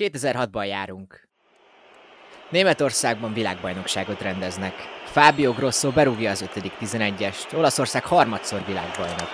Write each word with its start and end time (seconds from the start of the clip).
2006-ban 0.00 0.66
járunk. 0.66 1.28
Németországban 2.50 3.32
világbajnokságot 3.32 4.20
rendeznek. 4.22 4.74
Fábio 5.04 5.52
Grosso 5.52 5.90
berúgja 5.90 6.30
az 6.30 6.44
5.-11-est, 6.54 7.56
Olaszország 7.56 8.04
harmadszor 8.04 8.64
világbajnok. 8.66 9.30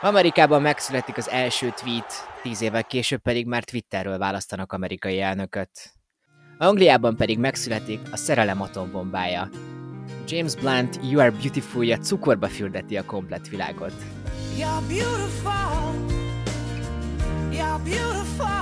Amerikában 0.00 0.62
megszületik 0.62 1.16
az 1.16 1.28
első 1.28 1.72
tweet, 1.76 2.12
tíz 2.42 2.60
évvel 2.60 2.84
később 2.84 3.20
pedig 3.20 3.46
már 3.46 3.64
Twitterről 3.64 4.18
választanak 4.18 4.72
amerikai 4.72 5.20
elnököt. 5.20 5.70
Angliában 6.58 7.16
pedig 7.16 7.38
megszületik 7.38 8.00
a 8.10 8.16
szerelem 8.16 8.62
atombombája. 8.62 9.48
James 10.26 10.54
Blunt 10.54 10.98
You 11.02 11.20
Are 11.20 11.30
Beautiful-ja 11.30 11.98
cukorba 11.98 12.48
fürdeti 12.48 12.96
a 12.96 13.04
komplet 13.04 13.48
világot. 13.48 13.94
You're 14.58 14.82
beautiful. 14.88 16.13
You're 17.54 17.78
beautiful. 17.78 18.54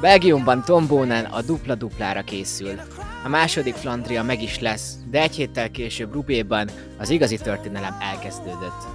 Belgiumban 0.00 0.64
Tom 0.64 0.86
Bonen 0.86 1.24
a 1.24 1.42
dupla-duplára 1.42 2.22
készül. 2.22 2.80
A 3.24 3.28
második 3.28 3.74
Flandria 3.74 4.22
meg 4.22 4.42
is 4.42 4.58
lesz, 4.58 4.94
de 5.10 5.20
egy 5.20 5.34
héttel 5.34 5.70
később 5.70 6.12
Rubéban 6.12 6.68
az 6.98 7.10
igazi 7.10 7.36
történelem 7.36 7.96
elkezdődött. 8.00 8.86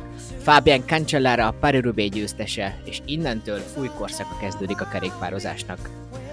Fabian 0.42 0.84
Cancellara 0.86 1.48
a 1.48 1.56
Paris 1.60 2.10
győztese, 2.10 2.82
és 2.86 3.02
innentől 3.06 3.62
új 3.78 3.90
korszaka 3.98 4.38
kezdődik 4.42 4.82
a 4.82 4.88
kerékpározásnak. 4.88 5.90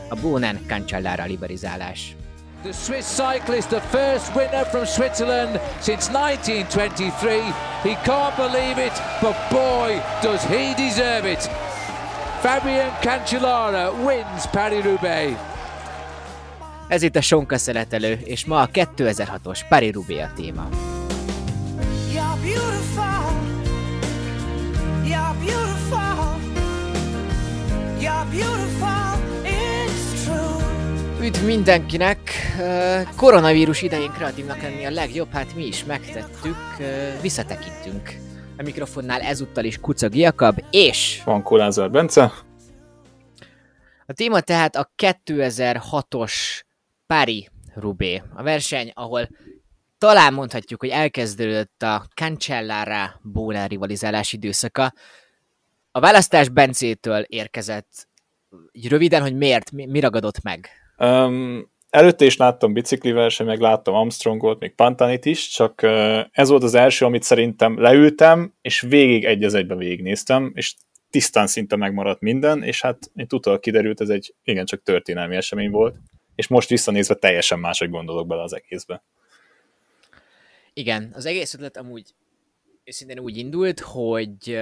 A 0.09 0.15
Bonen 0.15 0.59
Cancellara 0.67 1.25
liberizálás. 1.25 2.17
The 2.65 2.73
Swiss 2.73 3.07
cyclist, 3.07 3.71
the 3.71 3.81
first 3.81 4.35
winner 4.35 4.65
from 4.65 4.85
Switzerland 4.85 5.61
since 5.81 6.11
1923. 6.11 7.53
He 7.85 7.95
can't 8.05 8.37
believe 8.37 8.79
it, 8.79 8.93
but 9.23 9.37
boy, 9.49 10.03
does 10.23 10.43
he 10.43 10.75
deserve 10.75 11.25
it. 11.25 11.49
Fabian 12.41 12.91
Cancellara 13.01 13.93
wins 14.05 14.47
Paris-Roubaix. 14.47 15.37
Ez 16.89 17.03
itt 17.03 17.17
a 17.17 17.21
Sonka 17.21 17.59
szeletelő, 17.59 18.13
és 18.25 18.45
ma 18.45 18.61
a 18.61 18.69
2006-os 18.69 19.61
Paris-Roubaix 19.69 20.23
a 20.23 20.33
téma. 20.37 20.69
Üdv 31.29 31.45
mindenkinek! 31.45 32.19
Koronavírus 33.17 33.83
idején 33.83 34.13
kreatívnak 34.13 34.63
lenni 34.63 34.85
a 34.85 34.91
legjobb, 34.91 35.31
hát 35.31 35.55
mi 35.55 35.67
is 35.67 35.85
megtettük, 35.85 36.57
visszatekintünk. 37.21 38.15
A 38.59 38.63
mikrofonnál 38.63 39.21
ezúttal 39.21 39.65
is 39.65 39.79
Kucag 39.79 40.15
Jakab, 40.15 40.63
és... 40.71 41.23
Van 41.25 41.43
Kolázár 41.43 41.91
Bence. 41.91 42.33
A 44.07 44.13
téma 44.13 44.41
tehát 44.41 44.77
a 44.77 44.91
2006-os 44.97 46.33
Pári 47.07 47.49
Rubé. 47.75 48.23
A 48.35 48.43
verseny, 48.43 48.91
ahol 48.95 49.29
talán 49.99 50.35
mondhatjuk, 50.35 50.81
hogy 50.81 50.91
elkezdődött 50.91 51.83
a 51.83 52.07
Cancellara 52.15 53.21
Bóla 53.23 53.67
rivalizálás 53.67 54.33
időszaka. 54.33 54.93
A 55.91 56.01
választás 56.01 56.49
Bencétől 56.49 57.21
érkezett. 57.21 58.09
Röviden, 58.89 59.23
hogy 59.23 59.37
miért, 59.37 59.71
mi, 59.71 59.87
mi 59.87 60.01
ragadott 60.01 60.43
meg? 60.43 60.69
Um, 60.99 61.71
előtte 61.91 62.25
is 62.25 62.37
láttam 62.37 62.73
bicikliverseny, 62.73 63.47
meg 63.47 63.61
láttam 63.61 63.95
Armstrongot, 63.95 64.61
még 64.61 64.75
Pantanit 64.75 65.25
is, 65.25 65.49
csak 65.49 65.83
ez 66.33 66.49
volt 66.49 66.63
az 66.63 66.75
első, 66.75 67.05
amit 67.05 67.23
szerintem 67.23 67.81
leültem, 67.81 68.55
és 68.61 68.81
végig 68.81 69.25
egy 69.25 69.45
az 69.45 69.55
egybe 69.55 69.77
végignéztem, 69.77 70.53
és 70.55 70.75
tisztán 71.11 71.47
szinte 71.47 71.77
megmaradt 71.77 72.21
minden, 72.21 72.63
és 72.63 72.81
hát 72.81 73.11
mint 73.15 73.33
utal 73.33 73.59
kiderült, 73.59 74.01
ez 74.01 74.09
egy 74.09 74.35
igencsak 74.43 74.83
történelmi 74.83 75.37
esemény 75.37 75.71
volt, 75.71 75.97
és 76.35 76.47
most 76.47 76.69
visszanézve 76.69 77.15
teljesen 77.15 77.59
máshogy 77.59 77.91
gondolok 77.91 78.27
bele 78.27 78.43
az 78.43 78.55
egészbe. 78.55 79.05
Igen, 80.73 81.11
az 81.15 81.27
egész 81.27 81.55
ötlet 81.55 81.77
amúgy 81.77 82.15
őszintén 82.85 83.19
úgy 83.19 83.37
indult, 83.37 83.81
hogy 83.81 84.59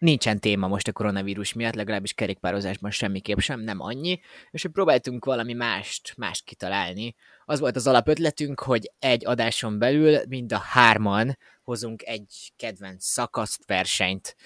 nincsen 0.00 0.38
téma 0.38 0.68
most 0.68 0.88
a 0.88 0.92
koronavírus 0.92 1.52
miatt, 1.52 1.74
legalábbis 1.74 2.12
kerékpározásban 2.12 2.90
semmiképp 2.90 3.38
sem, 3.38 3.60
nem 3.60 3.80
annyi, 3.80 4.20
és 4.50 4.62
hogy 4.62 4.70
próbáltunk 4.70 5.24
valami 5.24 5.52
mást, 5.52 6.12
mást 6.16 6.44
kitalálni. 6.44 7.14
Az 7.44 7.60
volt 7.60 7.76
az 7.76 7.86
alapötletünk, 7.86 8.60
hogy 8.60 8.92
egy 8.98 9.26
adáson 9.26 9.78
belül 9.78 10.22
mind 10.28 10.52
a 10.52 10.58
hárman 10.58 11.38
hozunk 11.62 12.02
egy 12.02 12.52
kedvenc 12.56 13.04
szakaszt, 13.04 13.66
versenyt. 13.66 14.36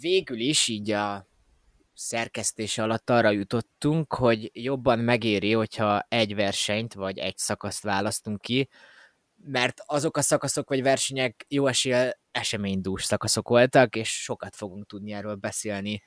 Végül 0.00 0.40
is 0.40 0.68
így 0.68 0.90
a 0.90 1.26
szerkesztése 1.94 2.82
alatt 2.82 3.10
arra 3.10 3.30
jutottunk, 3.30 4.14
hogy 4.14 4.50
jobban 4.52 4.98
megéri, 4.98 5.52
hogyha 5.52 6.06
egy 6.08 6.34
versenyt 6.34 6.94
vagy 6.94 7.18
egy 7.18 7.38
szakaszt 7.38 7.82
választunk 7.82 8.40
ki, 8.40 8.68
mert 9.44 9.82
azok 9.86 10.16
a 10.16 10.22
szakaszok 10.22 10.68
vagy 10.68 10.82
versenyek 10.82 11.44
jó 11.48 11.66
esélye 11.66 12.20
eseménydús 12.32 13.04
szakaszok 13.04 13.48
voltak, 13.48 13.96
és 13.96 14.22
sokat 14.22 14.56
fogunk 14.56 14.86
tudni 14.86 15.12
erről 15.12 15.34
beszélni. 15.34 16.02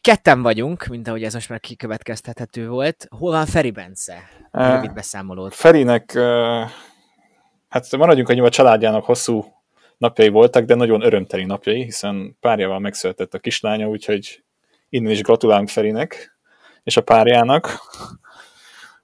Ketten 0.00 0.42
vagyunk, 0.42 0.86
mint 0.86 1.08
ahogy 1.08 1.24
ez 1.24 1.34
most 1.34 1.48
már 1.48 1.60
kikövetkeztethető 1.60 2.68
volt. 2.68 3.06
Hol 3.10 3.30
van 3.30 3.46
Feri 3.46 3.70
Bence? 3.70 4.28
Rövid 4.50 4.92
beszámolót. 4.92 5.54
Ferinek, 5.54 6.12
hát 7.68 7.96
maradjunk 7.96 8.28
annyi, 8.28 8.40
a 8.40 8.48
családjának 8.48 9.04
hosszú 9.04 9.44
napjai 9.98 10.28
voltak, 10.28 10.64
de 10.64 10.74
nagyon 10.74 11.02
örömteli 11.02 11.44
napjai, 11.44 11.82
hiszen 11.82 12.36
párjával 12.40 12.78
megszületett 12.78 13.34
a 13.34 13.38
kislánya, 13.38 13.88
úgyhogy 13.88 14.44
innen 14.88 15.12
is 15.12 15.22
gratulálunk 15.22 15.68
Ferinek 15.68 16.38
és 16.82 16.96
a 16.96 17.00
párjának. 17.00 17.78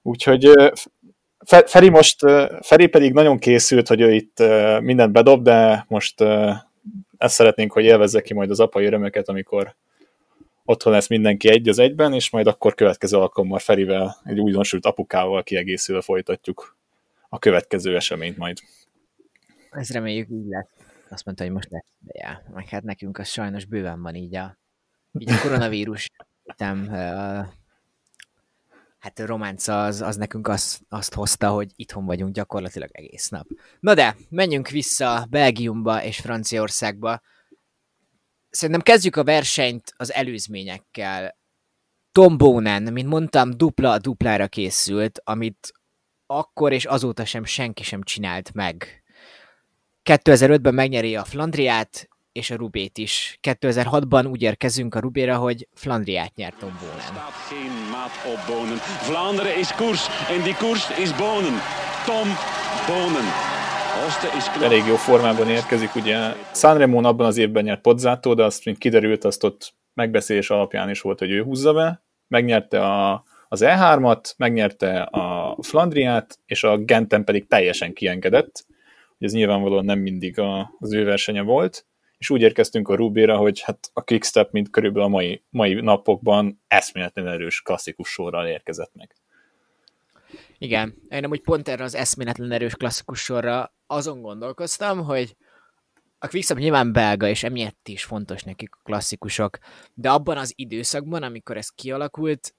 Úgyhogy 0.01 0.51
Feri 1.45 1.89
most, 1.89 2.19
Feri 2.61 2.87
pedig 2.87 3.13
nagyon 3.13 3.37
készült, 3.37 3.87
hogy 3.87 4.01
ő 4.01 4.13
itt 4.13 4.43
mindent 4.81 5.11
bedob, 5.11 5.43
de 5.43 5.85
most 5.87 6.21
ezt 7.17 7.35
szeretnénk, 7.35 7.71
hogy 7.71 7.83
élvezze 7.83 8.21
ki 8.21 8.33
majd 8.33 8.49
az 8.49 8.59
apai 8.59 8.85
örömöket, 8.85 9.29
amikor 9.29 9.75
otthon 10.65 10.93
lesz 10.93 11.07
mindenki 11.07 11.49
egy 11.49 11.69
az 11.69 11.79
egyben, 11.79 12.13
és 12.13 12.29
majd 12.29 12.47
akkor 12.47 12.75
következő 12.75 13.17
alkalommal 13.17 13.59
Ferivel, 13.59 14.17
egy 14.23 14.39
újdonsült 14.39 14.85
apukával 14.85 15.43
kiegészülve 15.43 16.01
folytatjuk 16.01 16.77
a 17.29 17.39
következő 17.39 17.95
eseményt 17.95 18.37
majd. 18.37 18.57
Ez 19.71 19.89
reméljük 19.89 20.29
így 20.29 20.47
lesz. 20.47 20.69
Azt 21.09 21.25
mondta, 21.25 21.43
hogy 21.43 21.53
most 21.53 21.69
lesz 21.69 21.85
ideje. 22.03 22.43
Meg 22.53 22.67
hát 22.67 22.83
nekünk 22.83 23.17
az 23.17 23.27
sajnos 23.27 23.65
bőven 23.65 24.01
van 24.01 24.15
így 24.15 24.35
a, 24.35 24.57
így 25.19 25.31
a 25.31 25.41
koronavírus 25.41 26.07
hát 28.99 29.19
a 29.19 29.25
románca 29.25 29.83
az, 29.83 30.01
az 30.01 30.15
nekünk 30.15 30.47
az, 30.47 30.79
azt 30.89 31.13
hozta, 31.13 31.49
hogy 31.49 31.71
itthon 31.75 32.05
vagyunk 32.05 32.33
gyakorlatilag 32.33 32.89
egész 32.91 33.29
nap. 33.29 33.47
Na 33.79 33.93
de, 33.93 34.15
menjünk 34.29 34.69
vissza 34.69 35.27
Belgiumba 35.29 36.03
és 36.03 36.19
Franciaországba. 36.19 37.21
Szerintem 38.49 38.81
kezdjük 38.81 39.15
a 39.15 39.23
versenyt 39.23 39.93
az 39.95 40.13
előzményekkel. 40.13 41.37
Tom 42.11 42.37
Bonen, 42.37 42.93
mint 42.93 43.07
mondtam, 43.07 43.51
dupla 43.57 43.97
duplára 43.97 44.47
készült, 44.47 45.21
amit 45.23 45.73
akkor 46.25 46.73
és 46.73 46.85
azóta 46.85 47.25
sem 47.25 47.43
senki 47.43 47.83
sem 47.83 48.03
csinált 48.03 48.53
meg. 48.53 49.03
2005-ben 50.03 50.73
megnyeri 50.73 51.15
a 51.15 51.23
Flandriát, 51.23 52.07
és 52.39 52.49
a 52.49 52.55
Rubét 52.55 52.97
is. 52.97 53.37
2006-ban 53.41 54.29
úgy 54.29 54.41
érkezünk 54.41 54.95
a 54.95 54.99
Rubéra, 54.99 55.37
hogy 55.37 55.67
Flandriát 55.73 56.35
nyert 56.35 56.57
Tom 56.59 56.79
Bonen. 56.79 57.23
Bonen. 58.47 58.77
Vlaanderen 59.07 59.59
is 59.59 59.71
koers 59.71 60.07
en 60.29 60.43
die 60.43 60.55
koers 60.59 60.99
is 60.99 61.11
Bonen. 61.11 61.57
Tom 62.05 62.27
Bonen. 62.87 63.27
Elég 64.61 64.85
jó 64.85 64.95
formában 64.95 65.49
érkezik, 65.49 65.95
ugye 65.95 66.33
Sanremo 66.53 67.03
abban 67.03 67.25
az 67.25 67.37
évben 67.37 67.63
nyert 67.63 67.81
Pozzátó, 67.81 68.33
de 68.33 68.43
azt, 68.43 68.65
mint 68.65 68.77
kiderült, 68.77 69.23
azt 69.23 69.43
ott 69.43 69.73
megbeszélés 69.93 70.49
alapján 70.49 70.89
is 70.89 71.01
volt, 71.01 71.19
hogy 71.19 71.31
ő 71.31 71.43
húzza 71.43 71.73
be. 71.73 72.03
Megnyerte 72.27 72.85
a, 72.85 73.23
az 73.47 73.61
E3-at, 73.65 74.35
megnyerte 74.37 75.01
a 75.01 75.57
Flandriát, 75.61 76.39
és 76.45 76.63
a 76.63 76.77
Genten 76.77 77.23
pedig 77.23 77.47
teljesen 77.47 77.93
kiengedett. 77.93 78.65
Ez 79.19 79.33
nyilvánvalóan 79.33 79.85
nem 79.85 79.99
mindig 79.99 80.39
a, 80.39 80.75
az 80.79 80.93
ő 80.93 81.03
versenye 81.03 81.41
volt 81.41 81.85
és 82.19 82.29
úgy 82.29 82.41
érkeztünk 82.41 82.87
a 82.87 82.95
Rubira, 82.95 83.37
hogy 83.37 83.61
hát 83.61 83.89
a 83.93 84.01
Quickstep, 84.01 84.51
mint 84.51 84.69
körülbelül 84.69 85.07
a 85.07 85.11
mai, 85.11 85.43
mai 85.49 85.73
napokban 85.73 86.61
eszméletlen 86.67 87.27
erős 87.27 87.61
klasszikus 87.61 88.09
sorral 88.09 88.47
érkezett 88.47 88.91
meg. 88.93 89.15
Igen, 90.57 90.95
én 91.09 91.23
amúgy 91.23 91.41
pont 91.41 91.67
erre 91.67 91.83
az 91.83 91.95
eszméletlen 91.95 92.51
erős 92.51 92.73
klasszikus 92.73 93.19
sorra 93.19 93.73
azon 93.87 94.21
gondolkoztam, 94.21 95.03
hogy 95.03 95.35
a 96.19 96.27
Quickstep 96.27 96.57
nyilván 96.57 96.93
belga, 96.93 97.27
és 97.27 97.43
emiatt 97.43 97.87
is 97.87 98.03
fontos 98.03 98.43
nekik 98.43 98.75
a 98.75 98.79
klasszikusok, 98.83 99.57
de 99.93 100.09
abban 100.09 100.37
az 100.37 100.53
időszakban, 100.55 101.23
amikor 101.23 101.57
ez 101.57 101.69
kialakult, 101.69 102.53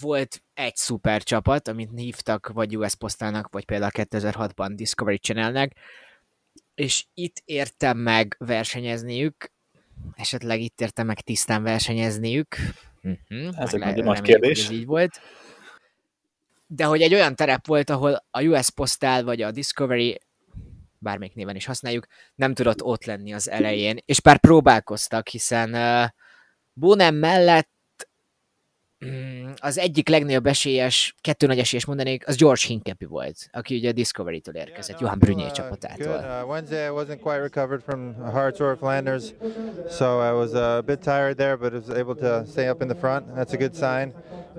volt 0.00 0.42
egy 0.54 0.76
szuper 0.76 1.22
csapat, 1.22 1.68
amit 1.68 1.90
hívtak 1.94 2.48
vagy 2.48 2.76
US 2.76 2.94
Postalnak, 2.94 3.48
vagy 3.52 3.64
például 3.64 3.90
2006-ban 3.94 4.72
Discovery 4.74 5.18
Channelnek, 5.18 5.76
és 6.74 7.04
itt 7.14 7.42
értem 7.44 7.98
meg 7.98 8.36
versenyezniük, 8.38 9.52
esetleg 10.14 10.60
itt 10.60 10.80
értem 10.80 11.06
meg 11.06 11.20
tisztán 11.20 11.62
versenyezniük. 11.62 12.56
Uh-huh, 13.02 13.62
ez 13.62 13.74
egy 13.74 13.80
nagy, 13.80 14.04
nagy 14.04 14.20
kérdés. 14.20 14.70
Így 14.70 14.86
volt. 14.86 15.20
De 16.66 16.84
hogy 16.84 17.02
egy 17.02 17.14
olyan 17.14 17.34
terep 17.34 17.66
volt, 17.66 17.90
ahol 17.90 18.24
a 18.30 18.42
US 18.42 18.70
Postal 18.70 19.24
vagy 19.24 19.42
a 19.42 19.50
Discovery 19.50 20.20
bármelyik 20.98 21.34
néven 21.34 21.56
is 21.56 21.64
használjuk, 21.64 22.06
nem 22.34 22.54
tudott 22.54 22.82
ott 22.82 23.04
lenni 23.04 23.32
az 23.32 23.50
elején, 23.50 23.98
és 24.04 24.20
pár 24.20 24.38
próbálkoztak, 24.38 25.28
hiszen 25.28 25.74
uh, 25.74 26.10
Bonem 26.72 27.14
mellett 27.14 27.70
az 29.56 29.78
egyik 29.78 30.08
legnagyobb 30.08 30.46
esélyes, 30.46 31.14
kettő 31.20 31.46
nagy 31.46 31.58
esélyes 31.58 31.84
mondanék, 31.84 32.28
az 32.28 32.36
George 32.36 32.62
Hincapie 32.66 33.08
volt, 33.08 33.48
aki 33.52 33.76
ugye 33.76 33.88
a 33.88 33.92
Discovery-től 33.92 34.54
érkezett, 34.54 35.00
Johan 35.00 35.18
Brunier 35.18 35.48
uh, 35.48 35.52
csapatától. 35.52 36.42
Uh, 36.42 36.48
Wednesday 36.48 36.86
I 36.86 36.90
wasn't 36.90 37.20
quite 37.20 37.40
recovered 37.40 37.82
from 37.82 38.14
a 38.24 38.30
hard 38.30 38.54
tour 38.54 38.70
of 38.70 38.78
Flanders, 38.78 39.24
so 39.90 40.04
I 40.04 40.32
was 40.32 40.50
uh, 40.50 40.76
a 40.76 40.80
bit 40.80 40.98
tired 40.98 41.36
there, 41.36 41.56
but 41.56 41.72
I 41.72 41.76
was 41.76 41.88
able 41.88 42.14
to 42.14 42.44
stay 42.50 42.68
up 42.68 42.82
in 42.82 42.88
the 42.88 42.98
front. 42.98 43.34
That's 43.34 43.52
a 43.52 43.56
good 43.56 43.74
sign. 43.74 44.12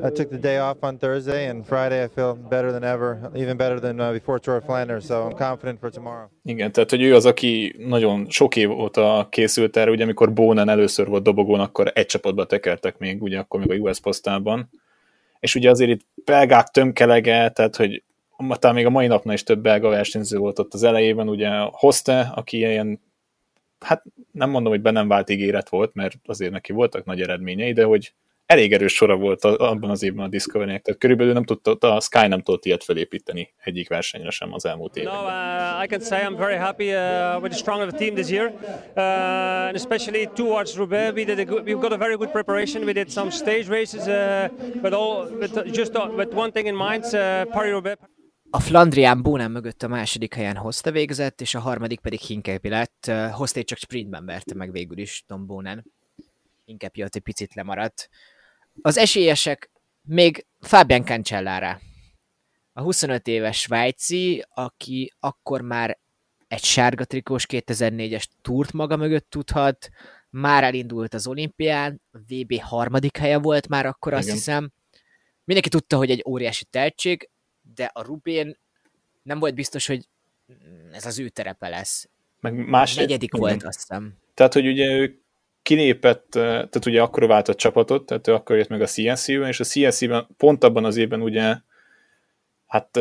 I 0.04 0.10
took 0.10 0.30
the 0.30 0.40
day 0.40 0.58
off 0.58 0.78
on 0.82 0.98
Thursday, 0.98 1.48
and 1.48 1.66
Friday 1.66 2.04
I 2.04 2.08
feel 2.08 2.34
better 2.50 2.72
than 2.72 2.84
ever, 2.84 3.30
even 3.36 3.58
better 3.58 3.80
than 3.80 4.00
uh, 4.00 4.12
before 4.12 4.40
Tour 4.40 4.58
of 4.58 4.64
Flanders, 4.66 5.06
so 5.06 5.30
I'm 5.30 5.38
confident 5.38 5.80
for 5.80 5.90
tomorrow. 5.90 6.28
Igen, 6.44 6.72
tehát 6.72 6.90
hogy 6.90 7.02
ő 7.02 7.16
az, 7.16 7.26
aki 7.26 7.76
nagyon 7.88 8.26
sok 8.30 8.56
év 8.56 8.72
óta 8.72 9.28
készült 9.30 9.78
erre, 9.78 9.92
ugye 9.92 10.04
amikor 10.04 10.34
Bownen 10.34 10.70
először 10.70 11.08
volt 11.08 11.24
dobogón, 11.24 11.60
akkor 11.60 11.92
egy 11.94 12.06
csapatba 12.06 12.46
tekertek 12.46 12.98
még, 12.98 13.22
ugye 13.22 13.40
akkor 13.40 13.60
még 13.60 13.72
a 13.72 13.90
US 13.90 14.00
Postában, 14.36 14.70
és 15.40 15.56
ugye 15.56 15.70
azért 15.70 15.90
itt 15.90 16.06
belgák 16.26 16.68
tömkelege, 16.68 17.50
tehát 17.50 17.76
hogy 17.76 18.04
talán 18.60 18.76
még 18.76 18.86
a 18.86 18.90
mai 18.90 19.08
napnál 19.08 19.34
is 19.34 19.44
több 19.44 19.62
belga 19.62 19.90
versenyző 19.90 20.38
volt 20.38 20.60
ott 20.60 20.74
az 20.74 20.84
elejében, 20.84 21.30
ugye 21.30 21.50
Hoste, 21.72 22.32
aki 22.36 22.58
ilyen, 22.58 23.02
hát 23.80 24.04
nem 24.32 24.50
mondom, 24.50 24.72
hogy 24.72 24.82
be 24.82 24.92
nem 24.92 25.08
vált 25.08 25.30
ígéret 25.30 25.70
volt, 25.70 25.94
mert 25.94 26.16
azért 26.26 26.52
neki 26.52 26.74
voltak 26.74 27.06
nagy 27.06 27.22
eredményei, 27.22 27.74
de 27.74 27.84
hogy 27.84 28.14
elég 28.46 28.74
erős 28.74 28.94
sora 28.94 29.16
volt 29.16 29.44
abban 29.44 29.90
az 29.90 30.04
évben 30.04 30.26
a 30.26 30.28
Discovery-nek, 30.28 30.82
tehát 30.82 31.00
körülbelül 31.00 31.34
nem 31.34 31.44
tudta, 31.44 31.96
a 31.96 32.00
Sky 32.00 32.28
nem 32.28 32.42
tudott 32.42 32.66
ilyet 32.66 32.84
felépíteni 32.84 33.54
egyik 33.64 33.90
versenyre 33.90 34.30
sem 34.30 34.54
az 34.54 34.66
elmúlt 34.66 34.96
években. 34.96 35.22
No, 35.22 35.28
uh, 35.28 35.84
I 35.84 35.88
can 35.88 36.00
say 36.00 36.22
I'm 36.24 36.38
very 36.38 36.56
happy 36.56 36.94
uh, 36.94 37.42
with 37.42 37.50
the 37.50 37.58
strong 37.58 37.82
of 37.82 37.90
the 37.90 37.98
team 37.98 38.14
this 38.14 38.30
year, 38.30 38.54
uh, 38.96 39.68
and 39.68 39.76
especially 39.76 40.30
towards 40.34 40.78
Roubaix, 40.78 41.14
we 41.16 41.24
did 41.24 41.40
a 41.40 41.46
good, 41.46 41.66
we've 41.66 41.82
got 41.82 41.92
a 41.92 41.98
very 41.98 42.16
good 42.16 42.32
preparation. 42.32 42.84
We 42.86 42.94
did 42.94 43.10
some 43.10 43.32
stage 43.32 43.68
races, 43.68 44.08
uh, 44.08 44.48
but 44.82 44.94
all, 44.94 45.28
but 45.40 45.66
just 45.72 45.96
uh, 45.96 46.16
with 46.16 46.34
one 46.34 46.52
thing 46.52 46.68
in 46.68 46.76
mind, 46.76 47.04
uh, 47.04 47.46
Paris-Roubaix. 47.52 47.98
A 48.50 48.60
Flandrián 48.60 49.22
Bónán 49.22 49.52
mögött 49.52 49.84
a 49.84 49.88
második 49.88 50.34
helyen 50.34 50.56
Hoste 50.56 50.92
végzett, 50.92 51.42
és 51.42 51.56
a 51.56 51.60
harmadik 51.60 52.00
pedig 52.00 52.20
Hinkepi 52.20 52.70
lett. 52.70 53.06
Uh, 53.08 53.32
Hoste 53.32 53.62
csak 53.62 53.78
sprintben 53.78 54.26
verte 54.26 54.56
meg 54.56 54.72
végül 54.72 54.98
is 54.98 55.24
Tom 55.28 55.46
Bónán. 55.46 55.86
Hinkepi 56.66 57.04
ott 57.04 57.16
egy 57.16 57.22
picit 57.22 57.54
lemaradt. 57.54 58.10
Az 58.81 58.98
esélyesek 58.98 59.72
még 60.01 60.45
Fabian 60.60 61.06
Cancellára. 61.06 61.80
A 62.74 62.81
25 62.81 63.27
éves 63.27 63.60
svájci, 63.60 64.45
aki 64.50 65.13
akkor 65.19 65.62
már 65.62 66.00
egy 66.48 66.63
sárga 66.63 67.06
trikós 67.06 67.45
2004-es 67.50 68.24
túrt 68.42 68.74
maga 68.74 68.95
mögött 68.95 69.30
tudhat, 69.30 69.89
már 70.30 70.63
elindult 70.63 71.13
az 71.13 71.27
olimpián, 71.27 72.01
VB 72.12 72.60
harmadik 72.62 73.18
helye 73.18 73.38
volt 73.38 73.68
már 73.68 73.86
akkor, 73.86 74.13
azt 74.13 74.24
Igen. 74.24 74.36
hiszem. 74.36 74.72
Mindenki 75.44 75.69
tudta, 75.69 75.98
hogy 75.98 76.12
egy 76.12 76.24
óriási 76.27 76.66
tehetség, 76.66 77.30
de 77.75 77.89
a 77.94 78.01
Rubén 78.01 78.57
nem 79.24 79.39
volt 79.39 79.56
biztos, 79.56 79.88
hogy 79.88 80.07
ez 80.92 81.06
az 81.06 81.19
ő 81.19 81.30
terepe 81.30 81.69
lesz. 81.69 82.10
Meg 82.39 82.54
más... 82.54 82.95
Negyedik 82.95 83.36
volt, 83.36 83.63
azt 83.63 83.80
hiszem. 83.80 84.18
Tehát, 84.33 84.54
hogy 84.54 84.68
ugye 84.68 84.92
ők 84.92 85.22
kilépett, 85.66 86.28
tehát 86.30 86.86
ugye 86.86 87.02
akkor 87.02 87.28
váltott 87.28 87.58
csapatot, 87.58 88.06
tehát 88.06 88.28
ő 88.28 88.34
akkor 88.34 88.56
jött 88.56 88.68
meg 88.68 88.82
a 88.82 88.86
CNC-ben, 88.86 89.48
és 89.48 89.60
a 89.60 89.64
CNC-ben 89.64 90.28
pont 90.38 90.64
abban 90.64 90.86
az 90.86 90.98
évben 90.98 91.22
ugye 91.22 91.56
hát 92.68 93.00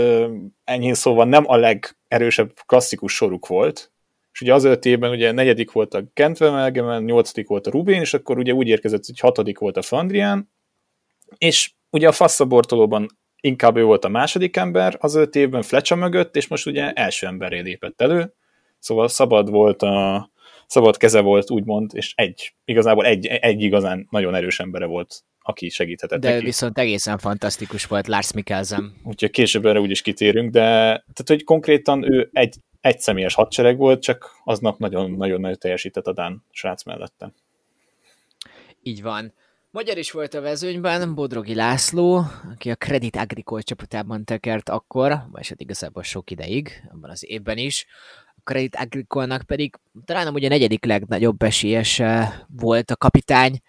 enyhén 0.64 0.94
szóval 0.94 1.26
nem 1.26 1.44
a 1.46 1.56
legerősebb 1.56 2.52
klasszikus 2.66 3.14
soruk 3.14 3.46
volt, 3.46 3.92
és 4.32 4.40
ugye 4.40 4.54
az 4.54 4.64
öt 4.64 4.84
évben 4.84 5.10
ugye 5.10 5.32
negyedik 5.32 5.72
volt 5.72 5.94
a 5.94 6.04
Kentvemelgemen, 6.12 7.02
nyolcadik 7.02 7.48
volt 7.48 7.66
a 7.66 7.70
Rubén, 7.70 8.00
és 8.00 8.14
akkor 8.14 8.38
ugye 8.38 8.52
úgy 8.52 8.68
érkezett, 8.68 9.06
hogy 9.06 9.18
hatodik 9.18 9.58
volt 9.58 9.76
a 9.76 9.82
Flandrián, 9.82 10.50
és 11.38 11.72
ugye 11.90 12.08
a 12.08 12.12
Fasszabortolóban 12.12 13.18
inkább 13.40 13.76
ő 13.76 13.84
volt 13.84 14.04
a 14.04 14.08
második 14.08 14.56
ember 14.56 14.96
az 15.00 15.14
öt 15.14 15.36
évben 15.36 15.62
Fletcher 15.62 15.98
mögött, 15.98 16.36
és 16.36 16.48
most 16.48 16.66
ugye 16.66 16.92
első 16.92 17.26
emberré 17.26 17.60
lépett 17.60 18.00
elő, 18.00 18.34
szóval 18.78 19.08
szabad 19.08 19.50
volt 19.50 19.82
a, 19.82 20.30
szabad 20.66 20.96
keze 20.96 21.20
volt, 21.20 21.50
úgymond, 21.50 21.90
és 21.94 22.12
egy, 22.16 22.54
igazából 22.64 23.04
egy, 23.04 23.26
egy 23.26 23.62
igazán 23.62 24.06
nagyon 24.10 24.34
erős 24.34 24.60
embere 24.60 24.86
volt, 24.86 25.22
aki 25.40 25.68
segíthetett 25.68 26.20
De 26.20 26.32
neki. 26.32 26.44
viszont 26.44 26.78
egészen 26.78 27.18
fantasztikus 27.18 27.84
volt 27.84 28.06
Lars 28.06 28.32
Mikkelsen. 28.32 28.94
Úgyhogy 29.04 29.30
később 29.30 29.66
erre 29.66 29.80
úgyis 29.80 30.02
kitérünk, 30.02 30.50
de 30.50 30.60
tehát, 30.60 31.24
hogy 31.26 31.44
konkrétan 31.44 32.12
ő 32.12 32.28
egy, 32.32 32.56
egy 32.80 32.98
személyes 32.98 33.34
hadsereg 33.34 33.76
volt, 33.76 34.02
csak 34.02 34.30
aznap 34.44 34.78
nagyon-nagyon 34.78 35.40
nagyon 35.40 35.56
teljesített 35.58 36.06
a 36.06 36.12
Dán 36.12 36.44
srác 36.50 36.84
mellette. 36.84 37.32
Így 38.82 39.02
van. 39.02 39.32
Magyar 39.70 39.98
is 39.98 40.10
volt 40.10 40.34
a 40.34 40.40
vezőnyben, 40.40 41.14
Bodrogi 41.14 41.54
László, 41.54 42.22
aki 42.52 42.70
a 42.70 42.74
Credit 42.74 43.16
Agricole 43.16 43.62
csapatában 43.62 44.24
tekert 44.24 44.68
akkor, 44.68 45.16
vagy 45.30 45.48
hát 45.48 45.60
igazából 45.60 46.02
sok 46.02 46.30
ideig, 46.30 46.82
abban 46.92 47.10
az 47.10 47.24
évben 47.28 47.58
is. 47.58 47.86
Credit 48.44 48.76
Agricole-nak 48.76 49.42
pedig 49.42 49.76
talán 50.04 50.26
amúgy 50.26 50.44
a 50.44 50.48
negyedik 50.48 50.84
legnagyobb 50.84 51.42
esélyese 51.42 52.44
volt 52.48 52.90
a 52.90 52.96
kapitány, 52.96 53.60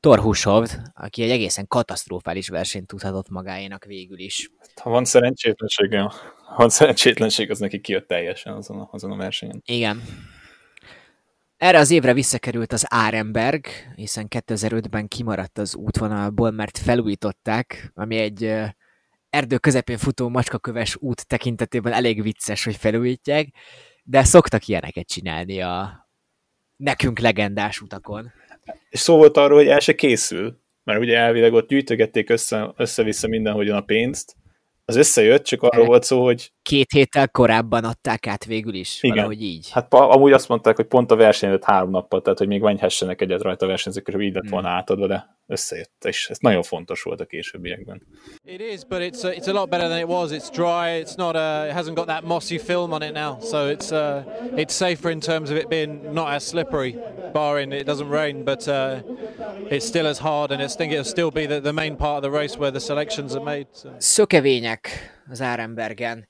Torhusov, 0.00 0.68
aki 0.94 1.22
egy 1.22 1.30
egészen 1.30 1.66
katasztrofális 1.66 2.48
versenyt 2.48 2.86
tudhatott 2.86 3.28
magáénak 3.28 3.84
végül 3.84 4.18
is. 4.18 4.50
Ha 4.82 4.90
van 4.90 5.04
szerencsétlenség, 5.04 5.94
ha 5.96 6.56
van 6.56 6.68
szerencsétlenség, 6.68 7.50
az 7.50 7.58
neki 7.58 7.80
kijött 7.80 8.08
teljesen 8.08 8.54
azon 8.54 8.80
a, 8.80 8.88
azon 8.92 9.12
a 9.12 9.16
versenyen. 9.16 9.62
Igen. 9.64 10.02
Erre 11.56 11.78
az 11.78 11.90
évre 11.90 12.12
visszakerült 12.12 12.72
az 12.72 12.86
Árenberg, 12.88 13.66
hiszen 13.94 14.26
2005-ben 14.28 15.08
kimaradt 15.08 15.58
az 15.58 15.76
útvonalból, 15.76 16.50
mert 16.50 16.78
felújították, 16.78 17.92
ami 17.94 18.16
egy 18.16 18.54
erdő 19.30 19.58
közepén 19.58 19.98
futó 19.98 20.28
macskaköves 20.28 20.96
út 20.96 21.26
tekintetében 21.26 21.92
elég 21.92 22.22
vicces, 22.22 22.64
hogy 22.64 22.76
felújítják, 22.76 23.48
de 24.10 24.24
szoktak 24.24 24.66
ilyeneket 24.66 25.06
csinálni 25.06 25.60
a 25.60 26.06
nekünk 26.76 27.18
legendás 27.18 27.80
utakon. 27.80 28.32
És 28.88 28.98
szó 28.98 29.16
volt 29.16 29.36
arról, 29.36 29.58
hogy 29.58 29.68
el 29.68 29.78
se 29.80 29.94
készül, 29.94 30.60
mert 30.84 31.00
ugye 31.00 31.16
elvileg 31.16 31.52
ott 31.52 31.68
gyűjtögették 31.68 32.30
össze, 32.30 32.72
össze-vissza 32.76 33.28
mindenhogyan 33.28 33.76
a 33.76 33.80
pénzt, 33.80 34.36
az 34.84 34.96
összejött, 34.96 35.44
csak 35.44 35.62
arról 35.62 35.86
volt 35.86 36.02
szó, 36.02 36.24
hogy... 36.24 36.52
Két 36.62 36.90
héttel 36.90 37.28
korábban 37.28 37.84
adták 37.84 38.26
át 38.26 38.44
végül 38.44 38.74
is, 38.74 39.02
Igen. 39.02 39.16
valahogy 39.16 39.42
így. 39.42 39.70
Hát 39.70 39.94
amúgy 39.94 40.32
azt 40.32 40.48
mondták, 40.48 40.76
hogy 40.76 40.86
pont 40.86 41.10
a 41.10 41.16
verseny 41.16 41.48
előtt 41.48 41.64
három 41.64 41.90
nappal, 41.90 42.22
tehát 42.22 42.38
hogy 42.38 42.48
még 42.48 42.60
menhessenek 42.60 43.20
egyet 43.20 43.42
rajta 43.42 43.64
a 43.64 43.68
versenyzők, 43.68 44.08
és 44.08 44.14
így 44.18 44.34
lett 44.34 44.48
volna 44.48 44.68
hmm. 44.68 44.76
átadva, 44.76 45.06
de 45.06 45.37
összejött, 45.48 46.04
és 46.04 46.28
ez 46.30 46.38
nagyon 46.38 46.62
fontos 46.62 47.02
volt 47.02 47.20
a 47.20 47.24
későbbiekben. 47.24 48.02
It 48.44 48.60
is, 48.60 48.84
but 48.84 49.00
it's 49.00 49.24
a, 49.24 49.32
it's 49.32 49.48
a 49.48 49.52
lot 49.52 49.68
better 49.68 49.88
than 49.88 49.98
it 49.98 50.06
was. 50.06 50.30
It's 50.30 50.50
dry. 50.50 51.02
It's 51.02 51.16
not 51.16 51.34
a, 51.34 51.66
it 51.66 51.74
hasn't 51.74 51.94
got 51.94 52.06
that 52.06 52.24
mossy 52.24 52.58
film 52.58 52.92
on 52.92 53.02
it 53.02 53.12
now, 53.12 53.40
so 53.40 53.70
it's 53.70 53.90
uh, 53.90 54.22
it's 54.56 54.74
safer 54.74 55.10
in 55.10 55.20
terms 55.20 55.50
of 55.50 55.56
it 55.56 55.68
being 55.68 56.12
not 56.12 56.32
as 56.32 56.46
slippery, 56.46 56.98
barring 57.32 57.72
it 57.72 57.86
doesn't 57.86 58.10
rain. 58.10 58.44
But 58.44 58.68
uh, 58.68 59.02
it's 59.70 59.86
still 59.86 60.06
as 60.06 60.18
hard, 60.18 60.50
and 60.50 60.62
I 60.62 60.66
think 60.66 60.92
it'll 60.92 61.04
still 61.04 61.30
be 61.30 61.46
the, 61.46 61.60
the 61.60 61.72
main 61.72 61.96
part 61.96 62.24
of 62.24 62.30
the 62.30 62.38
race 62.38 62.58
where 62.58 62.70
the 62.70 62.80
selections 62.80 63.34
are 63.34 63.44
made. 63.44 63.66
So. 63.72 63.88
Szökevények 63.98 64.88
az 65.30 65.40
Árenbergen. 65.40 66.28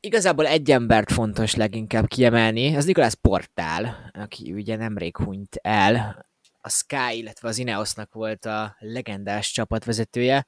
Igazából 0.00 0.46
egy 0.46 0.70
embert 0.70 1.12
fontos 1.12 1.54
leginkább 1.54 2.06
kiemelni, 2.06 2.76
az 2.76 2.84
Nikolás 2.84 3.14
Portál, 3.14 4.10
aki 4.14 4.52
ugye 4.52 4.76
nemrég 4.76 5.16
hunyt 5.16 5.58
el, 5.62 6.25
a 6.66 6.68
Sky, 6.68 7.18
illetve 7.18 7.48
az 7.48 7.58
Ineosnak 7.58 8.12
volt 8.12 8.44
a 8.44 8.76
legendás 8.78 9.52
csapatvezetője, 9.52 10.46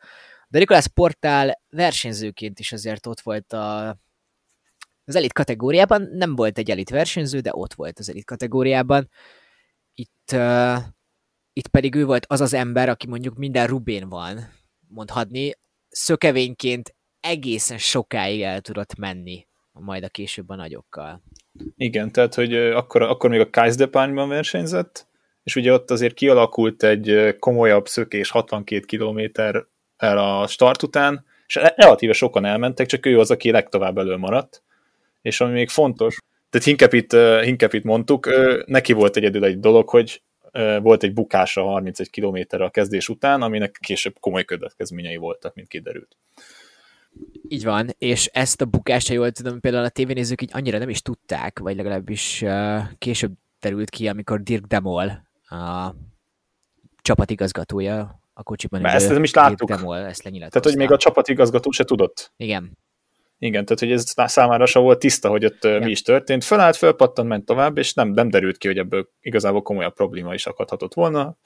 de 0.48 0.58
Nikolás 0.58 0.88
Portál 0.88 1.62
versenyzőként 1.70 2.58
is 2.58 2.72
azért 2.72 3.06
ott 3.06 3.20
volt 3.20 3.52
a, 3.52 3.88
az 5.04 5.14
elit 5.14 5.32
kategóriában, 5.32 6.02
nem 6.12 6.36
volt 6.36 6.58
egy 6.58 6.70
elit 6.70 6.90
versenyző, 6.90 7.40
de 7.40 7.50
ott 7.52 7.74
volt 7.74 7.98
az 7.98 8.08
elit 8.08 8.24
kategóriában. 8.24 9.10
Itt, 9.94 10.30
uh, 10.32 10.76
itt 11.52 11.68
pedig 11.68 11.94
ő 11.94 12.04
volt 12.04 12.26
az 12.28 12.40
az 12.40 12.52
ember, 12.52 12.88
aki 12.88 13.06
mondjuk 13.06 13.36
minden 13.36 13.66
Rubén 13.66 14.08
van, 14.08 14.52
mondhatni, 14.88 15.52
szökevényként 15.88 16.94
egészen 17.20 17.78
sokáig 17.78 18.42
el 18.42 18.60
tudott 18.60 18.96
menni, 18.96 19.46
majd 19.72 20.04
a 20.04 20.08
később 20.08 20.48
a 20.48 20.54
nagyokkal. 20.54 21.22
Igen, 21.76 22.12
tehát, 22.12 22.34
hogy 22.34 22.54
akkor, 22.54 23.02
akkor 23.02 23.30
még 23.30 23.40
a 23.40 23.50
Kaizdepányban 23.50 24.28
versenyzett, 24.28 25.07
és 25.48 25.56
ugye 25.56 25.72
ott 25.72 25.90
azért 25.90 26.14
kialakult 26.14 26.82
egy 26.82 27.36
komolyabb 27.38 27.86
szökés 27.86 28.30
62 28.30 28.80
kilométer 28.80 29.64
el 29.96 30.18
a 30.18 30.46
start 30.46 30.82
után, 30.82 31.24
és 31.46 31.54
relatíve 31.54 32.12
sokan 32.12 32.44
elmentek, 32.44 32.86
csak 32.86 33.06
ő 33.06 33.18
az, 33.18 33.30
aki 33.30 33.50
legtovább 33.50 33.98
elő 33.98 34.16
maradt. 34.16 34.62
És 35.22 35.40
ami 35.40 35.52
még 35.52 35.68
fontos, 35.68 36.16
tehát 36.50 36.66
Hinkepit, 36.66 37.16
Hinkepit 37.42 37.84
mondtuk, 37.84 38.28
neki 38.66 38.92
volt 38.92 39.16
egyedül 39.16 39.44
egy 39.44 39.60
dolog, 39.60 39.88
hogy 39.88 40.22
volt 40.82 41.02
egy 41.02 41.12
bukása 41.12 41.62
31 41.62 42.10
kilométerre 42.10 42.64
a 42.64 42.70
kezdés 42.70 43.08
után, 43.08 43.42
aminek 43.42 43.78
később 43.80 44.16
komoly 44.20 44.44
következményei 44.44 45.16
voltak, 45.16 45.54
mint 45.54 45.68
kiderült. 45.68 46.16
Így 47.48 47.64
van, 47.64 47.88
és 47.98 48.26
ezt 48.26 48.60
a 48.60 48.64
bukást, 48.64 49.08
jól 49.08 49.30
tudom, 49.30 49.60
például 49.60 49.84
a 49.84 49.88
tévénézők 49.88 50.42
így 50.42 50.50
annyira 50.52 50.78
nem 50.78 50.88
is 50.88 51.02
tudták, 51.02 51.58
vagy 51.58 51.76
legalábbis 51.76 52.44
később 52.98 53.32
terült 53.60 53.90
ki, 53.90 54.08
amikor 54.08 54.42
Dirk 54.42 54.64
Demol, 54.64 55.27
a 55.48 55.94
csapatigazgatója 57.02 58.20
a 58.32 58.42
kocsiban. 58.42 58.86
Ezt 58.86 59.10
nem 59.10 59.22
is 59.22 59.34
láttuk. 59.34 59.68
Demol, 59.68 59.96
ezt 59.96 60.22
Tehát, 60.22 60.60
hogy 60.62 60.76
még 60.76 60.90
a 60.90 60.96
csapatigazgató 60.96 61.70
se 61.70 61.84
tudott. 61.84 62.32
Igen. 62.36 62.78
Igen, 63.38 63.64
tehát 63.64 63.78
hogy 63.78 63.92
ez 63.92 64.30
számára 64.30 64.66
se 64.66 64.78
volt 64.78 64.98
tiszta, 64.98 65.28
hogy 65.28 65.44
ott 65.44 65.64
Igen. 65.64 65.82
mi 65.82 65.90
is 65.90 66.02
történt. 66.02 66.44
Fölállt, 66.44 66.76
fölpattant, 66.76 67.28
ment 67.28 67.44
tovább, 67.44 67.78
és 67.78 67.94
nem, 67.94 68.08
nem 68.08 68.28
derült 68.28 68.56
ki, 68.56 68.66
hogy 68.66 68.78
ebből 68.78 69.08
igazából 69.20 69.62
komolyabb 69.62 69.94
probléma 69.94 70.34
is 70.34 70.46
akadhatott 70.46 70.94
volna. 70.94 71.36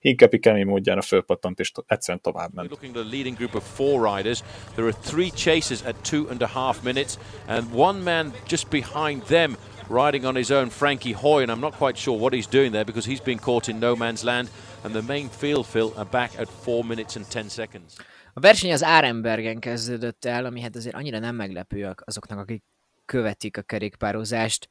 Inkább 0.00 0.30
kemény 0.30 0.66
módjára 0.66 1.02
fölpattant, 1.02 1.60
és 1.60 1.72
egyszerűen 1.86 2.22
tovább 2.22 2.54
ment. 2.54 2.70
Looking 2.70 2.96
at 2.96 3.02
the 3.02 3.10
leading 3.10 3.36
group 3.36 3.54
of 3.54 3.74
four 3.74 4.16
riders, 4.16 4.42
there 4.74 4.86
are 4.86 4.96
three 5.02 5.30
chasers 5.30 5.82
at 5.82 5.94
two 6.10 6.26
and 6.30 6.42
a 6.42 6.46
half 6.46 6.82
minutes, 6.82 7.18
and 7.46 7.66
one 7.74 8.02
man 8.02 8.32
just 8.48 8.68
behind 8.68 9.22
them 9.22 9.56
riding 9.92 10.24
on 10.24 10.34
his 10.34 10.50
own, 10.50 10.70
Frankie 10.70 11.12
Hoy, 11.12 11.42
and 11.42 11.50
I'm 11.50 11.60
not 11.60 11.76
quite 11.76 11.98
sure 11.98 12.18
what 12.18 12.32
he's 12.32 12.48
doing 12.50 12.72
there 12.72 12.84
because 12.84 13.10
he's 13.10 13.22
been 13.22 13.38
caught 13.38 13.68
in 13.68 13.78
no 13.78 13.94
man's 13.96 14.24
land, 14.24 14.48
and 14.84 14.94
the 14.94 15.02
main 15.02 15.28
field 15.28 15.66
fill 15.66 15.92
are 15.96 16.08
back 16.10 16.38
at 16.38 16.48
four 16.48 16.84
minutes 16.84 17.16
and 17.16 17.28
ten 17.28 17.48
seconds. 17.48 17.94
A 18.34 18.40
verseny 18.40 18.72
az 18.72 18.82
Árenbergen 18.82 19.58
kezdődött 19.58 20.24
el, 20.24 20.44
ami 20.44 20.60
hát 20.60 20.76
azért 20.76 20.94
annyira 20.94 21.18
nem 21.18 21.34
meglepő 21.34 21.94
azoknak, 22.04 22.38
akik 22.38 22.62
követik 23.06 23.56
a 23.56 23.62
kerékpározást. 23.62 24.68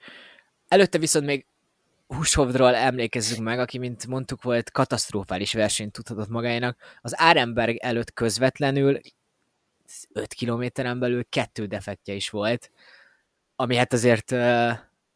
Előtte 0.67 0.97
viszont 0.97 1.25
még 1.25 1.45
Hushovdról 2.07 2.75
emlékezzünk 2.75 3.41
meg, 3.43 3.59
aki, 3.59 3.77
mint 3.77 4.07
mondtuk, 4.07 4.41
volt 4.41 4.71
katasztrofális 4.71 5.53
versenyt 5.53 5.91
tudhatott 5.91 6.29
magának. 6.29 6.77
Az 7.01 7.19
Árenberg 7.19 7.75
előtt 7.75 8.13
közvetlenül 8.13 8.99
5 10.13 10.33
kilométeren 10.33 10.99
belül 10.99 11.25
kettő 11.29 11.65
defektje 11.65 12.13
is 12.13 12.29
volt, 12.29 12.71
ami 13.55 13.75
hát 13.75 13.93
azért 13.93 14.31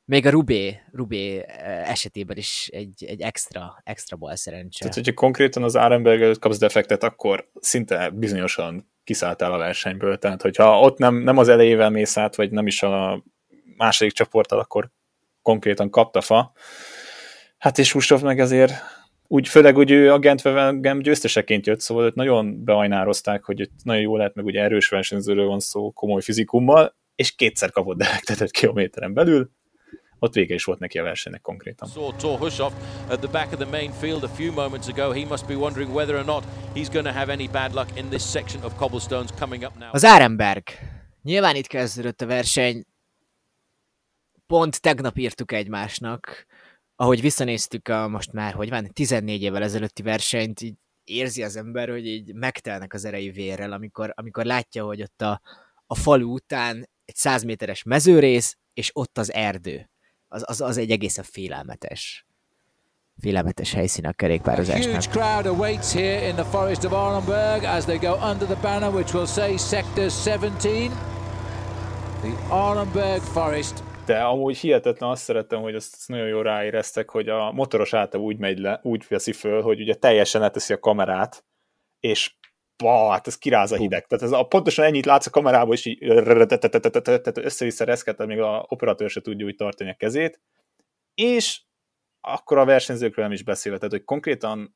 még 0.05 0.25
a 0.25 0.29
Rubé, 0.29 0.79
Rubé 0.91 1.45
esetében 1.83 2.37
is 2.37 2.69
egy, 2.73 3.05
egy 3.07 3.21
extra, 3.21 3.81
extra 3.83 4.17
bal 4.17 4.35
szerencse. 4.35 4.79
Tehát, 4.79 4.93
hogyha 4.95 5.13
konkrétan 5.13 5.63
az 5.63 5.75
Árenberg 5.75 6.21
előtt 6.21 6.39
kapsz 6.39 6.57
defektet, 6.57 7.03
akkor 7.03 7.49
szinte 7.59 8.09
bizonyosan 8.09 8.91
kiszálltál 9.03 9.53
a 9.53 9.57
versenyből. 9.57 10.17
Tehát, 10.17 10.41
hogyha 10.41 10.79
ott 10.79 10.97
nem, 10.97 11.15
nem 11.15 11.37
az 11.37 11.47
elejével 11.47 11.89
mész 11.89 12.17
át, 12.17 12.35
vagy 12.35 12.51
nem 12.51 12.67
is 12.67 12.83
a 12.83 13.23
második 13.77 14.13
csoporttal, 14.13 14.59
akkor 14.59 14.89
konkrétan 15.41 15.89
kapta 15.89 16.21
fa. 16.21 16.51
Hát 17.57 17.77
és 17.77 17.91
Husov 17.91 18.21
meg 18.21 18.39
azért 18.39 18.73
úgy, 19.27 19.47
főleg 19.47 19.77
úgy 19.77 19.91
ő 19.91 20.11
a 20.13 20.19
Gentvevelgem 20.19 20.99
győzteseként 20.99 21.65
jött, 21.65 21.79
szóval 21.79 22.05
őt 22.05 22.15
nagyon 22.15 22.63
beajnározták, 22.63 23.43
hogy 23.43 23.59
itt 23.59 23.83
nagyon 23.83 24.01
jó 24.01 24.17
lehet, 24.17 24.35
meg 24.35 24.45
ugye 24.45 24.61
erős 24.61 24.89
versenyzőről 24.89 25.47
van 25.47 25.59
szó, 25.59 25.91
komoly 25.91 26.21
fizikummal, 26.21 26.95
és 27.15 27.35
kétszer 27.35 27.71
kapott 27.71 27.97
defektet 27.97 28.41
egy 28.41 28.51
kilométeren 28.51 29.13
belül, 29.13 29.49
ott 30.25 30.33
vége 30.33 30.53
is 30.53 30.63
volt 30.63 30.79
neki 30.79 30.97
a 30.97 31.03
versenynek 31.03 31.41
konkrétan. 31.41 31.89
Saw 31.89 32.37
Hushov 32.37 32.73
at 33.07 33.19
the 33.19 33.29
back 33.31 33.51
of 33.53 33.59
the 33.59 33.69
main 33.69 33.91
field 33.91 34.23
a 34.23 34.27
few 34.27 34.53
moments 34.53 34.87
ago. 34.87 35.11
He 35.11 35.25
must 35.25 35.47
be 35.47 35.55
wondering 35.55 35.93
whether 35.95 36.15
or 36.15 36.25
not 36.25 36.43
he's 36.73 36.89
going 36.89 37.05
to 37.05 37.11
have 37.11 37.31
any 37.31 37.47
bad 37.47 37.73
luck 37.73 37.97
in 37.97 38.09
this 38.09 38.23
section 38.23 38.63
of 38.63 38.75
cobblestones 38.75 39.31
coming 39.39 39.63
up 39.63 39.77
now. 39.79 39.89
Az 39.91 40.03
Árenberg. 40.03 40.63
Nyilván 41.21 41.55
itt 41.55 41.67
kezdődött 41.67 42.21
a 42.21 42.25
verseny. 42.25 42.83
Pont 44.47 44.81
tegnap 44.81 45.17
írtuk 45.17 45.51
egymásnak. 45.51 46.45
Ahogy 46.95 47.21
visszanéztük 47.21 47.87
a 47.87 48.07
most 48.07 48.31
már, 48.31 48.53
hogy 48.53 48.69
van, 48.69 48.89
14 48.93 49.41
évvel 49.41 49.63
ezelőtti 49.63 50.01
versenyt, 50.01 50.61
így 50.61 50.75
érzi 51.03 51.43
az 51.43 51.55
ember, 51.55 51.89
hogy 51.89 52.07
így 52.07 52.33
megtelnek 52.33 52.93
az 52.93 53.05
erei 53.05 53.29
vérrel, 53.29 53.71
amikor, 53.71 54.13
amikor 54.15 54.45
látja, 54.45 54.85
hogy 54.85 55.01
ott 55.01 55.21
a, 55.21 55.41
a 55.85 55.95
falu 55.95 56.33
után 56.33 56.89
egy 57.05 57.15
100 57.15 57.43
méteres 57.43 57.83
mezőrész, 57.83 58.57
és 58.73 58.89
ott 58.93 59.17
az 59.17 59.33
erdő 59.33 59.89
az, 60.27 60.43
az, 60.45 60.61
az 60.61 60.77
egy 60.77 60.91
egészen 60.91 61.23
félelmetes 61.23 62.25
félelmetes 63.21 63.73
helyszín 63.73 64.05
a 64.05 64.13
kerékpározásnak. 64.13 64.93
A 64.93 64.95
huge 64.95 65.09
crowd 65.09 65.45
awaits 65.45 65.93
here 65.93 66.27
in 66.27 66.35
the 66.35 66.43
forest 66.43 66.83
of 66.83 66.91
Arnberg 66.91 67.63
as 67.63 67.85
they 67.85 67.97
go 67.97 68.13
under 68.13 68.47
the 68.47 68.59
banner 68.61 68.93
which 68.93 69.13
will 69.15 69.25
say 69.25 69.57
Sector 69.57 70.11
17. 70.11 70.91
The 72.21 72.55
Arnberg 72.55 73.21
Forest. 73.21 73.83
De 74.05 74.23
amúgy 74.23 74.57
hihetetlen 74.57 75.09
azt 75.09 75.23
szeretem, 75.23 75.61
hogy 75.61 75.75
azt 75.75 76.07
nagyon 76.07 76.27
jól 76.27 76.43
ráéreztek, 76.43 77.09
hogy 77.09 77.29
a 77.29 77.51
motoros 77.51 77.93
által 77.93 78.21
úgy 78.21 78.37
megy 78.37 78.57
le, 78.57 78.79
úgy 78.83 79.05
veszi 79.09 79.31
föl, 79.31 79.61
hogy 79.61 79.81
ugye 79.81 79.93
teljesen 79.93 80.41
leteszi 80.41 80.73
a 80.73 80.79
kamerát, 80.79 81.45
és 81.99 82.35
bah, 82.77 83.11
hát 83.11 83.27
ez 83.27 83.37
kiráz 83.37 83.71
a 83.71 83.75
hideg. 83.75 84.07
Tehát 84.07 84.23
ez 84.23 84.31
a, 84.31 84.43
pontosan 84.43 84.85
ennyit 84.85 85.05
látsz 85.05 85.25
a 85.25 85.29
kamerából, 85.29 85.73
és 85.73 85.85
így 85.85 85.97
össze-vissza 87.33 87.85
reszket, 87.85 88.25
még 88.25 88.39
a 88.39 88.65
operatőr 88.67 89.09
se 89.09 89.21
tudja 89.21 89.45
úgy 89.45 89.55
tartani 89.55 89.89
a 89.89 89.95
kezét, 89.95 90.41
és 91.13 91.61
akkor 92.21 92.57
a 92.57 92.65
versenyzőkről 92.65 93.25
nem 93.25 93.33
is 93.33 93.43
beszélve, 93.43 93.77
tehát 93.77 93.93
hogy 93.93 94.03
konkrétan 94.03 94.75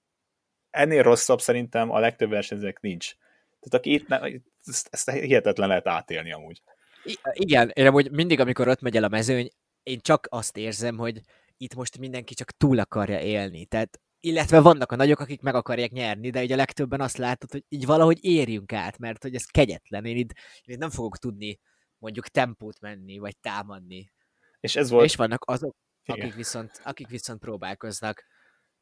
ennél 0.69 1.03
rosszabb 1.03 1.41
szerintem 1.41 1.91
a 1.91 1.99
legtöbb 1.99 2.29
versenyzőnek 2.29 2.79
nincs. 2.79 3.15
Tehát 3.59 3.73
aki 3.73 3.93
itt, 3.93 4.07
ne, 4.07 4.19
ezt, 4.65 4.87
ezt 4.91 5.11
hihetetlen 5.11 5.67
lehet 5.67 5.87
átélni 5.87 6.33
amúgy. 6.33 6.61
I- 7.03 7.19
igen, 7.31 7.71
én 7.73 7.87
amúgy 7.87 8.11
mindig, 8.11 8.39
amikor 8.39 8.67
ott 8.67 8.81
megy 8.81 8.95
el 8.95 9.03
a 9.03 9.07
mezőny, 9.07 9.49
én 9.83 9.99
csak 10.01 10.27
azt 10.29 10.57
érzem, 10.57 10.97
hogy 10.97 11.21
itt 11.57 11.75
most 11.75 11.97
mindenki 11.97 12.33
csak 12.33 12.51
túl 12.51 12.79
akarja 12.79 13.19
élni. 13.19 13.65
Tehát 13.65 13.99
illetve 14.19 14.59
vannak 14.59 14.91
a 14.91 14.95
nagyok, 14.95 15.19
akik 15.19 15.41
meg 15.41 15.55
akarják 15.55 15.91
nyerni, 15.91 16.29
de 16.29 16.41
ugye 16.41 16.53
a 16.53 16.57
legtöbben 16.57 17.01
azt 17.01 17.17
látod, 17.17 17.51
hogy 17.51 17.63
így 17.69 17.85
valahogy 17.85 18.25
érjünk 18.25 18.73
át, 18.73 18.97
mert 18.97 19.23
hogy 19.23 19.35
ez 19.35 19.45
kegyetlen. 19.45 20.05
Én 20.05 20.17
itt, 20.17 20.31
én 20.61 20.75
itt 20.75 20.77
nem 20.77 20.89
fogok 20.89 21.17
tudni 21.17 21.59
mondjuk 21.97 22.27
tempót 22.27 22.79
menni, 22.79 23.17
vagy 23.17 23.37
támadni. 23.37 24.11
És 24.59 24.75
ez 24.75 24.89
volt... 24.89 25.05
És 25.05 25.15
vannak 25.15 25.43
azok, 25.45 25.75
akik 26.05 26.33
viszont, 26.33 26.81
akik 26.83 27.07
viszont 27.07 27.39
próbálkoznak. 27.39 28.23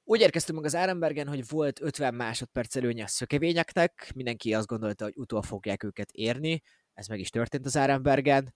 Úgy 0.03 0.22
érkeztünk 0.22 0.58
meg 0.58 0.67
az 0.67 0.75
Árenbergen, 0.75 1.27
hogy 1.27 1.48
volt 1.48 1.82
50 1.82 2.13
másodperc 2.13 2.75
előnye 2.75 3.03
a 3.03 3.08
szökevényeknek, 3.08 4.12
mindenki 4.15 4.53
azt 4.53 4.67
gondolta, 4.67 5.03
hogy 5.03 5.17
utol 5.17 5.41
fogják 5.41 5.84
őket 5.84 6.12
érni, 6.12 6.62
ez 6.94 7.08
meg 7.08 7.20
is 7.20 7.29
történt 7.29 7.65
az 7.65 7.77
Árenbergen, 7.77 8.53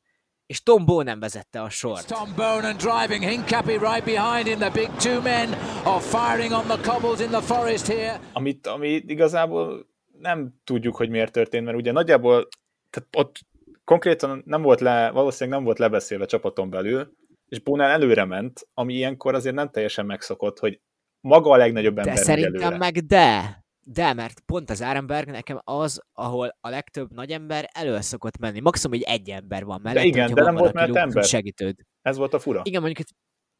és 0.51 0.63
Tom 0.63 0.85
Bonen 0.85 1.19
vezette 1.19 1.61
a 1.61 1.69
sort. 1.69 2.07
Tom 2.07 2.33
Bonen 2.35 2.77
driving, 2.77 3.23
Hincapie 3.23 3.77
right 3.77 4.03
behind 4.03 4.47
in 4.47 4.57
the 4.57 4.69
big 4.69 4.89
two 4.97 5.21
men 5.21 5.53
are 5.83 5.99
firing 5.99 6.51
on 6.51 6.63
the 6.67 6.91
cobbles 6.91 7.19
in 7.19 7.27
the 7.27 7.41
forest 7.41 7.87
here. 7.87 8.19
Amit, 8.33 8.67
ami 8.67 8.87
igazából 8.89 9.87
nem 10.19 10.53
tudjuk, 10.63 10.95
hogy 10.95 11.09
miért 11.09 11.31
történt, 11.31 11.65
mert 11.65 11.77
ugye 11.77 11.91
nagyjából 11.91 12.47
tehát 12.89 13.09
ott 13.17 13.39
konkrétan 13.83 14.43
nem 14.45 14.61
volt 14.61 14.79
le, 14.79 15.09
valószínűleg 15.09 15.57
nem 15.57 15.65
volt 15.65 15.79
lebeszélve 15.79 16.25
csapaton 16.25 16.69
belül, 16.69 17.13
és 17.47 17.59
Bonen 17.59 17.89
előre 17.89 18.25
ment, 18.25 18.67
ami 18.73 18.93
ilyenkor 18.93 19.35
azért 19.35 19.55
nem 19.55 19.69
teljesen 19.69 20.05
megszokott, 20.05 20.59
hogy 20.59 20.79
maga 21.19 21.51
a 21.51 21.57
legnagyobb 21.57 21.97
ember 21.97 22.13
De 22.13 22.21
szerintem 22.21 22.61
előre. 22.61 22.77
meg 22.77 22.93
de. 23.05 23.60
De, 23.93 24.13
mert 24.13 24.39
pont 24.39 24.69
az 24.69 24.81
Árenberg 24.81 25.29
nekem 25.29 25.61
az, 25.63 26.01
ahol 26.11 26.57
a 26.59 26.69
legtöbb 26.69 27.11
nagy 27.11 27.31
ember 27.31 27.69
elő 27.73 28.01
szokott 28.01 28.37
menni. 28.37 28.59
Maximum, 28.59 28.97
hogy 28.97 29.07
egy 29.07 29.29
ember 29.29 29.63
van 29.63 29.81
mellett. 29.81 30.01
De 30.01 30.07
igen, 30.07 30.33
de 30.33 30.43
nem 30.43 30.55
volt 30.55 30.73
mellett 30.73 30.95
ember. 30.95 31.23
Segítőd. 31.23 31.75
Ez 32.01 32.17
volt 32.17 32.33
a 32.33 32.39
fura. 32.39 32.61
Igen, 32.63 32.81
mondjuk 32.81 33.07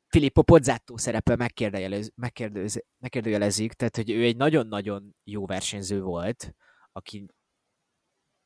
Filippo 0.08 0.42
Pozzato 0.42 0.98
szerepe 0.98 1.36
megkérdőjelez, 1.36 2.12
megkérdőjelez, 2.16 2.84
megkérdőjelezik, 3.00 3.74
tehát 3.74 3.96
hogy 3.96 4.10
ő 4.10 4.24
egy 4.24 4.38
nagyon-nagyon 4.38 5.16
jó 5.24 5.46
versenyző 5.46 6.02
volt, 6.02 6.56
aki 6.92 7.26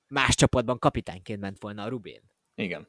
más 0.08 0.36
csapatban 0.36 0.80
kapitányként 0.80 1.40
ment 1.40 1.62
volna 1.62 1.84
a 1.84 1.88
Rubén. 1.88 2.22
Igen. 2.56 2.88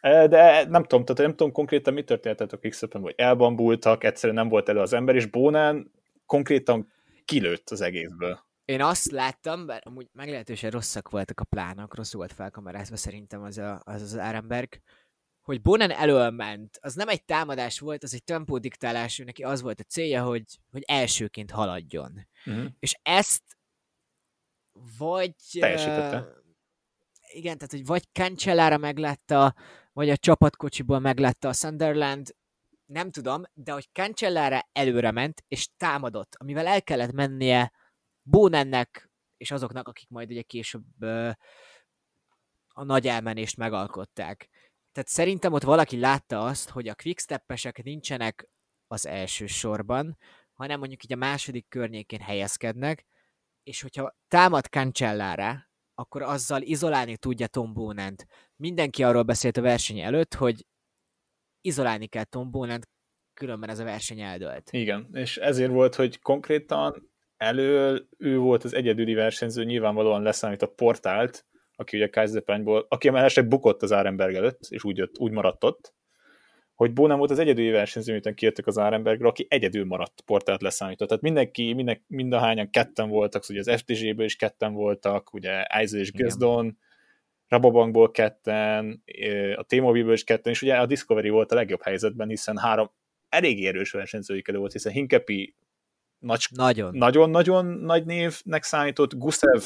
De 0.00 0.64
nem 0.64 0.82
tudom, 0.82 1.04
tehát 1.04 1.22
nem 1.22 1.30
tudom 1.30 1.52
konkrétan 1.52 1.94
mi 1.94 2.04
történt 2.04 2.52
a 2.52 2.58
quick 2.58 2.92
vagy 2.92 3.14
elbambultak, 3.16 4.04
egyszerűen 4.04 4.38
nem 4.38 4.48
volt 4.48 4.68
elő 4.68 4.80
az 4.80 4.92
ember, 4.92 5.14
és 5.14 5.26
Bónán 5.26 5.92
konkrétan 6.26 6.92
kilőtt 7.28 7.70
az 7.70 7.80
egészből. 7.80 8.46
Én 8.64 8.82
azt 8.82 9.10
láttam, 9.10 9.66
bár 9.66 9.82
amúgy 9.84 10.08
meglehetősen 10.12 10.70
rosszak 10.70 11.10
voltak 11.10 11.40
a 11.40 11.44
plánok, 11.44 11.94
rosszul 11.94 12.20
volt 12.20 12.32
felkamerázva 12.32 12.96
szerintem 12.96 13.42
az 13.42 13.58
a, 13.58 13.80
az, 13.84 14.02
az 14.02 14.18
Árenberg, 14.18 14.80
hogy 15.42 15.62
Bonen 15.62 15.90
elől 15.90 16.30
ment. 16.30 16.78
Az 16.80 16.94
nem 16.94 17.08
egy 17.08 17.24
támadás 17.24 17.78
volt, 17.78 18.02
az 18.02 18.14
egy 18.14 18.24
tempódiktálás, 18.24 19.16
neki 19.16 19.42
az 19.42 19.60
volt 19.60 19.80
a 19.80 19.82
célja, 19.82 20.24
hogy, 20.24 20.44
hogy 20.70 20.82
elsőként 20.86 21.50
haladjon. 21.50 22.26
Uh-huh. 22.46 22.66
És 22.78 22.98
ezt 23.02 23.42
vagy... 24.98 25.34
Teljesítette. 25.58 26.18
Uh, 26.18 26.26
igen, 27.32 27.58
tehát 27.58 27.72
hogy 27.72 27.86
vagy 27.86 28.04
Cancellára 28.12 28.76
meglátta, 28.76 29.54
vagy 29.92 30.10
a 30.10 30.16
csapatkocsiból 30.16 30.98
meglátta 30.98 31.48
a 31.48 31.52
Sunderland, 31.52 32.34
nem 32.88 33.10
tudom, 33.10 33.42
de 33.54 33.72
hogy 33.72 33.88
Cancellára 33.92 34.68
előre 34.72 35.10
ment, 35.10 35.44
és 35.48 35.68
támadott, 35.76 36.34
amivel 36.34 36.66
el 36.66 36.82
kellett 36.82 37.12
mennie 37.12 37.72
Bónennek, 38.22 39.10
és 39.36 39.50
azoknak, 39.50 39.88
akik 39.88 40.08
majd 40.08 40.30
ugye 40.30 40.42
később 40.42 40.84
uh, 41.00 41.32
a 42.68 42.84
nagy 42.84 43.06
elmenést 43.06 43.56
megalkották. 43.56 44.48
tehát 44.92 45.08
szerintem 45.08 45.52
ott 45.52 45.62
valaki 45.62 45.98
látta 45.98 46.44
azt, 46.44 46.70
hogy 46.70 46.88
a 46.88 46.94
quicksteppesek 46.94 47.82
nincsenek 47.82 48.48
az 48.86 49.06
első 49.06 49.46
sorban, 49.46 50.18
hanem 50.52 50.78
mondjuk 50.78 51.04
így 51.04 51.12
a 51.12 51.16
második 51.16 51.68
környékén 51.68 52.20
helyezkednek, 52.20 53.06
és 53.62 53.82
hogyha 53.82 54.16
támad 54.28 54.64
Cancellára, 54.64 55.70
akkor 55.94 56.22
azzal 56.22 56.62
izolálni 56.62 57.16
tudja 57.16 57.46
Tom 57.46 57.72
Bónent. 57.72 58.26
Mindenki 58.56 59.02
arról 59.04 59.22
beszélt 59.22 59.56
a 59.56 59.60
verseny 59.60 60.00
előtt, 60.00 60.34
hogy 60.34 60.66
izolálni 61.60 62.06
kell 62.06 62.24
Tom 62.24 62.50
Bónent, 62.50 62.88
különben 63.34 63.70
ez 63.70 63.78
a 63.78 63.84
verseny 63.84 64.20
eldölt. 64.20 64.68
Igen, 64.70 65.08
és 65.12 65.36
ezért 65.36 65.70
volt, 65.70 65.94
hogy 65.94 66.20
konkrétan 66.20 67.10
elől 67.36 68.08
ő 68.18 68.38
volt 68.38 68.64
az 68.64 68.74
egyedüli 68.74 69.14
versenyző, 69.14 69.64
nyilvánvalóan 69.64 70.22
leszámít 70.22 70.62
a 70.62 70.66
portált, 70.66 71.46
aki 71.76 71.96
ugye 71.96 72.08
Kaiserpányból, 72.08 72.86
aki 72.88 73.10
mellesleg 73.10 73.48
bukott 73.48 73.82
az 73.82 73.92
Árenberg 73.92 74.34
előtt, 74.34 74.60
és 74.68 74.84
úgy, 74.84 74.96
jött, 74.96 75.18
úgy 75.18 75.32
maradt 75.32 75.64
ott, 75.64 75.94
hogy 76.74 76.92
Bo 76.92 77.06
nem 77.06 77.18
volt 77.18 77.30
az 77.30 77.38
egyedüli 77.38 77.70
versenyző, 77.70 78.12
miután 78.12 78.34
kijöttek 78.34 78.66
az 78.66 78.78
Árenbergről, 78.78 79.28
aki 79.28 79.46
egyedül 79.48 79.84
maradt 79.84 80.20
portált 80.20 80.62
leszámított. 80.62 81.08
Tehát 81.08 81.22
mindenki, 81.22 81.72
minden, 81.72 82.04
mind 82.06 82.32
a 82.32 82.38
hányan 82.38 82.70
ketten 82.70 83.08
voltak, 83.08 83.44
ugye 83.48 83.58
az 83.58 83.80
FTG-ből 83.80 84.24
is 84.24 84.36
ketten 84.36 84.72
voltak, 84.72 85.32
ugye 85.32 85.64
Eisel 85.64 86.00
és 86.00 86.12
Gözdon, 86.12 86.78
Rabobankból 87.48 88.10
ketten, 88.10 89.02
a 89.56 89.62
T-Mobile-ből 89.62 90.12
is 90.12 90.24
ketten, 90.24 90.52
és 90.52 90.62
ugye 90.62 90.76
a 90.76 90.86
Discovery 90.86 91.28
volt 91.28 91.52
a 91.52 91.54
legjobb 91.54 91.82
helyzetben, 91.82 92.28
hiszen 92.28 92.56
három 92.58 92.90
elég 93.28 93.66
erős 93.66 93.90
versenyzőik 93.90 94.48
elő 94.48 94.58
volt, 94.58 94.72
hiszen 94.72 94.92
Hinkepi 94.92 95.54
nagyon-nagyon 96.90 97.66
nagy 97.66 98.04
névnek 98.04 98.62
számított, 98.62 99.14
Gusev 99.14 99.62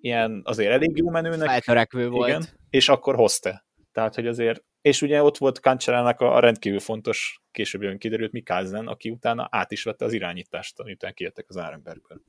ilyen 0.00 0.40
azért 0.44 0.72
elég 0.72 0.96
jó 0.96 1.10
menőnek. 1.10 1.48
Feltörekvő 1.48 2.08
volt. 2.08 2.28
Igen, 2.28 2.44
és 2.70 2.88
akkor 2.88 3.14
hozta. 3.14 3.66
Tehát, 3.92 4.14
hogy 4.14 4.26
azért, 4.26 4.64
és 4.80 5.02
ugye 5.02 5.22
ott 5.22 5.38
volt 5.38 5.60
Kancserának 5.60 6.20
a 6.20 6.40
rendkívül 6.40 6.80
fontos, 6.80 7.40
később 7.50 7.82
jön 7.82 7.98
kiderült 7.98 8.32
Mikázen, 8.32 8.86
aki 8.86 9.10
utána 9.10 9.48
át 9.50 9.72
is 9.72 9.82
vette 9.82 10.04
az 10.04 10.12
irányítást, 10.12 10.78
amiután 10.80 11.14
kijöttek 11.14 11.44
az 11.48 11.56
Árenbergből. 11.56 12.20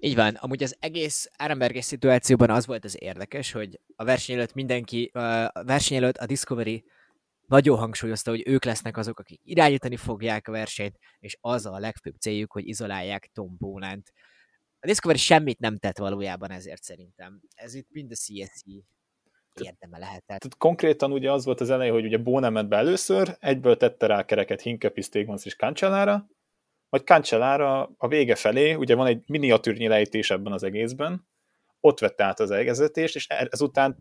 Így 0.00 0.14
van. 0.14 0.34
Amúgy 0.34 0.62
az 0.62 0.76
egész 0.80 1.30
Árenberges 1.36 1.84
szituációban 1.84 2.50
az 2.50 2.66
volt 2.66 2.84
az 2.84 2.96
érdekes, 3.02 3.52
hogy 3.52 3.80
a 3.96 4.04
verseny 4.04 4.36
előtt 4.36 4.54
mindenki, 4.54 5.10
a 5.52 5.64
verseny 5.64 5.96
előtt 5.96 6.16
a 6.16 6.26
Discovery 6.26 6.84
nagyon 7.46 7.78
hangsúlyozta, 7.78 8.30
hogy 8.30 8.42
ők 8.46 8.64
lesznek 8.64 8.96
azok, 8.96 9.18
akik 9.18 9.40
irányítani 9.44 9.96
fogják 9.96 10.48
a 10.48 10.52
versenyt, 10.52 10.98
és 11.18 11.36
az 11.40 11.66
a 11.66 11.78
legfőbb 11.78 12.14
céljuk, 12.14 12.52
hogy 12.52 12.66
izolálják 12.66 13.30
Tom 13.32 13.56
Boland. 13.58 14.02
A 14.80 14.86
Discovery 14.86 15.18
semmit 15.18 15.58
nem 15.58 15.78
tett 15.78 15.98
valójában 15.98 16.50
ezért 16.50 16.82
szerintem. 16.82 17.40
Ez 17.54 17.74
itt 17.74 17.88
mind 17.90 18.10
a 18.10 18.14
CSC 18.14 18.64
érdeme 19.60 19.98
lehetett. 19.98 20.26
Tehát 20.26 20.56
konkrétan 20.58 21.12
ugye 21.12 21.32
az 21.32 21.44
volt 21.44 21.60
az 21.60 21.70
elején, 21.70 21.92
hogy 21.92 22.04
ugye 22.04 22.18
Bó 22.18 22.38
nem 22.38 22.52
ment 22.52 22.68
be 22.68 22.76
először, 22.76 23.36
egyből 23.40 23.76
tette 23.76 24.06
rá 24.06 24.24
kereket 24.24 24.60
Hinkepi, 24.60 25.00
Stegmans 25.00 25.44
és 25.44 25.56
Cancellára, 25.56 26.26
vagy 26.88 27.04
Cancellára 27.04 27.90
a 27.96 28.08
vége 28.08 28.34
felé, 28.34 28.74
ugye 28.74 28.94
van 28.94 29.06
egy 29.06 29.22
miniatűrnyi 29.26 29.88
lejtés 29.88 30.30
ebben 30.30 30.52
az 30.52 30.62
egészben, 30.62 31.28
ott 31.80 31.98
vette 31.98 32.24
át 32.24 32.40
az 32.40 32.50
egészítést, 32.50 33.14
és 33.14 33.26
ezután 33.26 33.96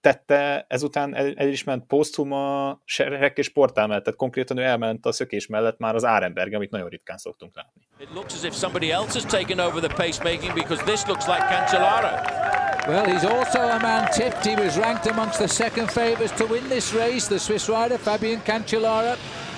tette, 0.00 0.66
ezután 0.68 1.14
el, 1.14 1.32
el 1.36 1.48
is 1.48 1.64
ment 1.64 1.86
posztuma 1.86 2.80
serek 2.84 3.38
és 3.38 3.48
portál 3.48 3.86
mellett, 3.86 4.04
tehát 4.04 4.18
konkrétan 4.18 4.56
ő 4.56 4.62
elment 4.62 5.06
a 5.06 5.12
szökés 5.12 5.46
mellett 5.46 5.78
már 5.78 5.94
az 5.94 6.04
Árenberg, 6.04 6.54
amit 6.54 6.70
nagyon 6.70 6.88
ritkán 6.88 7.16
szoktunk 7.16 7.56
látni. 7.56 7.88
It 8.00 8.08
looks 8.14 8.34
as 8.34 8.42
if 8.42 8.54
somebody 8.54 8.90
else 8.90 9.12
has 9.12 9.24
taken 9.24 9.58
over 9.58 9.80
the 9.82 9.94
pacemaking 9.94 10.54
because 10.54 10.82
this 10.84 11.06
looks 11.06 11.26
like 11.26 11.42
Cancellara. 11.48 12.44
Well, 12.86 13.04
he's 13.04 13.24
also 13.24 13.58
a 13.58 13.80
man 13.80 14.08
tipped. 14.10 14.44
He 14.46 14.54
was 14.54 14.76
ranked 14.76 15.10
amongst 15.10 15.38
the 15.38 15.48
second 15.48 15.90
favourites 15.90 16.36
to 16.36 16.46
win 16.46 16.68
this 16.68 16.92
race, 16.92 17.26
the 17.28 17.38
Swiss 17.38 17.68
rider 17.68 17.98
Fabian 17.98 18.40
Cancellara. 18.40 19.16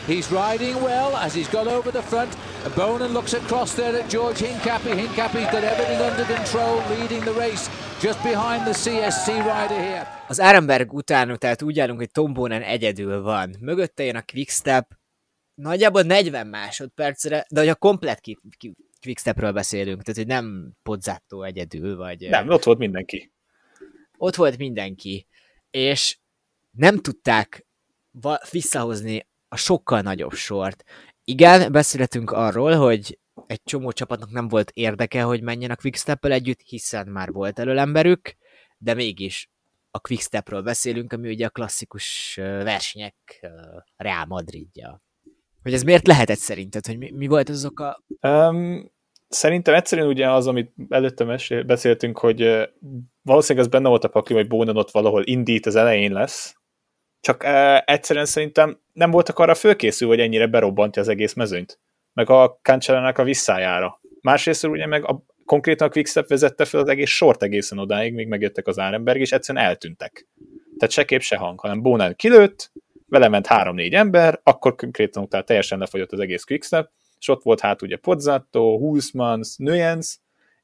He's 0.08 0.32
riding 0.32 0.74
well 0.82 1.16
as 1.16 1.34
he's 1.34 1.50
got 1.50 1.66
over 1.66 1.90
the 1.90 2.02
front. 2.02 2.36
Bonan 2.76 3.12
looks 3.12 3.34
across 3.34 3.74
there 3.74 4.00
at 4.00 4.08
George 4.08 4.38
Hincapie. 4.38 4.94
Hincapie's 4.94 5.50
got 5.52 5.62
everything 5.62 6.00
under 6.00 6.24
control, 6.24 6.76
leading 6.98 7.20
the 7.20 7.32
race 7.32 7.70
just 8.00 8.22
behind 8.22 8.64
the 8.64 8.72
CSC 8.72 9.26
rider 9.26 9.80
here. 9.80 10.24
Az 10.28 10.38
Arenberg 10.38 10.92
után, 10.92 11.38
tehát 11.38 11.62
úgy 11.62 11.78
állunk, 11.80 11.98
hogy 11.98 12.10
Tom 12.10 12.32
Bonan 12.32 12.62
egyedül 12.62 13.22
van. 13.22 13.56
Mögötte 13.60 14.02
jön 14.02 14.16
a 14.16 14.22
Quickstep, 14.22 14.86
nagyjából 15.54 16.02
40 16.02 16.46
másodpercre, 16.46 17.46
de 17.50 17.60
hogy 17.60 17.68
a 17.68 17.74
komplet 17.74 18.20
Quickstepről 19.00 19.52
beszélünk, 19.52 20.02
tehát 20.02 20.16
hogy 20.16 20.26
nem 20.26 20.72
Pozzato 20.82 21.42
egyedül, 21.42 21.96
vagy... 21.96 22.28
Nem, 22.28 22.48
ott 22.48 22.64
volt 22.64 22.78
mindenki. 22.78 23.32
Ott 24.16 24.34
volt 24.34 24.58
mindenki, 24.58 25.26
és 25.70 26.18
nem 26.70 26.98
tudták 26.98 27.66
visszahozni 28.50 29.27
a 29.48 29.56
sokkal 29.56 30.00
nagyobb 30.00 30.32
sort. 30.32 30.84
Igen, 31.24 31.72
beszélhetünk 31.72 32.30
arról, 32.30 32.74
hogy 32.74 33.18
egy 33.46 33.62
csomó 33.64 33.92
csapatnak 33.92 34.30
nem 34.30 34.48
volt 34.48 34.70
érdeke, 34.74 35.22
hogy 35.22 35.42
menjen 35.42 35.70
a 35.70 35.76
quickstep 35.76 36.24
együtt, 36.24 36.60
hiszen 36.60 37.08
már 37.08 37.32
volt 37.32 37.58
előlemberük, 37.58 38.36
de 38.78 38.94
mégis 38.94 39.50
a 39.90 39.98
quickstepről 40.00 40.62
beszélünk, 40.62 41.12
ami 41.12 41.28
ugye 41.28 41.46
a 41.46 41.50
klasszikus 41.50 42.34
versenyek 42.44 43.46
Real 43.96 44.24
Madridja. 44.24 45.02
Hogy 45.62 45.72
ez 45.72 45.82
miért 45.82 46.06
lehetett 46.06 46.38
szerinted? 46.38 46.86
Hogy 46.86 46.98
mi, 46.98 47.10
mi 47.10 47.26
volt 47.26 47.48
az 47.48 47.64
oka? 47.64 48.04
Um, 48.20 48.92
szerintem 49.28 49.74
egyszerűen 49.74 50.08
ugye 50.08 50.30
az, 50.30 50.46
amit 50.46 50.72
előtte 50.88 51.24
mesél, 51.24 51.62
beszéltünk, 51.62 52.18
hogy 52.18 52.68
valószínűleg 53.22 53.66
ez 53.66 53.72
benne 53.72 53.88
volt 53.88 54.04
a 54.04 54.08
pakli, 54.08 54.34
hogy 54.34 54.46
Bónan 54.46 54.76
ott 54.76 54.90
valahol 54.90 55.22
indít 55.24 55.66
az 55.66 55.74
elején 55.74 56.12
lesz, 56.12 56.57
csak 57.20 57.42
uh, 57.42 57.78
egyszerűen 57.84 58.24
szerintem 58.24 58.80
nem 58.92 59.10
voltak 59.10 59.38
arra 59.38 59.54
fölkészül, 59.54 60.08
hogy 60.08 60.20
ennyire 60.20 60.46
berobbantja 60.46 61.02
az 61.02 61.08
egész 61.08 61.34
mezőnyt, 61.34 61.78
meg 62.12 62.30
a 62.30 62.58
Cancellának 62.62 63.18
a 63.18 63.24
visszájára. 63.24 64.00
Másrészt 64.20 64.64
ugye 64.64 64.86
meg 64.86 65.04
a, 65.04 65.24
konkrétan 65.44 65.88
a 65.88 65.90
Quickstep 65.90 66.28
vezette 66.28 66.64
fel 66.64 66.80
az 66.80 66.88
egész 66.88 67.10
sort 67.10 67.42
egészen 67.42 67.78
odáig, 67.78 68.14
még 68.14 68.28
megjöttek 68.28 68.66
az 68.66 68.78
Árenberg, 68.78 69.20
és 69.20 69.32
egyszerűen 69.32 69.64
eltűntek. 69.64 70.26
Tehát 70.78 70.94
se 70.94 71.04
kép, 71.04 71.20
se 71.20 71.36
hang, 71.36 71.60
hanem 71.60 71.82
Bónán 71.82 72.16
kilőtt, 72.16 72.72
vele 73.08 73.28
ment 73.28 73.46
három-négy 73.46 73.92
ember, 73.92 74.40
akkor 74.42 74.74
konkrétan 74.74 75.22
utána 75.22 75.44
teljesen 75.44 75.78
lefogyott 75.78 76.12
az 76.12 76.20
egész 76.20 76.44
Quickstep, 76.44 76.90
és 77.18 77.28
ott 77.28 77.42
volt 77.42 77.60
hát 77.60 77.82
ugye 77.82 77.96
Pozzato, 77.96 78.78
Hulsmans, 78.78 79.56
Nuyens, 79.56 80.18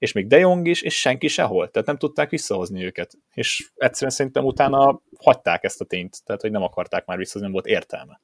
és 0.04 0.12
még 0.12 0.26
De 0.26 0.38
Jong 0.38 0.68
is, 0.68 0.82
és 0.82 1.00
senki 1.00 1.28
sehol, 1.28 1.70
tehát 1.70 1.86
nem 1.86 1.96
tudták 1.96 2.30
visszahozni 2.30 2.84
őket. 2.84 3.12
És 3.32 3.70
egyszerűen 3.76 4.12
szerintem 4.12 4.44
utána 4.44 5.02
hagyták 5.18 5.64
ezt 5.64 5.80
a 5.80 5.84
tényt, 5.84 6.24
tehát 6.24 6.40
hogy 6.40 6.50
nem 6.50 6.62
akarták 6.62 7.06
már 7.06 7.16
visszahozni, 7.16 7.42
nem 7.42 7.52
volt 7.52 7.66
értelme. 7.66 8.20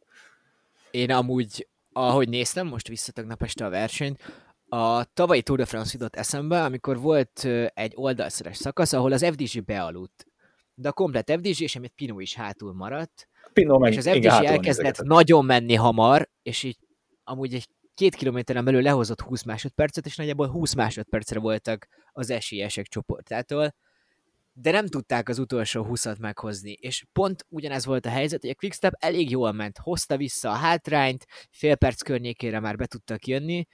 Én 0.91 1.11
amúgy, 1.11 1.69
ahogy 1.93 2.29
néztem 2.29 2.67
most 2.67 2.89
vissza 2.89 3.13
tegnap 3.13 3.43
este 3.43 3.65
a 3.65 3.69
versenyt, 3.69 4.21
a 4.69 5.05
tavalyi 5.05 5.43
Tour 5.43 5.59
de 5.59 5.65
France 5.65 5.91
jutott 5.93 6.17
eszembe, 6.17 6.65
amikor 6.65 7.01
volt 7.01 7.49
egy 7.75 7.93
oldalszeres 7.95 8.57
szakasz, 8.57 8.93
ahol 8.93 9.13
az 9.13 9.25
FDG 9.25 9.65
bealudt. 9.65 10.27
De 10.75 10.89
a 10.89 10.93
komplet 10.93 11.31
FDG, 11.31 11.61
és 11.61 11.77
amit 11.77 11.93
Pino 11.97 12.21
is 12.21 12.35
hátul 12.35 12.75
maradt. 12.75 13.29
Pino 13.53 13.79
meg, 13.79 13.93
és 13.93 13.99
az 13.99 14.09
FDG 14.09 14.17
igen, 14.17 14.47
elkezdett 14.47 15.03
nagyon 15.03 15.45
menni 15.45 15.75
hamar, 15.75 16.31
és 16.43 16.63
így 16.63 16.79
amúgy 17.25 17.55
egy 17.55 17.67
két 18.01 18.15
kilométeren 18.15 18.65
belül 18.65 18.83
lehozott 18.83 19.21
20 19.21 19.43
másodpercet, 19.43 20.07
és 20.07 20.17
nagyjából 20.17 20.49
20 20.49 20.75
másodpercre 20.75 21.39
voltak 21.39 21.89
az 22.13 22.31
esélyesek 22.31 22.87
csoportától, 22.87 23.75
de 24.53 24.71
nem 24.71 24.87
tudták 24.87 25.29
az 25.29 25.39
utolsó 25.39 25.87
20-at 25.91 26.19
meghozni, 26.19 26.73
és 26.73 27.05
pont 27.13 27.47
ugyanez 27.49 27.85
volt 27.85 28.07
a 28.07 28.11
helyzet, 28.11 28.41
hogy 28.41 28.51
a 28.51 28.55
Quickstep 28.55 28.93
elég 28.99 29.31
jól 29.31 29.53
ment, 29.53 29.79
hozta 29.79 30.17
vissza 30.17 30.51
a 30.51 30.55
hátrányt, 30.55 31.27
fél 31.51 31.77
perc 31.77 32.03
környékére 32.03 32.61
már 32.61 32.77
be 32.77 32.87
tudtak 32.87 33.27
jönni, 33.27 33.67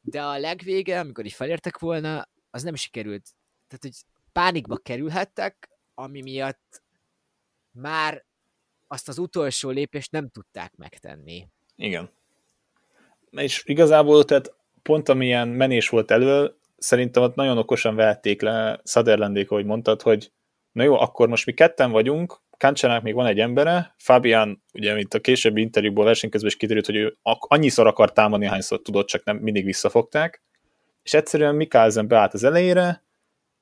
de 0.00 0.22
a 0.22 0.38
legvége, 0.38 1.00
amikor 1.00 1.24
így 1.24 1.32
felértek 1.32 1.78
volna, 1.78 2.28
az 2.50 2.62
nem 2.62 2.74
sikerült. 2.74 3.30
Tehát, 3.66 3.82
hogy 3.82 4.22
pánikba 4.32 4.76
kerülhettek, 4.76 5.68
ami 5.94 6.22
miatt 6.22 6.82
már 7.70 8.24
azt 8.86 9.08
az 9.08 9.18
utolsó 9.18 9.70
lépést 9.70 10.10
nem 10.10 10.28
tudták 10.28 10.74
megtenni. 10.76 11.48
Igen 11.76 12.10
és 13.36 13.62
igazából 13.66 14.24
tehát 14.24 14.54
pont 14.82 15.08
amilyen 15.08 15.48
menés 15.48 15.88
volt 15.88 16.10
elő, 16.10 16.54
szerintem 16.76 17.22
ott 17.22 17.34
nagyon 17.34 17.58
okosan 17.58 17.94
vehették 17.94 18.42
le 18.42 18.80
Sutherlandék, 18.84 19.50
ahogy 19.50 19.64
mondtad, 19.64 20.02
hogy 20.02 20.32
na 20.72 20.82
jó, 20.82 21.00
akkor 21.00 21.28
most 21.28 21.46
mi 21.46 21.52
ketten 21.52 21.90
vagyunk, 21.90 22.42
Kancsának 22.58 23.02
még 23.02 23.14
van 23.14 23.26
egy 23.26 23.40
embere, 23.40 23.94
Fabian, 23.98 24.62
ugye, 24.72 24.94
mint 24.94 25.14
a 25.14 25.20
későbbi 25.20 25.60
interjúból 25.60 26.04
versenyközben 26.04 26.50
is 26.50 26.56
kiderült, 26.56 26.86
hogy 26.86 26.96
ő 26.96 27.16
annyiszor 27.22 27.86
akar 27.86 28.12
támadni, 28.12 28.46
hányszor 28.46 28.82
tudott, 28.82 29.06
csak 29.06 29.24
nem 29.24 29.36
mindig 29.36 29.64
visszafogták, 29.64 30.42
és 31.02 31.14
egyszerűen 31.14 31.54
Mikkelsen 31.54 32.08
beállt 32.08 32.34
az 32.34 32.44
elejére, 32.44 33.04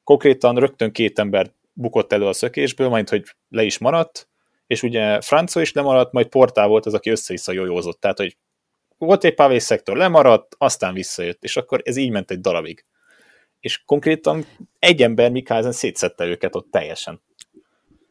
konkrétan 0.04 0.56
rögtön 0.56 0.92
két 0.92 1.18
ember 1.18 1.52
bukott 1.72 2.12
elő 2.12 2.26
a 2.26 2.32
szökésből, 2.32 2.88
majd 2.88 3.08
hogy 3.08 3.24
le 3.48 3.62
is 3.62 3.78
maradt, 3.78 4.28
és 4.66 4.82
ugye 4.82 5.20
Franco 5.20 5.60
is 5.60 5.72
lemaradt, 5.72 6.12
majd 6.12 6.26
Portál 6.26 6.68
volt 6.68 6.86
az, 6.86 6.94
aki 6.94 7.10
össze-vissza 7.10 7.52
jójózott, 7.52 8.00
tehát 8.00 8.18
hogy 8.18 8.36
volt 9.06 9.24
egy 9.24 9.34
pavés 9.34 9.62
szektor, 9.62 9.96
lemaradt, 9.96 10.54
aztán 10.58 10.94
visszajött, 10.94 11.44
és 11.44 11.56
akkor 11.56 11.80
ez 11.84 11.96
így 11.96 12.10
ment 12.10 12.30
egy 12.30 12.40
darabig. 12.40 12.84
És 13.60 13.84
konkrétan 13.84 14.44
egy 14.78 15.02
ember 15.02 15.30
Mikkelsen 15.30 15.72
szétszette 15.72 16.24
őket 16.24 16.54
ott 16.54 16.70
teljesen. 16.70 17.22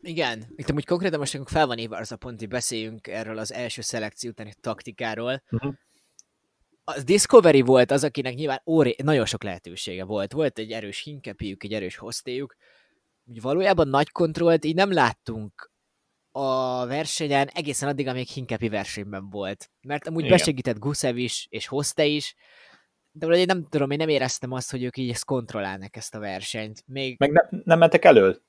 Igen, 0.02 0.54
itt 0.56 0.70
amúgy 0.70 0.86
konkrétan 0.86 1.20
most 1.20 1.32
nekünk 1.32 1.52
fel 1.52 1.68
van 1.68 1.78
írva 1.78 1.98
az 1.98 2.12
a 2.12 2.16
pont, 2.16 2.40
hogy 2.40 2.48
beszéljünk 2.48 3.08
erről 3.08 3.38
az 3.38 3.54
első 3.54 3.82
szelekció 3.82 4.30
utáni 4.30 4.54
taktikáról. 4.62 5.44
Uh-huh. 5.52 5.74
A 6.84 7.02
Discovery 7.02 7.62
volt 7.62 7.92
az, 7.92 8.04
akinek 8.04 8.36
nyilván 8.36 8.62
óré, 8.66 8.96
nagyon 9.04 9.26
sok 9.26 9.44
lehetősége 9.44 10.04
volt. 10.04 10.32
Volt 10.32 10.60
egy 10.60 10.72
erős 10.72 11.04
hinkepiük, 11.04 11.64
egy 11.64 11.74
erős 11.74 11.98
hostéjuk. 11.98 12.56
Úgy 13.26 13.42
valójában 13.42 13.88
nagy 13.88 14.12
kontrollt 14.12 14.66
így 14.66 14.76
nem 14.76 14.92
láttunk 14.92 15.72
a 16.32 16.86
versenyen 16.86 17.48
egészen 17.54 17.90
addig, 17.90 18.08
amíg 18.08 18.28
Hinkepi 18.28 18.70
versenyben 18.70 19.30
volt. 19.30 19.70
Mert 19.82 20.08
amúgy 20.08 20.26
Igen. 20.26 20.38
besegített 20.38 20.80
Gusev 20.80 21.18
is, 21.18 21.48
és 21.50 21.68
Hoste 21.68 22.06
is, 22.06 22.36
de 23.12 23.26
valahogy 23.26 23.48
nem 23.48 23.68
tudom, 23.70 23.92
én 23.92 23.98
nem 23.98 24.10
éreztem 24.10 24.52
azt, 24.52 24.72
hogy 24.72 24.84
ők 24.84 24.98
így 24.98 25.10
ezt 25.10 25.26
kontrollálnak 25.26 25.96
ezt 25.96 26.16
a 26.16 26.20
versenyt. 26.20 26.84
Még... 26.86 27.16
Meg 27.20 27.32
ne, 27.32 27.42
nem 27.64 27.80
mentek 27.80 28.06
elő. 28.06 28.42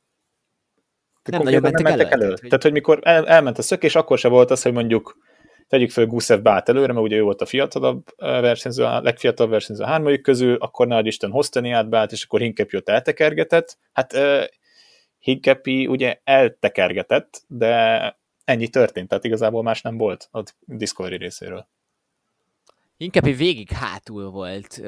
Nem 1.22 1.42
nagyon 1.42 1.60
mentek, 1.60 1.82
nem 1.82 1.96
mentek 1.96 2.12
elő. 2.12 2.24
elő. 2.24 2.34
Tehát, 2.34 2.40
hogy... 2.40 2.48
Tehát, 2.48 2.62
hogy 2.62 2.72
mikor 2.72 2.98
el, 3.02 3.28
elment 3.28 3.58
a 3.58 3.62
szökés, 3.62 3.94
akkor 3.94 4.18
se 4.18 4.28
volt 4.28 4.50
az, 4.50 4.62
hogy 4.62 4.72
mondjuk 4.72 5.16
tegyük 5.68 5.90
fel 5.90 6.06
Gusev 6.06 6.40
bát 6.40 6.68
előre, 6.68 6.92
mert 6.92 7.04
ugye 7.04 7.16
ő 7.16 7.22
volt 7.22 7.40
a 7.40 7.46
fiatalabb 7.46 8.04
versenyző, 8.16 8.84
a 8.84 9.00
legfiatalabb 9.00 9.52
versenyző 9.52 9.82
a 9.82 9.86
hármajuk 9.86 10.22
közül, 10.22 10.56
akkor 10.56 10.86
nagy 10.86 11.06
Isten 11.06 11.30
Hosteni 11.30 11.70
átbált, 11.70 12.12
és 12.12 12.24
akkor 12.24 12.40
Hinkepi 12.40 12.76
ott 12.76 12.88
eltekergetett. 12.88 13.78
Hát 13.92 14.12
Hinkepi 15.22 15.86
ugye 15.86 16.20
eltekergetett, 16.24 17.44
de 17.46 18.20
ennyi 18.44 18.68
történt, 18.68 19.08
tehát 19.08 19.24
igazából 19.24 19.62
más 19.62 19.82
nem 19.82 19.96
volt 19.96 20.28
a 20.32 20.42
Discovery 20.60 21.16
részéről. 21.16 21.68
Inkább 22.96 23.24
végig 23.24 23.70
hátul 23.70 24.30
volt, 24.30 24.82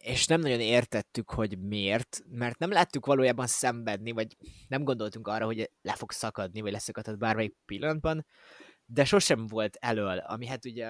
és 0.00 0.26
nem 0.26 0.40
nagyon 0.40 0.60
értettük, 0.60 1.30
hogy 1.30 1.58
miért, 1.58 2.22
mert 2.30 2.58
nem 2.58 2.70
láttuk 2.70 3.06
valójában 3.06 3.46
szenvedni, 3.46 4.12
vagy 4.12 4.36
nem 4.68 4.84
gondoltunk 4.84 5.28
arra, 5.28 5.44
hogy 5.44 5.70
le 5.82 5.94
fog 5.94 6.12
szakadni, 6.12 6.60
vagy 6.60 6.72
leszakadhat 6.72 7.18
bármelyik 7.18 7.54
pillanatban, 7.66 8.26
de 8.86 9.04
sosem 9.04 9.46
volt 9.46 9.76
elől, 9.80 10.18
ami 10.18 10.46
hát 10.46 10.64
ugye 10.64 10.86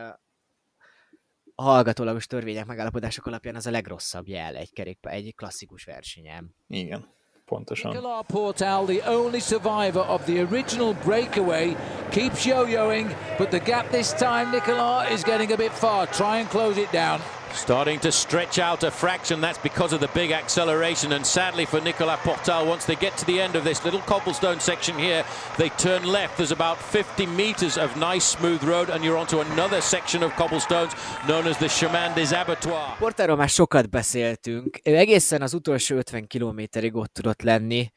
a 1.55 1.62
hallgatólagos 1.62 2.27
törvények 2.27 2.66
megállapodások 2.66 3.27
alapján 3.27 3.55
az 3.55 3.66
a 3.66 3.70
legrosszabb 3.70 4.29
jel 4.29 4.57
egy 4.57 4.73
kerékpár, 4.73 5.14
egy 5.14 5.35
klasszikus 5.35 5.85
versenyem. 5.85 6.55
Igen. 6.66 7.12
Pontosan. 7.48 7.92
Nicolas 7.92 8.24
Portal, 8.28 8.87
the 8.87 9.02
only 9.02 9.40
survivor 9.40 10.00
of 10.00 10.24
the 10.26 10.40
original 10.40 10.94
breakaway, 10.94 11.76
keeps 12.11 12.46
yo-yoing, 12.46 13.14
but 13.37 13.50
the 13.50 13.61
gap 13.61 13.90
this 13.90 14.12
time, 14.14 14.50
Nicolas 14.50 15.11
is 15.11 15.24
getting 15.24 15.52
a 15.52 15.57
bit 15.57 15.72
far. 15.72 16.07
Try 16.07 16.38
and 16.38 16.48
close 16.48 16.78
it 16.78 16.90
down. 16.90 17.20
Starting 17.55 18.01
to 18.01 18.11
stretch 18.11 18.59
out 18.59 18.83
a 18.83 18.90
fraction, 18.90 19.40
that's 19.40 19.59
because 19.59 19.95
of 19.95 20.01
the 20.01 20.09
big 20.09 20.33
acceleration. 20.33 21.12
And 21.12 21.25
sadly 21.25 21.64
for 21.64 21.81
Nicolas 21.81 22.21
Portal, 22.23 22.67
once 22.67 22.85
they 22.85 22.97
get 22.97 23.17
to 23.19 23.25
the 23.25 23.40
end 23.40 23.57
of 23.57 23.64
this 23.64 23.85
little 23.85 24.01
cobblestone 24.01 24.61
section 24.61 24.99
here, 24.99 25.25
they 25.57 25.71
turn 25.71 26.05
left. 26.05 26.37
There's 26.37 26.53
about 26.53 26.77
50 26.79 27.27
metres 27.27 27.79
of 27.79 27.97
nice 27.97 28.25
smooth 28.25 28.62
road, 28.64 28.90
and 28.90 29.05
you're 29.05 29.17
onto 29.17 29.40
another 29.40 29.81
section 29.81 30.23
of 30.23 30.35
cobblestones 30.37 30.93
known 31.27 31.47
as 31.47 31.57
the 31.59 31.69
Chemin 31.69 32.14
des 32.14 32.33
Abattoirs. 32.33 32.99
Portáról 32.99 33.37
már 33.37 33.49
sokat 33.49 33.90
beszéltünk. 33.90 34.81
Ő 34.85 34.97
egészen 34.97 35.43
az 35.43 35.55
utolsó 35.55 35.97
50 35.97 36.27
kilométerig 36.27 36.95
ott 36.95 37.12
tudott 37.12 37.43
lenni. 37.43 37.93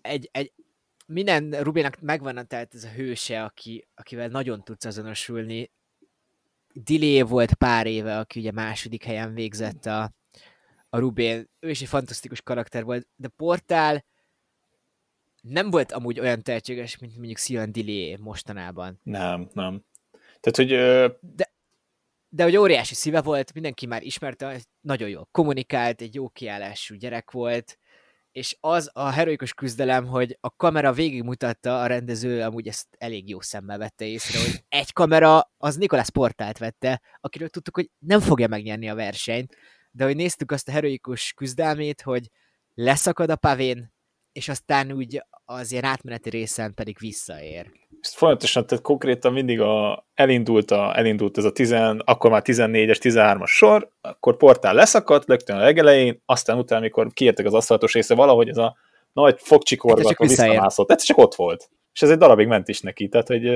Egy, 0.00 0.28
egy, 0.32 0.52
minden 1.06 1.50
Rubinak 1.50 2.00
megvan 2.00 2.46
tehát 2.46 2.74
ez 2.74 2.84
a 2.84 2.88
hőse, 2.88 3.44
aki, 3.44 3.88
akivel 3.94 4.28
nagyon 4.28 4.64
tudsz 4.64 4.84
azonosulni, 4.84 5.70
Dilé 6.72 7.22
volt 7.22 7.54
pár 7.54 7.86
éve, 7.86 8.18
aki 8.18 8.40
ugye 8.40 8.52
második 8.52 9.04
helyen 9.04 9.34
végzett 9.34 9.86
a, 9.86 10.12
a 10.88 10.98
Rubén. 10.98 11.50
Ő 11.60 11.70
is 11.70 11.80
egy 11.80 11.88
fantasztikus 11.88 12.42
karakter 12.42 12.84
volt, 12.84 13.08
de 13.16 13.28
Portál 13.28 14.04
nem 15.40 15.70
volt 15.70 15.92
amúgy 15.92 16.20
olyan 16.20 16.42
tehetséges, 16.42 16.98
mint 16.98 17.16
mondjuk 17.16 17.38
Sion 17.38 17.72
Dilé 17.72 18.16
mostanában. 18.16 19.00
Nem, 19.02 19.48
nem. 19.52 19.84
Tehát, 20.40 20.56
hogy... 20.56 20.72
Ö... 20.72 21.08
De, 21.20 21.52
de 22.28 22.42
hogy 22.42 22.56
óriási 22.56 22.94
szíve 22.94 23.22
volt, 23.22 23.54
mindenki 23.54 23.86
már 23.86 24.02
ismerte, 24.02 24.60
nagyon 24.80 25.08
jól 25.08 25.28
kommunikált, 25.30 26.00
egy 26.00 26.14
jó 26.14 26.28
kiállású 26.28 26.94
gyerek 26.94 27.30
volt, 27.30 27.78
és 28.38 28.56
az 28.60 28.90
a 28.92 29.10
heroikus 29.10 29.54
küzdelem, 29.54 30.06
hogy 30.06 30.38
a 30.40 30.50
kamera 30.56 30.92
végigmutatta, 30.92 31.80
a 31.80 31.86
rendező 31.86 32.42
amúgy 32.42 32.68
ezt 32.68 32.86
elég 32.98 33.28
jó 33.28 33.40
szemmel 33.40 33.78
vette 33.78 34.04
észre, 34.04 34.40
hogy 34.40 34.64
egy 34.80 34.92
kamera 34.92 35.50
az 35.56 35.76
Nikolász 35.76 36.08
Portált 36.08 36.58
vette, 36.58 37.00
akiről 37.20 37.48
tudtuk, 37.48 37.74
hogy 37.74 37.90
nem 37.98 38.20
fogja 38.20 38.48
megnyerni 38.48 38.88
a 38.88 38.94
versenyt, 38.94 39.56
de 39.90 40.04
hogy 40.04 40.16
néztük 40.16 40.50
azt 40.50 40.68
a 40.68 40.72
heroikus 40.72 41.32
küzdelmét, 41.32 42.00
hogy 42.02 42.30
leszakad 42.74 43.30
a 43.30 43.36
pavén, 43.36 43.92
és 44.32 44.48
aztán 44.48 44.92
úgy 44.92 45.24
az 45.44 45.72
ilyen 45.72 45.84
átmeneti 45.84 46.30
részen 46.30 46.74
pedig 46.74 46.96
visszaér. 46.98 47.72
Folyamatosan, 48.02 48.66
tehát 48.66 48.84
konkrétan 48.84 49.32
mindig 49.32 49.60
a, 49.60 50.06
elindult, 50.14 50.70
a, 50.70 50.98
elindult 50.98 51.38
ez 51.38 51.44
a 51.44 51.52
10, 51.52 51.74
akkor 52.04 52.30
már 52.30 52.42
14-es, 52.44 52.98
13-as 53.02 53.46
sor, 53.46 53.90
akkor 54.00 54.36
portál 54.36 54.74
leszakadt, 54.74 55.28
lögtön 55.28 55.56
a 55.56 55.60
legelején, 55.60 56.22
aztán 56.26 56.58
utána, 56.58 56.80
amikor 56.80 57.12
kiértek 57.12 57.46
az 57.46 57.54
aszfaltos 57.54 57.92
része, 57.92 58.14
valahogy 58.14 58.48
ez 58.48 58.56
a 58.56 58.76
nagy 59.12 59.36
fogcsikorgatva 59.38 60.26
visszamászott. 60.26 60.90
Ez 60.90 61.02
csak 61.02 61.18
ott 61.18 61.34
volt. 61.34 61.70
És 61.92 62.02
ez 62.02 62.10
egy 62.10 62.18
darabig 62.18 62.46
ment 62.46 62.68
is 62.68 62.80
neki, 62.80 63.08
tehát 63.08 63.28
hogy 63.28 63.50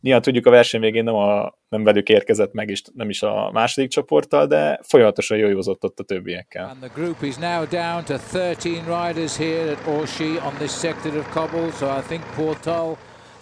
Nyilván 0.00 0.22
tudjuk, 0.22 0.46
a 0.46 0.50
verseny 0.50 0.80
végén 0.80 1.04
nem, 1.04 1.14
a, 1.14 1.54
nem 1.68 1.84
velük 1.84 2.08
érkezett 2.08 2.52
meg, 2.52 2.68
és 2.68 2.82
nem 2.94 3.08
is 3.08 3.22
a 3.22 3.50
második 3.52 3.90
csoporttal, 3.90 4.46
de 4.46 4.80
folyamatosan 4.82 5.38
jójózott 5.38 5.84
ott 5.84 5.98
a 5.98 6.04
többiekkel. 6.04 6.68
And 6.68 6.78
the 6.78 6.90
group 6.94 7.22
is 7.22 7.36
now 7.36 7.64
down 7.64 8.04
to 8.04 8.18
13 8.32 8.84
riders 8.84 9.36
here 9.36 9.70
at 9.70 9.86
Orshi 9.86 10.38
on 10.44 10.54
this 10.58 10.70
sector 10.70 11.16
of 11.16 11.32
cobble, 11.32 11.70
so 11.70 11.86
I 11.98 12.00
think 12.08 12.22
Portal 12.34 12.96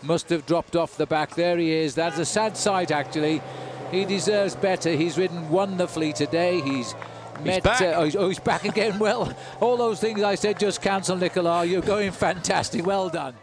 must 0.04 0.28
have 0.28 0.44
dropped 0.46 0.76
off 0.76 0.96
the 0.96 1.06
back. 1.06 1.34
There 1.34 1.58
he 1.58 1.72
is. 1.72 1.94
That's 1.94 2.18
a 2.18 2.24
sad 2.24 2.56
sight, 2.56 2.90
actually. 2.90 3.40
He 3.90 4.04
deserves 4.04 4.54
better. 4.56 4.90
He's 4.90 5.16
ridden 5.16 5.48
wonderfully 5.50 6.12
today. 6.12 6.60
He's 6.60 6.94
met. 7.42 7.54
He's 7.54 7.62
back. 7.62 7.80
Uh, 7.80 7.94
oh, 7.96 8.04
he's, 8.04 8.16
oh, 8.16 8.28
he's 8.28 8.40
back 8.40 8.64
again. 8.64 8.98
Well, 9.04 9.32
all 9.60 9.76
those 9.76 10.00
things 10.00 10.22
I 10.22 10.36
said 10.36 10.58
just 10.58 10.80
cancel, 10.82 11.16
Nicola. 11.16 11.64
You're 11.64 11.86
going 11.86 12.12
fantastic. 12.12 12.86
Well 12.86 13.08
done. 13.10 13.34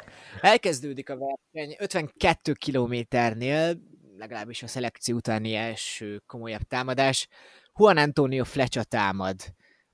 Elkezdődik 0.42 1.10
a 1.10 1.18
verseny 1.18 1.76
52 1.80 2.54
kilométernél, 2.54 3.78
legalábbis 4.18 4.64
a 4.64 4.68
szelekció 4.68 5.16
utáni 5.16 5.56
első 5.56 6.24
komolyabb 6.26 6.62
támadás. 6.62 7.28
Juan 7.80 7.98
Antonio 7.98 8.44
Flecsa 8.44 8.84
támad. 8.84 9.36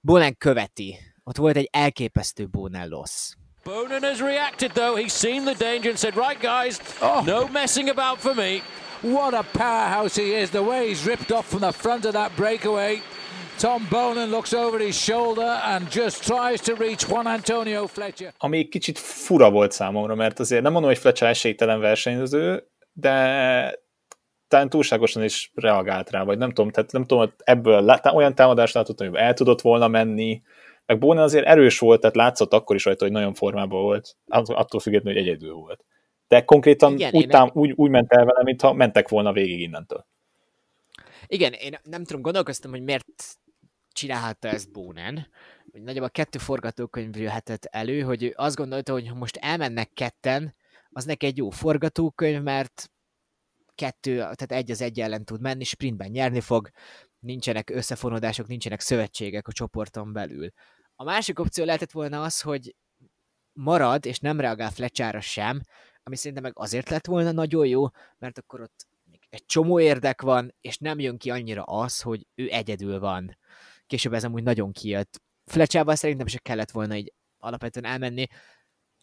Bonen 0.01 0.37
követi. 0.37 0.97
Ott 1.23 1.37
volt 1.37 1.55
egy 1.55 1.69
elképesztő 1.71 2.47
Bonen 2.49 2.87
loss. 2.87 3.35
Bonen 3.67 4.03
has 4.03 4.21
reacted 4.21 4.71
though. 4.71 4.95
He's 4.95 5.11
seen 5.11 5.43
the 5.43 5.53
danger 5.53 5.89
and 5.89 5.99
said, 5.99 6.15
right 6.15 6.39
guys, 6.39 6.79
oh. 7.01 7.21
no 7.27 7.49
messing 7.49 7.89
about 7.89 8.17
for 8.21 8.33
me. 8.33 8.61
What 9.01 9.33
a 9.33 9.43
powerhouse 9.43 10.15
he 10.15 10.33
is. 10.35 10.49
The 10.49 10.63
way 10.63 10.87
he's 10.87 11.05
ripped 11.05 11.31
off 11.31 11.47
from 11.47 11.59
the 11.59 11.73
front 11.73 12.05
of 12.05 12.13
that 12.13 12.31
breakaway. 12.37 13.01
Tom 13.59 13.85
Bonen 13.89 14.29
looks 14.31 14.53
over 14.53 14.79
his 14.79 14.95
shoulder 14.95 15.59
and 15.65 15.91
just 15.91 16.23
tries 16.23 16.61
to 16.61 16.75
reach 16.75 17.09
Juan 17.09 17.27
Antonio 17.27 17.87
Fletcher. 17.87 18.33
Ami 18.37 18.67
kicsit 18.67 18.99
fura 18.99 19.49
volt 19.49 19.71
számomra, 19.71 20.15
mert 20.15 20.39
azért 20.39 20.61
nem 20.61 20.71
mondom, 20.71 20.89
hogy 20.89 20.99
Fletcher 20.99 21.29
esélytelen 21.29 21.79
versenyző, 21.79 22.67
de 22.93 23.79
talán 24.47 24.69
túlságosan 24.69 25.23
is 25.23 25.51
reagált 25.55 26.09
rá, 26.09 26.23
vagy 26.23 26.37
nem 26.37 26.51
tudom, 26.51 26.71
tehát 26.71 26.91
nem 26.91 27.05
tudom, 27.05 27.33
ebből 27.43 27.99
olyan 28.13 28.35
támadást 28.35 28.73
látott, 28.73 28.99
hogy 28.99 29.15
el 29.15 29.33
tudott 29.33 29.61
volna 29.61 29.87
menni, 29.87 30.41
meg 30.87 30.99
Bonen 30.99 31.23
azért 31.23 31.45
erős 31.45 31.79
volt, 31.79 32.01
tehát 32.01 32.15
látszott 32.15 32.53
akkor 32.53 32.75
is 32.75 32.85
rajta, 32.85 33.03
hogy 33.03 33.13
nagyon 33.13 33.33
formában 33.33 33.81
volt, 33.81 34.17
attól 34.27 34.79
függetlenül, 34.79 35.19
hogy 35.19 35.29
egyedül 35.29 35.53
volt. 35.53 35.85
De 36.27 36.43
konkrétan 36.43 36.93
Igen, 36.93 37.11
úgy, 37.13 37.27
tám, 37.27 37.49
úgy, 37.53 37.71
úgy 37.75 37.89
ment 37.89 38.11
el 38.11 38.25
vele, 38.25 38.43
mintha 38.43 38.73
mentek 38.73 39.09
volna 39.09 39.31
végig 39.31 39.59
innentől. 39.59 40.05
Igen, 41.27 41.53
én 41.53 41.79
nem 41.83 42.03
tudom, 42.03 42.21
gondolkoztam, 42.21 42.71
hogy 42.71 42.83
miért 42.83 43.05
csinálhatta 43.91 44.47
ezt 44.47 44.71
Bónen, 44.71 45.27
hogy 45.71 45.81
nagyjából 45.81 46.09
kettő 46.09 46.39
forgatókönyv 46.39 47.17
jöhetett 47.17 47.65
elő, 47.65 48.01
hogy 48.01 48.23
ő 48.23 48.33
azt 48.35 48.55
gondolta, 48.55 48.91
hogy 48.91 49.07
ha 49.07 49.15
most 49.15 49.37
elmennek 49.41 49.89
ketten, 49.93 50.55
az 50.89 51.05
neki 51.05 51.25
egy 51.25 51.37
jó 51.37 51.49
forgatókönyv, 51.49 52.41
mert 52.41 52.91
kettő, 53.75 54.15
tehát 54.15 54.51
egy 54.51 54.71
az 54.71 54.81
egy 54.81 54.99
ellen 54.99 55.25
tud 55.25 55.41
menni, 55.41 55.63
sprintben 55.63 56.09
nyerni 56.09 56.41
fog, 56.41 56.69
nincsenek 57.19 57.69
összefonódások, 57.69 58.47
nincsenek 58.47 58.79
szövetségek 58.79 59.47
a 59.47 59.51
csoporton 59.51 60.13
belül. 60.13 60.51
A 60.99 61.03
másik 61.03 61.39
opció 61.39 61.65
lehetett 61.65 61.91
volna 61.91 62.23
az, 62.23 62.41
hogy 62.41 62.75
marad, 63.53 64.05
és 64.05 64.19
nem 64.19 64.39
reagál 64.39 64.71
Fletchára 64.71 65.21
sem, 65.21 65.61
ami 66.03 66.15
szerintem 66.15 66.43
meg 66.43 66.53
azért 66.55 66.89
lett 66.89 67.05
volna 67.05 67.31
nagyon 67.31 67.67
jó, 67.67 67.87
mert 68.17 68.37
akkor 68.37 68.61
ott 68.61 68.87
egy 69.29 69.45
csomó 69.45 69.79
érdek 69.79 70.21
van, 70.21 70.55
és 70.61 70.77
nem 70.77 70.99
jön 70.99 71.17
ki 71.17 71.29
annyira 71.29 71.63
az, 71.63 72.01
hogy 72.01 72.27
ő 72.35 72.49
egyedül 72.51 72.99
van 72.99 73.37
később 73.87 74.13
ez 74.13 74.23
amúgy 74.23 74.43
nagyon 74.43 74.71
kijött. 74.71 75.21
Fletchával 75.45 75.95
szerintem 75.95 76.27
se 76.27 76.37
kellett 76.37 76.71
volna 76.71 76.95
így 76.95 77.13
alapvetően 77.37 77.85
elmenni. 77.85 78.25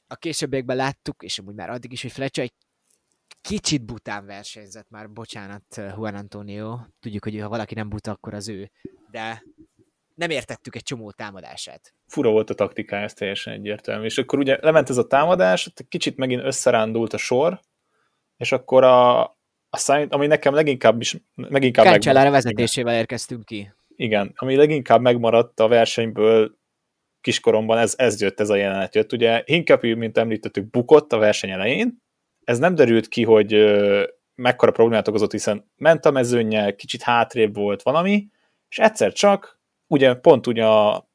A 0.07 0.15
későbbiekben 0.15 0.77
láttuk, 0.77 1.23
és 1.23 1.39
amúgy 1.39 1.55
már 1.55 1.71
addig 1.71 1.93
is, 1.93 2.03
hogy 2.03 2.13
Fletcher 2.13 2.45
egy 2.45 2.55
kicsit 3.41 3.85
bután 3.85 4.27
versenyzett 4.27 4.91
már, 4.91 5.11
bocsánat, 5.11 5.77
Juan 5.77 6.15
Antonio. 6.15 6.79
Tudjuk, 7.01 7.25
hogy 7.25 7.41
ha 7.41 7.49
valaki 7.49 7.75
nem 7.75 7.89
buta, 7.89 8.11
akkor 8.11 8.35
az 8.35 8.49
ő. 8.49 8.71
De 9.11 9.45
nem 10.15 10.31
értettük 10.31 10.77
egy 10.77 10.83
csomó 10.83 11.11
támadását. 11.11 11.95
Fura 12.07 12.31
volt 12.31 12.51
a 12.51 12.55
taktikája, 12.55 13.05
ez 13.05 13.15
teljesen 13.15 13.53
egyértelmű. 13.53 14.05
És 14.05 14.19
akkor 14.19 14.39
ugye 14.39 14.59
lement 14.61 14.91
ez 14.91 14.97
a 14.97 15.07
támadás, 15.07 15.73
kicsit 15.89 16.17
megint 16.17 16.45
összerándult 16.45 17.13
a 17.13 17.17
sor, 17.17 17.61
és 18.37 18.53
akkor 18.53 18.85
a, 18.85 19.23
a 19.71 19.77
szány, 19.77 20.07
ami 20.11 20.27
nekem 20.27 20.55
leginkább 20.55 21.01
is, 21.01 21.17
leginkább 21.35 21.85
Cancellara 21.85 22.31
vezetésével 22.31 22.95
érkeztünk 22.95 23.45
ki. 23.45 23.73
Igen, 23.97 24.33
ami 24.37 24.57
leginkább 24.57 25.01
megmaradt 25.01 25.61
a 25.61 25.69
versenyből 25.69 26.59
kiskoromban, 27.21 27.79
ez, 27.79 27.95
ez 27.97 28.21
jött, 28.21 28.41
ez 28.41 28.51
a 28.51 28.57
jelenet 28.57 28.95
jött. 28.95 29.13
Ugye 29.13 29.43
Hinkapű, 29.47 29.95
mint 29.95 30.19
említettük, 30.19 30.71
bukott 30.71 31.13
a 31.13 31.19
verseny 31.19 31.51
elején, 31.51 32.03
ez 32.45 32.59
nem 32.59 32.75
derült 32.75 33.09
ki, 33.09 33.25
hogy 33.25 33.53
mekkora 34.35 34.73
problémát 34.73 35.09
okozott, 35.09 35.31
hiszen 35.31 35.71
ment 35.77 36.05
a 36.05 36.11
mezőnyel, 36.11 36.75
kicsit 36.75 37.03
hátrébb 37.03 37.55
volt 37.55 37.83
valami, 37.83 38.29
és 38.69 38.79
egyszer 38.79 39.13
csak, 39.13 39.61
ugye 39.95 40.15
pont, 40.15 40.47
ugye, 40.47 40.65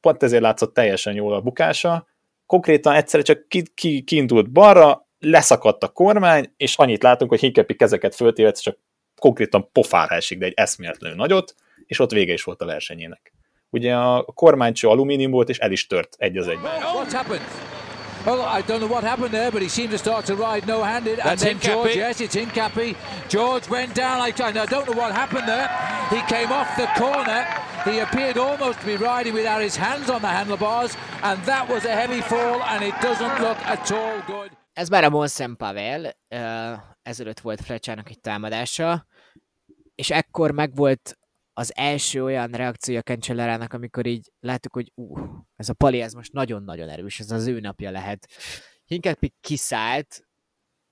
pont 0.00 0.22
ezért 0.22 0.42
látszott 0.42 0.74
teljesen 0.74 1.14
jól 1.14 1.34
a 1.34 1.40
bukása, 1.40 2.06
konkrétan 2.46 2.94
egyszer 2.94 3.22
csak 3.22 3.48
ki, 3.48 3.62
ki, 3.74 4.02
kiindult 4.02 4.52
balra, 4.52 5.08
leszakadt 5.18 5.82
a 5.82 5.88
kormány, 5.88 6.52
és 6.56 6.76
annyit 6.76 7.02
látunk, 7.02 7.30
hogy 7.30 7.40
Hinkepi 7.40 7.74
kezeket 7.74 8.14
föltéve, 8.14 8.52
csak 8.52 8.78
konkrétan 9.20 9.68
pofára 9.72 10.14
esik, 10.14 10.38
de 10.38 10.46
egy 10.46 10.52
eszméletlenül 10.56 11.16
nagyot, 11.16 11.54
és 11.86 11.98
ott 11.98 12.10
vége 12.10 12.32
is 12.32 12.42
volt 12.42 12.62
a 12.62 12.66
versenyének. 12.66 13.32
Ugye 13.70 13.94
a 13.96 14.22
kormánycső 14.22 14.88
alumínium 14.88 15.30
volt, 15.30 15.48
és 15.48 15.58
el 15.58 15.72
is 15.72 15.86
tört 15.86 16.14
egy 16.18 16.36
az 16.36 16.48
egyben. 16.48 16.80
What's? 18.24 18.38
Well, 18.38 18.42
I 18.42 18.62
don't 18.62 18.80
know 18.80 18.86
what 18.86 19.04
happened 19.04 19.32
there, 19.32 19.50
but 19.50 19.62
he 19.62 19.68
seemed 19.68 19.90
to 19.90 19.98
start 19.98 20.26
to 20.26 20.34
ride 20.36 20.66
no-handed. 20.66 21.18
And 21.18 21.28
That's 21.30 21.42
then 21.42 21.58
George, 21.58 21.96
yes, 21.96 22.20
it's 22.20 22.36
in 22.36 22.50
Cappy. 22.50 22.96
George 23.28 23.68
went 23.68 23.94
down. 23.94 24.20
I, 24.20 24.26
I 24.26 24.66
don't 24.66 24.86
know 24.86 24.96
what 25.02 25.12
happened 25.12 25.48
there. 25.48 25.68
He 26.10 26.20
came 26.26 26.52
off 26.52 26.76
the 26.76 26.86
corner. 26.98 27.46
He 27.84 28.00
appeared 28.00 28.36
almost 28.36 28.80
to 28.80 28.86
be 28.86 28.96
riding 28.96 29.32
without 29.32 29.62
his 29.62 29.76
hands 29.76 30.10
on 30.10 30.20
the 30.20 30.28
handlebars, 30.28 30.96
and 31.22 31.42
that 31.44 31.68
was 31.68 31.84
a 31.84 31.92
heavy 31.92 32.20
fall, 32.20 32.62
and 32.62 32.84
it 32.84 32.94
doesn't 33.00 33.40
look 33.40 33.56
at 33.66 33.90
all 33.92 34.20
good. 34.26 34.50
Ez 34.72 34.88
már 34.88 35.04
a 35.04 35.08
Monsen 35.08 35.56
Pavel, 35.56 36.16
uh, 36.34 36.78
ezelőtt 37.02 37.40
volt 37.40 37.60
Fletchának 37.60 38.10
egy 38.10 38.20
támadása, 38.20 39.06
és 39.94 40.10
ekkor 40.10 40.50
megvolt 40.50 41.18
az 41.60 41.72
első 41.76 42.22
olyan 42.24 42.50
reakciója 42.50 43.02
Cancellarának, 43.02 43.72
amikor 43.72 44.06
így 44.06 44.32
láttuk, 44.40 44.72
hogy 44.72 44.92
ú, 44.94 45.18
ez 45.56 45.68
a 45.68 45.74
pali, 45.74 46.00
ez 46.00 46.12
most 46.12 46.32
nagyon-nagyon 46.32 46.88
erős, 46.88 47.20
ez 47.20 47.30
az 47.30 47.46
ő 47.46 47.60
napja 47.60 47.90
lehet. 47.90 48.28
Hinkapik 48.84 49.34
kiszállt, 49.40 50.28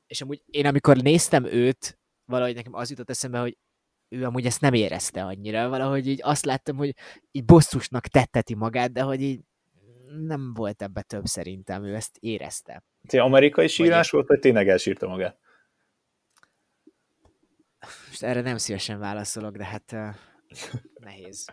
és 0.06 0.20
amúgy 0.20 0.42
én 0.46 0.66
amikor 0.66 0.96
néztem 0.96 1.44
őt, 1.44 1.98
valahogy 2.24 2.54
nekem 2.54 2.74
az 2.74 2.90
jutott 2.90 3.10
eszembe, 3.10 3.38
hogy 3.38 3.56
ő 4.08 4.24
amúgy 4.24 4.46
ezt 4.46 4.60
nem 4.60 4.74
érezte 4.74 5.24
annyira, 5.24 5.68
valahogy 5.68 6.06
így 6.06 6.20
azt 6.22 6.44
láttam, 6.44 6.76
hogy 6.76 6.94
így 7.30 7.44
bosszusnak 7.44 8.06
tetteti 8.06 8.54
magát, 8.54 8.92
de 8.92 9.02
hogy 9.02 9.22
így 9.22 9.40
nem 10.26 10.54
volt 10.54 10.82
ebbe 10.82 11.02
több 11.02 11.24
szerintem, 11.24 11.84
ő 11.84 11.94
ezt 11.94 12.16
érezte. 12.20 12.84
Ez 13.02 13.18
amerikai 13.18 13.68
sírás 13.68 14.10
volt, 14.10 14.26
vagy 14.26 14.38
tényleg 14.38 14.68
elsírta 14.68 15.08
magát? 15.08 15.38
Most 18.06 18.22
erre 18.22 18.40
nem 18.40 18.56
szívesen 18.56 18.98
válaszolok, 18.98 19.56
de 19.56 19.64
hát 19.64 19.96
nehéz. 21.00 21.44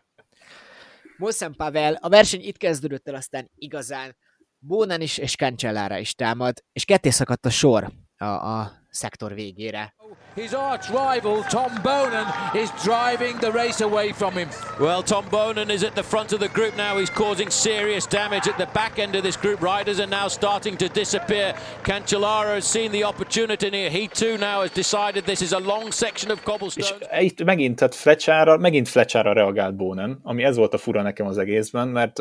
Molszem 1.17 1.53
Pavel, 1.53 1.93
a 1.93 2.09
verseny 2.09 2.41
itt 2.41 2.57
kezdődött 2.57 3.07
el 3.07 3.15
aztán 3.15 3.51
igazán. 3.55 4.17
Bónan 4.57 5.01
is 5.01 5.17
és 5.17 5.35
Cancellára 5.35 5.97
is 5.97 6.13
támad, 6.13 6.63
és 6.73 6.85
ketté 6.85 7.09
szakadt 7.09 7.45
a 7.45 7.49
sor 7.49 7.91
a, 8.17 8.25
a 8.25 8.71
szektor 8.95 9.33
végére. 9.33 9.93
His 10.35 10.51
arch 10.51 10.89
rival 10.89 11.45
Tom 11.49 11.71
Bonan 11.83 12.25
is 12.53 12.69
driving 12.83 13.39
the 13.39 13.51
race 13.51 13.83
away 13.83 14.11
from 14.11 14.33
him. 14.33 14.47
Well, 14.79 15.01
Tom 15.03 15.25
Bonan 15.29 15.69
is 15.69 15.83
at 15.83 15.93
the 15.93 16.03
front 16.03 16.31
of 16.31 16.39
the 16.39 16.49
group 16.53 16.75
now. 16.75 16.97
He's 16.97 17.09
causing 17.09 17.49
serious 17.49 18.07
damage 18.07 18.49
at 18.49 18.57
the 18.57 18.67
back 18.73 18.97
end 18.97 19.15
of 19.15 19.21
this 19.21 19.37
group. 19.37 19.61
Riders 19.61 19.99
are 19.99 20.09
now 20.09 20.27
starting 20.27 20.77
to 20.77 20.87
disappear. 20.87 21.55
Cancellara 21.83 22.53
has 22.53 22.65
seen 22.65 22.91
the 22.91 23.03
opportunity 23.03 23.69
here. 23.69 23.89
He 23.89 24.07
too 24.07 24.37
now 24.37 24.59
has 24.61 24.71
decided 24.71 25.23
this 25.23 25.41
is 25.41 25.51
a 25.51 25.59
long 25.59 25.91
section 25.91 26.31
of 26.31 26.37
És 26.37 26.43
cobblestone. 26.43 27.21
itt 27.21 27.43
megint, 27.43 27.75
tehát 27.75 27.95
Fletchára, 27.95 28.57
megint 28.57 28.87
Fletchára 28.87 29.33
reagált 29.33 29.75
Bownen, 29.75 30.19
ami 30.23 30.43
ez 30.43 30.55
volt 30.55 30.73
a 30.73 30.77
fura 30.77 31.01
nekem 31.01 31.27
az 31.27 31.37
egészben, 31.37 31.87
mert 31.87 32.19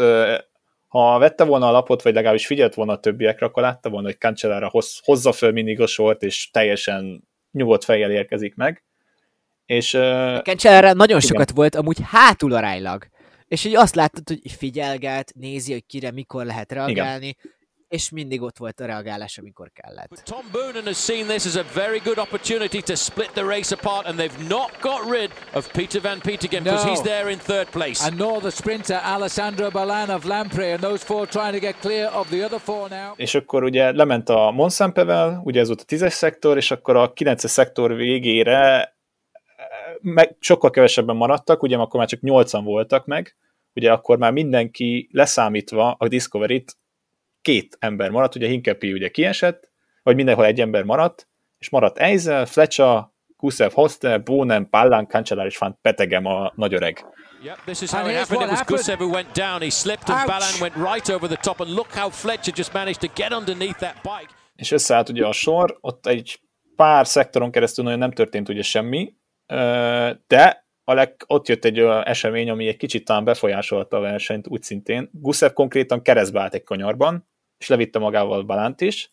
ha 1.01 1.19
vette 1.19 1.45
volna 1.45 1.69
a 1.69 1.71
lapot, 1.71 2.03
vagy 2.03 2.15
legalábbis 2.15 2.47
figyelt 2.47 2.75
volna 2.75 2.93
a 2.93 2.99
többiekre, 3.01 3.47
akkor 3.47 3.63
látta 3.63 3.91
volna, 3.91 4.07
hogy 4.07 4.19
Cancellara 4.19 4.69
hoz, 4.69 5.01
hozza 5.03 5.33
föl 5.33 5.53
mindig 5.53 5.81
a 5.81 5.87
sort, 5.87 6.23
és 6.23 6.51
teljesen 6.51 7.29
nyugodt 7.51 7.85
fejjel 7.85 8.11
érkezik 8.11 8.55
meg. 8.55 8.85
És 9.67 9.95
ö, 9.95 10.39
Cancellára 10.43 10.93
nagyon 10.93 11.19
igen. 11.19 11.21
sokat 11.31 11.51
volt 11.51 11.75
amúgy 11.75 11.99
hátul 12.03 12.53
aránylag. 12.53 13.07
És 13.49 13.65
így 13.65 13.75
azt 13.75 13.95
láttad, 13.95 14.29
hogy 14.29 14.53
figyelgelt, 14.59 15.33
nézi, 15.35 15.73
hogy 15.73 15.87
kire 15.87 16.11
mikor 16.11 16.45
lehet 16.45 16.73
reagálni, 16.73 17.37
és 17.95 18.11
mindig 18.11 18.43
ott 18.43 18.57
volt 18.57 18.81
a 18.81 18.87
reagálás, 18.87 19.39
amikor 19.39 19.71
kellett. 19.73 20.23
Tom 20.25 20.45
Boonen 20.53 20.85
has 20.85 20.97
seen 21.05 21.27
this 21.27 21.47
as 21.47 21.57
a 21.57 21.65
very 21.75 21.99
good 22.05 22.19
opportunity 22.19 22.81
to 22.83 22.95
split 22.95 23.31
the 23.33 23.43
race 23.43 23.75
apart, 23.75 24.07
and 24.07 24.17
they've 24.19 24.49
not 24.49 24.71
got 24.81 25.01
rid 25.19 25.31
of 25.53 25.71
Peter 25.73 26.01
Van 26.01 26.19
Petegem 26.19 26.63
because 26.63 26.85
No. 26.85 26.91
he's 26.93 27.03
there 27.03 27.31
in 27.31 27.39
third 27.39 27.69
place. 27.71 28.07
And 28.07 28.17
nor 28.19 28.41
the 28.41 28.51
sprinter 28.51 29.01
Alessandro 29.05 29.71
Balan 29.71 30.11
of 30.11 30.25
Lampre, 30.25 30.73
and 30.73 30.81
those 30.81 31.05
four 31.05 31.27
trying 31.27 31.53
to 31.53 31.59
get 31.61 31.75
clear 31.81 32.11
of 32.15 32.29
the 32.29 32.45
other 32.45 32.61
four 32.61 32.89
now. 32.91 33.13
és 33.17 33.35
akkor 33.35 33.63
ugye 33.65 33.93
lement 33.93 34.29
a 34.29 34.51
Monsampevel, 34.51 35.41
ugye 35.45 35.61
ez 35.61 35.67
volt 35.67 35.81
a 35.81 35.85
tízes 35.85 36.13
szektor, 36.13 36.57
és 36.57 36.71
akkor 36.71 36.97
a 36.97 37.13
kilences 37.13 37.51
szektor 37.51 37.95
végére 37.95 38.59
eh, 38.63 38.85
meg, 40.01 40.37
sokkal 40.41 40.71
kevesebben 40.71 41.17
maradtak, 41.17 41.63
ugye 41.63 41.77
akkor 41.77 41.99
már 42.01 42.09
csak 42.09 42.21
nyolcan 42.21 42.65
voltak 42.65 43.07
meg, 43.07 43.37
ugye 43.75 43.93
akkor 43.93 44.19
már 44.19 44.33
mindenki 44.33 45.09
leszámítva 45.13 45.95
a 45.99 46.09
Discovery-t 46.09 46.77
két 47.45 47.77
ember 47.81 48.11
maradt, 48.11 48.35
ugye 48.35 48.47
Hinkepi 48.47 48.93
ugye 48.93 49.09
kiesett, 49.09 49.71
vagy 50.03 50.15
mindenhol 50.15 50.45
egy 50.45 50.61
ember 50.61 50.83
maradt, 50.83 51.29
és 51.59 51.71
maradt 51.71 51.99
Eizel, 51.99 52.47
Fletcher, 52.47 53.13
Kusev, 53.37 53.73
Hoster, 53.73 54.23
Bónen, 54.23 54.69
Pallán, 54.71 55.07
Cancellar 55.07 55.47
és 55.47 55.59
Van 55.59 55.79
Petegem 55.83 56.27
a 56.27 56.53
nagy 56.57 56.75
öreg. 56.75 57.05
Yep, 57.43 57.59
this 57.65 57.81
is 57.81 57.93
And 57.93 58.03
how 58.03 58.11
it 58.11 58.17
here's 58.17 58.29
happened. 58.29 58.43
It 58.43 58.51
was 58.51 58.59
happened. 58.59 58.79
Gusev 58.79 58.99
who 58.99 59.13
went 59.13 59.33
down. 59.35 59.61
He 59.61 59.71
slipped, 59.71 60.09
and 60.09 60.19
Ouch. 60.19 60.27
Balan 60.27 60.55
went 60.61 60.95
right 60.95 61.09
over 61.09 61.29
the 61.29 61.41
top. 61.43 61.61
And 61.61 61.71
look 61.71 61.93
how 61.93 62.11
Fletcher 62.11 62.55
just 62.57 62.73
managed 62.73 63.01
to 63.01 63.09
get 63.15 63.33
underneath 63.33 63.79
that 63.79 63.95
bike. 64.03 64.33
és 64.55 64.71
összeállt 64.71 65.09
ugye 65.09 65.27
a 65.27 65.33
sor, 65.33 65.79
ott 65.81 66.07
egy 66.07 66.41
pár 66.77 67.07
szektoron 67.07 67.51
keresztül 67.51 67.85
nagyon 67.85 67.99
nem 67.99 68.13
történt 68.13 68.49
ugye 68.49 68.63
semmi, 68.63 69.15
de 70.27 70.67
a 70.85 70.93
leg, 70.93 71.25
ott 71.27 71.49
jött 71.49 71.65
egy 71.65 71.81
olyan 71.81 72.05
esemény, 72.05 72.51
ami 72.51 72.67
egy 72.67 72.77
kicsit 72.77 73.05
talán 73.05 73.25
befolyásolta 73.25 73.97
a 73.97 74.01
versenyt 74.01 74.49
úgy 74.49 74.63
szintén. 74.63 75.11
Gusev 75.13 75.53
konkrétan 75.53 76.03
keresztbe 76.03 76.41
állt 76.41 76.55
egy 76.55 76.65
kanyarban, 76.65 77.29
és 77.59 77.69
levitte 77.69 77.99
magával 77.99 78.43
Balánt 78.43 78.81
is, 78.81 79.13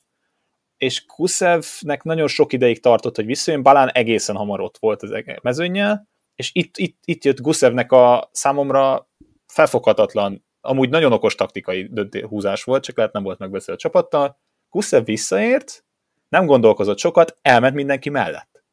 és 0.77 1.06
Gusevnek 1.06 2.04
nagyon 2.04 2.27
sok 2.27 2.54
ideig 2.54 2.82
tartott, 2.82 3.15
hogy 3.15 3.25
visszajön, 3.25 3.63
Balán 3.63 3.89
egészen 3.89 4.36
hamar 4.36 4.62
ott 4.62 4.77
volt 4.77 5.04
az 5.04 5.23
mezőnnyel, 5.41 6.10
és 6.36 6.51
itt, 6.54 6.77
itt, 6.77 6.97
itt 7.06 7.23
jött 7.23 7.39
Gusevnek 7.39 7.91
a 7.91 8.30
számomra 8.32 9.10
felfoghatatlan, 9.47 10.45
amúgy 10.62 10.89
nagyon 10.89 11.12
okos 11.12 11.36
taktikai 11.36 11.88
dönté- 11.91 12.25
húzás 12.25 12.63
volt, 12.63 12.84
csak 12.84 12.97
lehet 12.97 13.13
nem 13.13 13.23
volt 13.23 13.39
megbeszélve 13.39 13.73
a 13.73 13.84
csapattal, 13.84 14.39
Gusev 14.69 15.06
visszaért, 15.06 15.86
nem 16.30 16.45
gondolkozott 16.45 16.99
sokat, 16.99 17.38
elment 17.41 17.75
mindenki 17.75 18.10
mellett. 18.10 18.63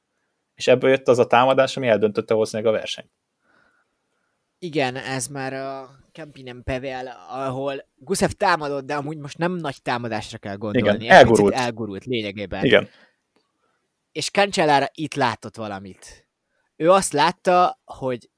És 0.54 0.66
ebből 0.66 0.90
jött 0.90 1.08
az 1.08 1.18
a 1.18 1.26
támadás, 1.26 1.76
ami 1.76 1.88
eldöntötte 1.88 2.32
valószínűleg 2.32 2.72
a 2.72 2.76
versenyt. 2.76 3.10
Igen, 4.58 4.96
ez 4.96 5.26
már 5.26 5.52
a 5.52 5.90
Campinem 6.12 6.62
Pevel, 6.62 7.06
ahol 7.28 7.84
Gusev 7.96 8.30
támadott, 8.30 8.84
de 8.84 8.94
amúgy 8.94 9.18
most 9.18 9.38
nem 9.38 9.52
nagy 9.52 9.82
támadásra 9.82 10.38
kell 10.38 10.56
gondolni. 10.56 11.04
Igen, 11.04 11.16
elgurult. 11.16 11.54
elgurult 11.54 12.04
lényegében. 12.04 12.64
Igen. 12.64 12.88
És 14.12 14.30
Cancellára 14.30 14.86
itt 14.92 15.14
látott 15.14 15.56
valamit. 15.56 16.28
Ő 16.76 16.90
azt 16.90 17.12
látta, 17.12 17.80
hogy 17.84 18.30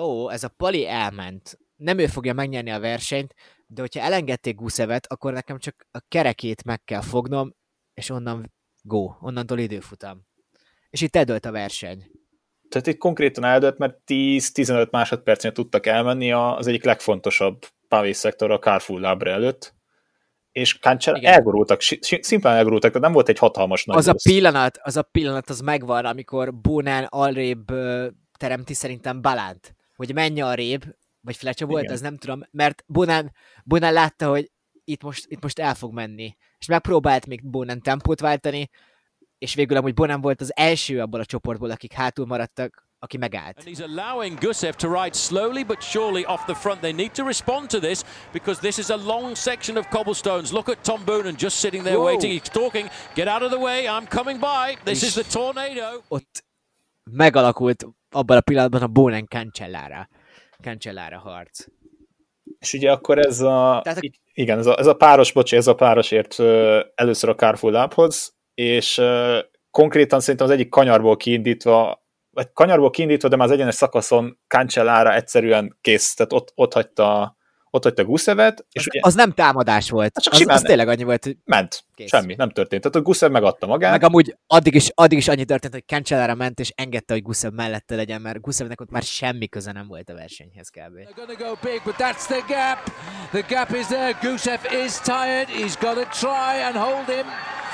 ó, 0.00 0.30
ez 0.30 0.44
a 0.44 0.48
pali 0.48 0.86
elment. 0.86 1.58
Nem 1.76 1.98
ő 1.98 2.06
fogja 2.06 2.32
megnyerni 2.32 2.70
a 2.70 2.80
versenyt, 2.80 3.34
de 3.66 3.80
hogyha 3.80 4.00
elengedték 4.00 4.54
Gusevet, 4.54 5.06
akkor 5.06 5.32
nekem 5.32 5.58
csak 5.58 5.86
a 5.90 6.00
kerekét 6.08 6.64
meg 6.64 6.84
kell 6.84 7.00
fognom, 7.00 7.54
és 7.94 8.10
onnan 8.10 8.52
go, 8.82 9.10
onnantól 9.20 9.58
időfutam. 9.58 10.26
És 10.90 11.00
itt 11.00 11.16
eldőlt 11.16 11.44
a 11.44 11.50
verseny. 11.50 12.10
Tehát 12.68 12.86
itt 12.86 12.98
konkrétan 12.98 13.44
eldőlt, 13.44 13.78
mert 13.78 13.98
10-15 14.06 14.90
másodpercnél 14.90 15.52
tudtak 15.52 15.86
elmenni 15.86 16.32
az 16.32 16.66
egyik 16.66 16.84
legfontosabb 16.84 17.66
pavés 17.88 18.16
szektor 18.16 18.50
a 18.50 18.58
Carrefour 18.58 19.00
Labre 19.00 19.30
előtt, 19.30 19.74
és 20.52 20.78
Igen. 20.82 21.24
elgurultak, 21.24 21.80
szimplán 22.20 22.56
elgurultak, 22.56 22.90
tehát 22.90 23.04
nem 23.04 23.12
volt 23.12 23.28
egy 23.28 23.38
hatalmas 23.38 23.84
nagy 23.84 23.96
az 23.96 24.08
a 24.08 24.12
rossz. 24.12 24.24
pillanat, 24.24 24.78
az 24.82 24.96
a 24.96 25.02
pillanat 25.02 25.50
az 25.50 25.60
megvan, 25.60 26.04
amikor 26.04 26.54
Bónán 26.54 27.04
alrébb 27.08 27.66
teremti 28.38 28.74
szerintem 28.74 29.22
Balánt, 29.22 29.74
hogy 29.96 30.14
menj 30.14 30.40
arrébb, 30.40 30.82
vagy 31.20 31.36
Fletcher 31.36 31.68
volt, 31.68 31.90
az 31.90 32.00
nem 32.00 32.16
tudom, 32.16 32.42
mert 32.50 32.84
Bónán, 32.86 33.32
Bónán 33.64 33.92
látta, 33.92 34.28
hogy 34.28 34.50
itt 34.84 35.02
most, 35.02 35.24
itt 35.28 35.42
most 35.42 35.58
el 35.58 35.74
fog 35.74 35.92
menni, 35.92 36.36
és 36.58 36.66
megpróbált 36.66 37.26
még 37.26 37.50
Bónán 37.50 37.82
tempót 37.82 38.20
váltani, 38.20 38.70
és 39.38 39.54
végül 39.54 39.76
amúgy 39.76 39.94
Bonán 39.94 40.20
volt 40.20 40.40
az 40.40 40.52
első 40.56 41.00
abból 41.00 41.20
a 41.20 41.24
csoportból, 41.24 41.70
akik 41.70 41.92
hátul 41.92 42.26
maradtak, 42.26 42.84
aki 42.98 43.16
megállt. 43.16 43.58
And 43.58 43.76
he's 43.76 43.82
allowing 43.84 44.38
Gusev 44.38 44.74
to 44.74 45.02
ride 45.02 45.16
slowly 45.16 45.62
but 45.64 45.82
surely 45.82 46.24
off 46.26 46.44
the 46.44 46.54
front. 46.54 46.80
They 46.80 46.92
need 46.92 47.10
to 47.12 47.26
respond 47.26 47.68
to 47.68 47.78
this 47.78 48.02
because 48.32 48.60
this 48.60 48.78
is 48.78 48.90
a 48.90 48.96
long 48.96 49.34
section 49.34 49.76
of 49.76 49.88
cobblestones. 49.88 50.50
Look 50.52 50.68
at 50.68 50.78
Tom 50.82 51.04
Boonen 51.04 51.34
just 51.38 51.56
sitting 51.58 51.82
there 51.82 51.96
Whoa. 51.96 52.04
waiting. 52.06 52.32
He's 52.40 52.50
talking. 52.52 52.88
Get 53.14 53.26
out 53.28 53.42
of 53.42 53.50
the 53.50 53.58
way. 53.60 53.84
I'm 53.84 54.06
coming 54.08 54.40
by. 54.40 54.76
This 54.84 55.02
is 55.02 55.12
the 55.14 55.38
tornado. 55.38 56.00
Ott 56.08 56.44
megalakult 57.10 57.86
abban 58.10 58.36
a 58.36 58.40
pillanatban 58.40 58.82
a 58.82 58.86
Bonen 58.86 59.26
Cancellára. 59.28 60.08
Cancellára 60.62 61.18
harc. 61.18 61.64
És 62.58 62.72
ugye 62.72 62.90
akkor 62.92 63.18
ez 63.18 63.40
a, 63.40 63.80
Tehát 63.84 63.98
a- 63.98 64.10
igen, 64.32 64.58
ez 64.58 64.66
a, 64.66 64.78
ez 64.78 64.86
a 64.86 64.94
páros, 64.94 65.32
bocsi, 65.32 65.56
ez 65.56 65.66
a 65.66 65.74
páros 65.74 66.10
ért 66.10 66.38
ö, 66.38 66.80
először 66.94 67.28
a 67.28 67.34
Carrefour 67.34 67.72
lábhoz, 67.72 68.35
és 68.56 69.02
konkrétan 69.70 70.20
szerintem 70.20 70.46
az 70.46 70.52
egyik 70.52 70.68
kanyarból 70.68 71.16
kiindítva, 71.16 72.04
vagy 72.30 72.52
kanyarból 72.52 72.90
kiindítva, 72.90 73.28
de 73.28 73.36
már 73.36 73.46
az 73.46 73.52
egyenes 73.52 73.74
szakaszon 73.74 74.38
Cancellára 74.48 75.14
egyszerűen 75.14 75.78
kész, 75.80 76.14
tehát 76.14 76.32
ott, 76.32 76.52
ott 76.54 76.72
hagyta, 76.72 77.36
ott 77.70 77.82
hagyta 77.82 78.04
Guszevet, 78.04 78.66
és 78.72 78.80
Az, 78.80 78.86
ugye 78.86 79.00
az 79.02 79.14
nem 79.14 79.32
támadás 79.32 79.90
volt. 79.90 80.10
Hát 80.14 80.24
csak 80.24 80.32
az, 80.32 80.38
simán 80.38 80.56
az 80.56 80.62
tényleg 80.62 80.88
annyi 80.88 81.02
volt, 81.02 81.24
hogy 81.24 81.36
ment, 81.44 81.84
kész. 81.94 82.08
semmi, 82.08 82.34
nem 82.34 82.50
történt. 82.50 82.82
Tehát 82.82 82.96
a 82.96 83.02
Gusev 83.02 83.30
megadta 83.30 83.66
magát, 83.66 83.90
meg 83.90 84.02
amúgy 84.02 84.36
addig 84.46 84.74
is, 84.74 84.90
addig 84.94 85.18
is 85.18 85.28
annyi 85.28 85.44
történt, 85.44 85.72
hogy 85.72 85.84
Cancellára 85.86 86.34
ment, 86.34 86.60
és 86.60 86.72
engedte, 86.74 87.12
hogy 87.12 87.22
Gusev 87.22 87.52
mellette 87.52 87.94
legyen, 87.94 88.20
mert 88.20 88.40
Gusevnek 88.40 88.80
ott 88.80 88.90
már 88.90 89.02
semmi 89.02 89.48
köze 89.48 89.72
nem 89.72 89.86
volt 89.88 90.08
a 90.08 90.14
versenyhez 90.14 90.68
kb. 90.68 90.94
Go 91.16 91.54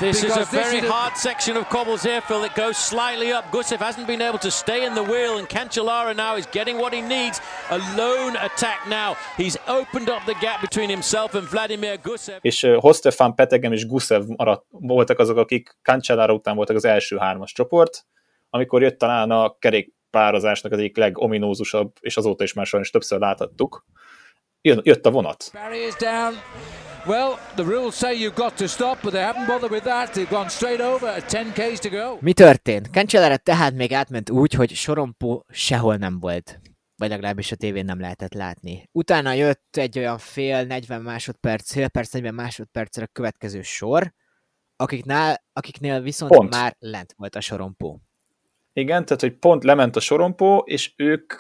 The 0.01 0.07
gap 0.07 0.15
is 0.15 0.17
is. 0.17 0.23
This 0.23 0.31
is 0.31 0.37
a 0.37 0.41
Because 0.41 0.51
this 0.51 0.65
very 0.67 0.79
is 0.79 0.85
a- 0.85 0.93
hard 0.93 1.17
section 1.17 1.57
of 1.57 1.65
cobbles 1.69 2.03
here, 2.03 2.21
Phil. 2.29 2.45
It 2.45 2.55
goes 2.55 2.77
slightly 2.77 3.33
up. 3.33 3.45
Gusev 3.53 3.79
hasn't 3.79 4.07
been 4.07 4.21
able 4.21 4.39
to 4.39 4.51
stay 4.51 4.85
in 4.85 4.95
the 4.95 5.03
wheel, 5.03 5.37
and 5.39 5.47
Cancellara 5.49 6.15
now 6.15 6.37
is 6.37 6.47
getting 6.53 6.77
what 6.79 6.93
he 6.95 7.01
needs. 7.01 7.41
A 7.71 7.79
lone 7.97 8.37
attack 8.37 8.79
now. 8.89 9.15
He's 9.37 9.57
opened 9.69 10.09
up 10.09 10.23
the 10.25 10.35
gap 10.41 10.61
between 10.61 10.89
himself 10.89 11.35
and 11.35 11.45
Vladimir 11.49 11.99
Gusev. 12.03 12.39
és 12.41 12.63
ö, 12.63 12.77
Hostefan, 12.81 13.35
Petegem 13.35 13.73
és 13.73 13.87
Gusev 13.87 14.23
maradt, 14.27 14.65
voltak 14.71 15.19
azok, 15.19 15.37
akik 15.37 15.77
Cancellára 15.83 16.33
után 16.33 16.57
voltak 16.57 16.77
az 16.77 16.85
első 16.85 17.17
hármas 17.17 17.53
csoport, 17.53 18.05
amikor 18.51 18.83
jött 18.83 18.99
talán 18.99 19.31
a 19.31 19.57
kerékpározásnak 19.59 20.73
az 20.73 20.79
egyik 20.79 20.97
legominózusabb, 20.97 21.93
és 22.01 22.17
azóta 22.17 22.45
is 22.45 22.53
már 22.53 22.67
sajnos 22.67 22.91
többször 22.91 23.19
láthattuk, 23.19 23.85
jön, 24.61 24.81
jött 24.85 25.07
a 25.07 25.11
vonat. 25.11 25.51
Barriers 25.53 25.97
down. 25.97 26.35
Well, 27.07 27.35
the 27.57 27.65
rules 27.65 27.95
say 27.97 28.15
you've 28.17 28.35
got 28.37 28.57
to 28.57 28.67
stop, 28.69 29.03
but 29.03 29.13
they 29.13 29.23
haven't 29.23 29.47
bothered 29.47 29.71
with 29.73 29.85
that. 29.85 30.13
They've 30.13 30.31
gone 30.31 30.49
straight 30.49 30.81
over 30.81 31.09
at 31.09 31.29
10 31.29 31.53
k's 31.53 31.79
to 31.81 31.89
go. 31.89 32.17
Mi 32.21 32.33
történt? 32.33 32.89
Cancellára 32.91 33.37
tehát 33.37 33.75
még 33.75 33.93
átment 33.93 34.31
úgy, 34.31 34.53
hogy 34.53 34.71
sorompó 34.75 35.45
sehol 35.49 35.97
nem 35.97 36.21
volt. 36.21 36.61
Vagy 36.97 37.09
legalábbis 37.09 37.53
a 37.53 37.57
tévén 37.57 37.85
nem 37.85 38.01
lehetett 38.01 38.33
látni. 38.35 38.89
Utána 38.93 39.33
jött 39.33 39.77
egy 39.77 39.99
olyan 39.99 40.19
fél 40.19 40.65
40 40.65 41.03
másodperc, 41.03 41.73
fél 41.73 41.89
perc, 41.89 42.11
40 42.13 42.35
másodpercre 42.35 43.03
a 43.03 43.09
következő 43.13 43.63
sor, 43.63 44.13
akiknál, 44.77 45.45
akiknél 45.53 46.01
viszont 46.01 46.33
Pont. 46.37 46.51
már 46.51 46.77
lent 46.79 47.15
volt 47.17 47.35
a 47.37 47.41
sorompó. 47.41 48.01
Igen, 48.73 49.05
tehát 49.05 49.21
hogy 49.21 49.39
pont 49.39 49.65
lement 49.65 49.97
a 49.97 50.01
sorompó, 50.01 50.59
és 50.67 50.93
ők 50.97 51.33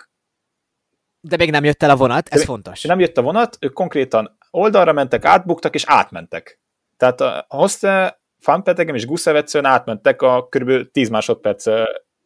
De 1.21 1.37
még 1.37 1.51
nem 1.51 1.65
jött 1.65 1.83
el 1.83 1.91
a 1.91 1.97
vonat, 1.97 2.29
ez 2.29 2.39
De- 2.39 2.45
fontos. 2.47 2.83
nem 2.83 3.01
jött 3.01 3.17
a 3.17 3.23
vonat, 3.23 3.57
ők 3.61 3.73
konkrétan 3.73 4.37
oldalra 4.53 4.93
mentek, 4.93 5.25
átbuktak, 5.25 5.75
és 5.75 5.85
átmentek. 5.87 6.61
Tehát 6.97 7.21
a 7.21 7.45
Hoste, 7.49 8.21
Fanpetegem 8.39 8.95
és 8.95 9.07
Gusev 9.07 9.37
egyszerűen 9.37 9.73
átmentek 9.73 10.23
a 10.23 10.49
kb. 10.49 10.91
10 10.91 11.09
másodperc 11.09 11.65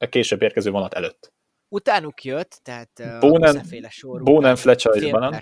később 0.09 0.43
érkező 0.43 0.71
vonat 0.71 0.95
előtt. 0.95 1.33
Utánuk 1.69 2.25
jött, 2.25 2.61
tehát 2.62 3.21
Bonen- 3.21 3.53
Gusev-féle 3.53 3.89
sor 3.89 4.23
Bonen, 4.23 4.57
Fletcher 4.57 4.95
és 4.95 5.11
Banan. 5.11 5.41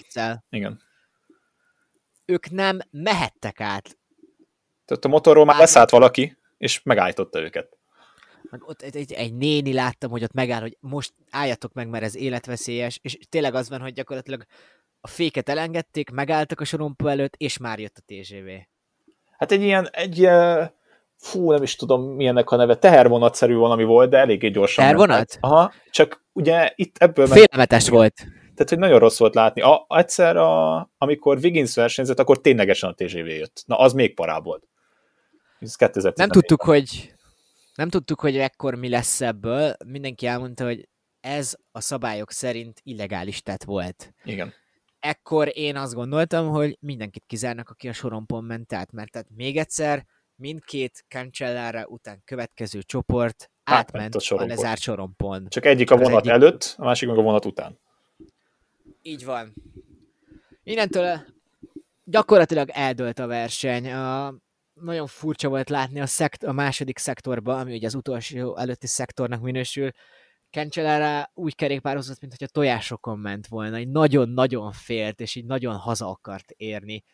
Igen. 0.49 0.81
Ők 2.25 2.51
nem 2.51 2.79
mehettek 2.91 3.61
át. 3.61 3.99
Tehát 4.85 5.05
a 5.05 5.09
motorról 5.09 5.45
már 5.45 5.59
leszállt 5.59 5.91
valaki, 5.91 6.39
és 6.59 6.83
megállította 6.83 7.41
őket. 7.41 7.79
Meg 8.51 8.69
ott 8.69 8.83
egy, 8.83 8.97
egy, 8.97 9.13
egy 9.13 9.35
néni 9.35 9.73
láttam, 9.73 10.11
hogy 10.11 10.23
ott 10.23 10.33
megáll, 10.33 10.61
hogy 10.61 10.77
most 10.81 11.13
álljatok 11.31 11.73
meg, 11.73 11.89
mert 11.89 12.05
ez 12.05 12.17
életveszélyes, 12.17 12.99
és 13.03 13.19
tényleg 13.29 13.55
az 13.55 13.69
van, 13.69 13.81
hogy 13.81 13.93
gyakorlatilag 13.93 14.45
a 15.05 15.09
féket 15.09 15.49
elengedték, 15.49 16.11
megálltak 16.11 16.61
a 16.61 16.65
sorompó 16.65 17.07
előtt, 17.07 17.35
és 17.37 17.59
már 17.59 17.79
jött 17.79 17.97
a 17.97 18.03
TGV. 18.07 18.49
Hát 19.39 19.53
egy 19.53 19.63
ilyen, 19.63 19.89
egy 19.91 20.19
ilyen, 20.19 20.75
fú, 21.17 21.51
nem 21.51 21.63
is 21.63 21.77
tudom 21.77 22.03
milyennek 22.03 22.51
a 22.51 22.57
neve, 22.57 22.77
tehervonatszerű 22.77 23.55
valami 23.55 23.85
volt, 23.85 24.11
de 24.11 24.19
eléggé 24.19 24.49
gyorsan. 24.49 24.85
ment. 24.85 24.97
Tehervonat? 24.97 25.39
Aha, 25.41 25.73
csak 25.91 26.25
ugye 26.33 26.73
itt 26.75 26.97
ebből 26.99 27.27
ment, 27.27 27.41
Félelmetes 27.41 27.89
volt. 27.89 28.15
tehát 28.55 28.69
hogy 28.69 28.79
nagyon 28.79 28.99
rossz 28.99 29.19
volt 29.19 29.35
látni. 29.35 29.61
A, 29.61 29.87
egyszer, 29.89 30.37
a, 30.37 30.91
amikor 30.99 31.39
Wiggins 31.43 31.75
versenyzett, 31.75 32.19
akkor 32.19 32.41
ténylegesen 32.41 32.91
a 32.91 32.95
TGV 32.95 33.27
jött. 33.27 33.63
Na, 33.67 33.79
az 33.79 33.93
még 33.93 34.15
parább 34.15 34.45
volt. 34.45 34.69
Ez 35.61 35.77
2014 35.77 36.17
Nem 36.17 36.29
tudtuk, 36.29 36.63
hogy 36.63 37.15
nem 37.75 37.89
tudtuk, 37.89 38.21
hogy 38.21 38.37
ekkor 38.37 38.75
mi 38.75 38.89
lesz 38.89 39.21
ebből. 39.21 39.75
Mindenki 39.87 40.27
elmondta, 40.27 40.65
hogy 40.65 40.89
ez 41.21 41.57
a 41.73 41.81
szabályok 41.81 42.31
szerint 42.31 42.81
illegális 42.83 43.43
tett 43.43 43.65
volt. 43.65 44.15
Igen. 44.25 44.55
Ekkor 45.05 45.51
én 45.53 45.77
azt 45.77 45.95
gondoltam, 45.95 46.49
hogy 46.49 46.77
mindenkit 46.81 47.25
kizárnak, 47.27 47.69
aki 47.69 47.89
a 47.89 47.93
sorompon 47.93 48.45
ment 48.45 48.73
át, 48.73 48.93
mert 48.93 49.11
tehát 49.11 49.29
még 49.35 49.57
egyszer 49.57 50.07
mindkét 50.37 51.05
Cancellára 51.09 51.87
után 51.87 52.23
következő 52.25 52.83
csoport 52.83 53.51
Átment 53.65 53.89
átment 53.89 54.15
a 54.15 54.19
a, 54.19 54.21
sorompon. 54.21 54.57
lezárt 54.57 54.81
sorompon. 54.81 55.47
Csak 55.49 55.65
egyik 55.65 55.91
a 55.91 55.97
vonat 55.97 56.19
egyik- 56.19 56.33
előtt, 56.33 56.75
a 56.79 56.85
másik 56.85 57.09
meg 57.09 57.19
a 57.19 57.23
vonat 57.23 57.45
után. 57.45 57.79
Így 59.03 59.25
van. 59.25 59.55
Innentől 60.63 61.21
gyakorlatilag 62.05 62.69
eldőlt 62.73 63.19
a 63.19 63.27
verseny. 63.27 63.93
A, 63.93 64.35
nagyon 64.75 65.07
furcsa 65.07 65.49
volt 65.49 65.69
látni 65.69 66.01
a, 66.01 66.07
szekt, 66.07 66.43
a 66.45 66.53
második 66.53 66.99
szektorba, 66.99 67.59
ami 67.59 67.75
ugye 67.75 67.87
az 67.87 67.95
utolsó 67.95 68.57
előtti 68.57 68.87
szektornak 68.87 69.41
minősül. 69.41 69.91
Cancellara 70.55 71.31
úgy 71.35 71.55
kerékpározott, 71.55 72.21
mint 72.21 72.35
hogy 72.39 72.47
a 72.49 72.53
tojásokon 72.53 73.19
ment 73.19 73.47
volna. 73.47 73.79
Így 73.79 73.89
nagyon-nagyon 73.89 74.73
félt, 74.73 75.21
és 75.21 75.35
így 75.35 75.45
nagyon 75.45 75.75
haza 75.75 76.09
akart 76.09 76.51
érni. 76.57 77.05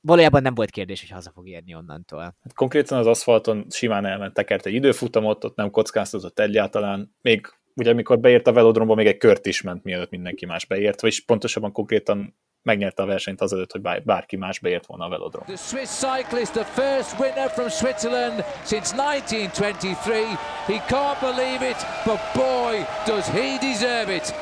Valójában 0.00 0.42
nem 0.42 0.54
volt 0.54 0.70
kérdés, 0.70 1.00
hogy 1.00 1.10
haza 1.10 1.30
fog 1.30 1.48
érni 1.48 1.74
onnantól. 1.74 2.20
Hát 2.20 2.54
konkrétan 2.54 2.98
az 2.98 3.06
aszfalton 3.06 3.66
simán 3.70 4.06
elment, 4.06 4.34
tekert 4.34 4.66
egy 4.66 4.74
időfutamot, 4.74 5.44
ott 5.44 5.56
nem 5.56 5.70
kockáztatott 5.70 6.38
egyáltalán. 6.38 7.14
Még 7.20 7.46
ugye 7.74 7.90
amikor 7.90 8.20
beért 8.20 8.46
a 8.46 8.52
velodromba, 8.52 8.94
még 8.94 9.06
egy 9.06 9.16
kört 9.16 9.46
is 9.46 9.62
ment, 9.62 9.84
mielőtt 9.84 10.10
mindenki 10.10 10.46
más 10.46 10.64
beért, 10.66 11.00
vagyis 11.00 11.24
pontosabban 11.24 11.72
konkrétan 11.72 12.36
megnyerte 12.66 13.02
a 13.02 13.06
versenyt 13.06 13.40
azelőtt, 13.40 13.72
hogy 13.72 13.80
bár- 13.80 14.04
bárki 14.04 14.36
más 14.36 14.58
beért 14.58 14.86
volna 14.86 15.04
a 15.04 15.08
velodromba. 15.08 15.54
The 15.54 15.56
Swiss 15.56 15.88
cyclist, 15.88 16.52
the 16.52 16.64
first 16.64 17.20
winner 17.20 17.50
from 17.50 17.68
Switzerland 17.68 18.44
since 18.64 18.94
1923. 18.94 20.36
He 20.66 20.84
can't 20.88 21.20
believe 21.20 21.68
it, 21.70 21.76
but 22.04 22.18
boy, 22.34 22.84
does 23.06 23.28
he 23.28 23.58
deserve 23.58 24.14
it. 24.14 24.34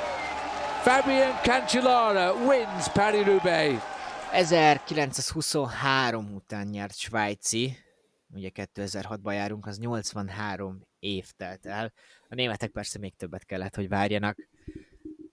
Fabian 0.82 1.32
Cancellara 1.42 2.32
wins 2.32 2.88
Paris-Roubaix. 2.92 3.82
1923 4.32 6.34
után 6.34 6.66
nyert 6.66 6.96
svájci, 6.96 7.76
ugye 8.34 8.50
2006-ban 8.54 9.32
járunk, 9.32 9.66
az 9.66 9.78
83 9.78 10.86
év 10.98 11.30
telt 11.36 11.66
el. 11.66 11.92
A 12.28 12.34
németek 12.34 12.70
persze 12.70 12.98
még 12.98 13.16
többet 13.16 13.44
kellett, 13.44 13.74
hogy 13.74 13.88
várjanak. 13.88 14.36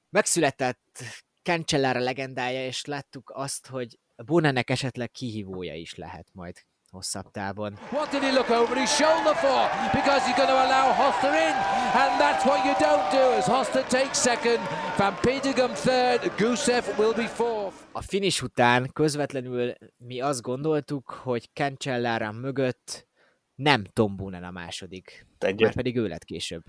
Megszületett 0.09 1.03
Cancellara 1.43 1.99
legendája, 1.99 2.65
és 2.65 2.85
láttuk 2.85 3.31
azt, 3.35 3.67
hogy 3.67 3.99
Bonennek 4.25 4.69
esetleg 4.69 5.11
kihívója 5.11 5.75
is 5.75 5.95
lehet 5.95 6.27
majd 6.33 6.55
hosszabb 6.89 7.31
távon. 7.31 7.73
What 7.91 8.09
did 8.09 8.21
he 8.21 8.31
look 8.31 8.49
over 8.49 8.77
his 8.77 8.89
shoulder 8.89 9.35
for? 9.35 9.61
Because 9.99 10.21
he's 10.27 10.35
going 10.35 10.49
to 10.49 10.59
allow 10.65 10.93
Hoster 10.93 11.33
in, 11.47 11.55
and 12.01 12.11
that's 12.21 12.43
what 12.45 12.65
you 12.65 12.73
don't 12.87 13.11
do. 13.11 13.25
As 13.39 13.45
Hoster 13.45 13.83
takes 13.83 14.17
second, 14.17 14.59
Van 14.97 15.15
Petegem 15.21 15.73
third, 15.73 16.31
Gusev 16.37 16.83
will 16.97 17.13
be 17.13 17.27
fourth. 17.27 17.75
A 17.91 18.01
finish 18.01 18.43
után 18.43 18.89
közvetlenül 18.93 19.73
mi 19.97 20.21
azt 20.21 20.41
gondoltuk, 20.41 21.09
hogy 21.09 21.49
Cancellara 21.53 22.31
mögött 22.31 23.07
nem 23.55 23.83
Tom 23.93 24.15
Boonen 24.15 24.43
a 24.43 24.51
második. 24.51 25.25
Egy, 25.39 25.61
Már 25.61 25.73
pedig 25.73 25.97
ő 25.97 26.07
lett 26.07 26.23
később. 26.23 26.63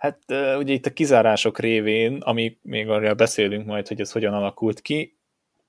Hát 0.00 0.18
ugye 0.58 0.72
itt 0.72 0.86
a 0.86 0.92
kizárások 0.92 1.58
révén, 1.58 2.20
ami 2.20 2.58
még 2.62 2.88
arra 2.88 3.14
beszélünk 3.14 3.66
majd, 3.66 3.88
hogy 3.88 4.00
ez 4.00 4.12
hogyan 4.12 4.34
alakult 4.34 4.80
ki, 4.80 5.18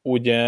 ugye 0.01 0.39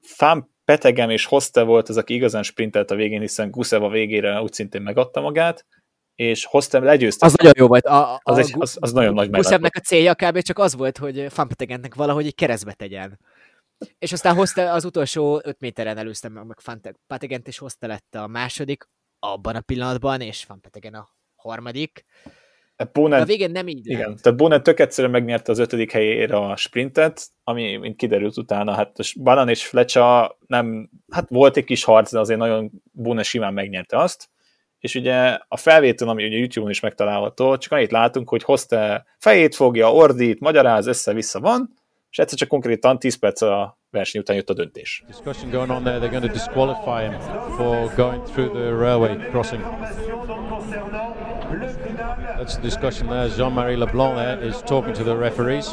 Fám 0.00 0.50
Petegem 0.64 1.10
és 1.10 1.24
Hoste 1.24 1.62
volt 1.62 1.88
az, 1.88 1.96
aki 1.96 2.14
igazán 2.14 2.42
sprintelt 2.42 2.90
a 2.90 2.94
végén, 2.94 3.20
hiszen 3.20 3.50
Gusev 3.50 3.82
a 3.82 3.88
végére 3.88 4.42
úgy 4.42 4.52
szintén 4.52 4.82
megadta 4.82 5.20
magát, 5.20 5.66
és 6.14 6.44
Hoste 6.44 6.78
legyőzte. 6.78 7.26
Az 7.26 7.34
nagyon 7.34 7.52
jó 7.56 7.66
volt. 7.66 7.84
A, 7.86 8.12
a, 8.14 8.20
az, 8.22 8.36
a 8.36 8.40
egy, 8.40 8.54
az, 8.58 8.76
az 8.80 8.92
nagyon 8.92 9.14
nagy 9.14 9.30
Gusevnek 9.30 9.60
meglep. 9.60 9.84
a 9.84 9.86
célja 9.86 10.14
kb. 10.14 10.42
csak 10.42 10.58
az 10.58 10.74
volt, 10.74 10.98
hogy 10.98 11.26
Fanpetegentnek 11.28 11.94
valahogy 11.94 12.26
egy 12.26 12.34
keresztbe 12.34 12.72
tegyen. 12.72 13.18
És 13.98 14.12
aztán 14.12 14.34
hozta 14.34 14.72
az 14.72 14.84
utolsó 14.84 15.40
5 15.44 15.60
méteren 15.60 15.96
előztem 15.96 16.32
meg, 16.32 16.46
meg 16.46 16.60
Fanpetegent, 16.60 17.46
és 17.46 17.58
hozta 17.58 17.86
lett 17.86 18.14
a 18.14 18.26
második 18.26 18.88
abban 19.18 19.56
a 19.56 19.60
pillanatban, 19.60 20.20
és 20.20 20.44
Fanpetegen 20.44 20.94
a 20.94 21.08
harmadik. 21.34 22.04
Bonen, 22.92 23.20
a 23.20 23.24
végén 23.24 23.50
nem 23.50 23.68
így 23.68 23.86
Igen, 23.86 24.08
lett. 24.08 24.20
tehát 24.20 24.38
Bonen 24.38 24.62
tök 24.62 24.80
egyszerűen 24.80 25.12
megnyerte 25.12 25.52
az 25.52 25.58
ötödik 25.58 25.92
helyére 25.92 26.36
a 26.36 26.56
sprintet, 26.56 27.26
ami, 27.44 27.76
mint 27.76 27.96
kiderült 27.96 28.36
utána, 28.36 28.72
hát 28.72 28.96
Banan 29.22 29.48
és 29.48 29.66
Fletcha 29.66 30.38
nem, 30.46 30.90
hát 31.12 31.28
volt 31.28 31.56
egy 31.56 31.64
kis 31.64 31.84
harc, 31.84 32.12
de 32.12 32.18
azért 32.18 32.38
nagyon 32.38 32.70
Bonen 32.92 33.24
simán 33.24 33.52
megnyerte 33.52 33.98
azt, 33.98 34.28
és 34.78 34.94
ugye 34.94 35.38
a 35.48 35.56
felvétel, 35.56 36.08
ami 36.08 36.24
ugye 36.24 36.36
YouTube-on 36.36 36.70
is 36.70 36.80
megtalálható, 36.80 37.56
csak 37.56 37.72
annyit 37.72 37.90
látunk, 37.90 38.28
hogy 38.28 38.42
hozta 38.42 39.04
fejét 39.18 39.54
fogja, 39.54 39.92
ordít, 39.92 40.40
magyaráz, 40.40 40.86
össze-vissza 40.86 41.40
van, 41.40 41.74
és 42.14 42.20
egyszer 42.20 42.38
csak 42.38 42.48
konkrétan 42.48 42.98
10 42.98 43.14
perc 43.14 43.42
a 43.42 43.78
verseny 43.90 44.20
után 44.20 44.36
jött 44.36 44.50
a 44.50 44.54
döntés. 44.54 45.04
Discussion 45.06 45.50
going 45.50 45.70
on 45.70 45.82
there, 45.82 45.98
they're 45.98 46.10
going 46.10 46.24
to 46.24 46.32
disqualify 46.32 47.02
him 47.02 47.20
for 47.56 47.94
going 47.96 48.22
through 48.24 48.52
the 48.52 48.70
railway 48.70 49.16
crossing. 49.30 49.62
That's 52.38 52.54
the 52.54 52.62
discussion 52.62 53.08
there. 53.08 53.28
Jean-Marie 53.36 53.76
Leblanc 53.76 54.14
there 54.14 54.46
is 54.46 54.56
talking 54.62 54.94
to 54.94 55.02
the 55.02 55.16
referees. 55.16 55.66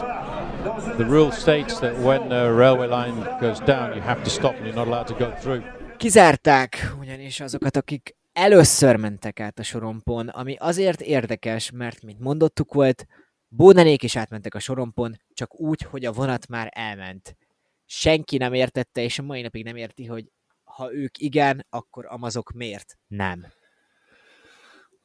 The 0.98 1.06
rule 1.06 1.32
states 1.32 1.80
that 1.80 1.94
when 1.98 2.28
the 2.28 2.52
railway 2.56 2.88
line 2.88 3.38
goes 3.40 3.60
down, 3.60 3.94
you 3.96 4.02
have 4.02 4.22
to 4.24 4.30
stop 4.30 4.56
and 4.56 4.66
you're 4.66 4.76
not 4.76 4.88
allowed 4.88 5.08
to 5.08 5.16
go 5.26 5.32
through. 5.40 5.64
Kizárták 5.98 6.96
ugyanis 7.00 7.40
azokat, 7.40 7.78
akik 7.78 8.16
először 8.34 8.96
mentek 8.96 9.40
át 9.40 9.60
a 9.60 9.64
sorompon, 9.64 10.28
ami 10.28 10.56
azért 10.60 11.02
érdekes, 11.02 11.72
mert, 11.72 12.04
mint 12.04 12.20
mondottuk 12.20 12.74
volt, 12.74 13.06
Bódenék 13.54 14.04
is 14.04 14.16
átmentek 14.16 14.56
a 14.56 14.60
sorompon, 14.60 15.16
csak 15.34 15.60
úgy, 15.60 15.82
hogy 15.82 16.06
a 16.06 16.12
vonat 16.12 16.48
már 16.48 16.72
elment. 16.76 17.38
Senki 17.86 18.38
nem 18.38 18.54
értette, 18.54 19.02
és 19.02 19.20
a 19.20 19.24
mai 19.24 19.42
napig 19.42 19.64
nem 19.64 19.76
érti, 19.76 20.06
hogy 20.06 20.32
ha 20.64 20.94
ők 20.94 21.18
igen, 21.18 21.66
akkor 21.70 22.06
amazok 22.06 22.52
miért 22.52 22.98
nem. 23.08 23.46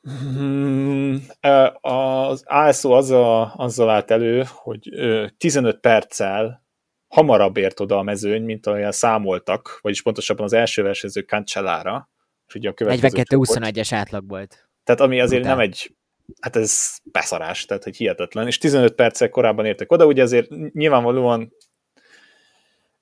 Hmm, 0.01 1.26
az 1.80 2.42
ASO 2.44 2.90
azzal, 2.90 3.53
azzal 3.57 3.90
állt 3.90 4.11
elő, 4.11 4.44
hogy 4.49 4.88
15 5.36 5.80
perccel 5.80 6.64
hamarabb 7.09 7.57
ért 7.57 7.80
oda 7.80 7.99
a 7.99 8.03
mezőny, 8.03 8.42
mint 8.42 8.66
olyan 8.66 8.92
számoltak, 8.92 9.78
vagyis 9.82 10.03
pontosabban 10.03 10.44
az 10.44 10.53
első 10.53 10.82
versenyző 10.82 11.20
Cancellára, 11.20 12.11
és 12.47 12.55
ugye 12.55 12.68
a 12.68 12.72
42-21-es 12.72 13.88
átlag 13.90 14.28
volt. 14.28 14.68
Tehát 14.84 15.01
ami 15.01 15.20
azért 15.20 15.42
Után. 15.42 15.57
nem 15.57 15.66
egy, 15.66 15.97
hát 16.41 16.57
ez 16.57 16.99
beszarás, 17.05 17.64
tehát 17.64 17.85
hogy 17.85 17.97
hihetetlen, 17.97 18.47
és 18.47 18.59
15 18.59 18.95
perccel 18.95 19.29
korábban 19.29 19.66
értek 19.66 19.93
oda, 19.93 20.07
ugye 20.07 20.22
azért 20.22 20.49
nyilvánvalóan 20.72 21.53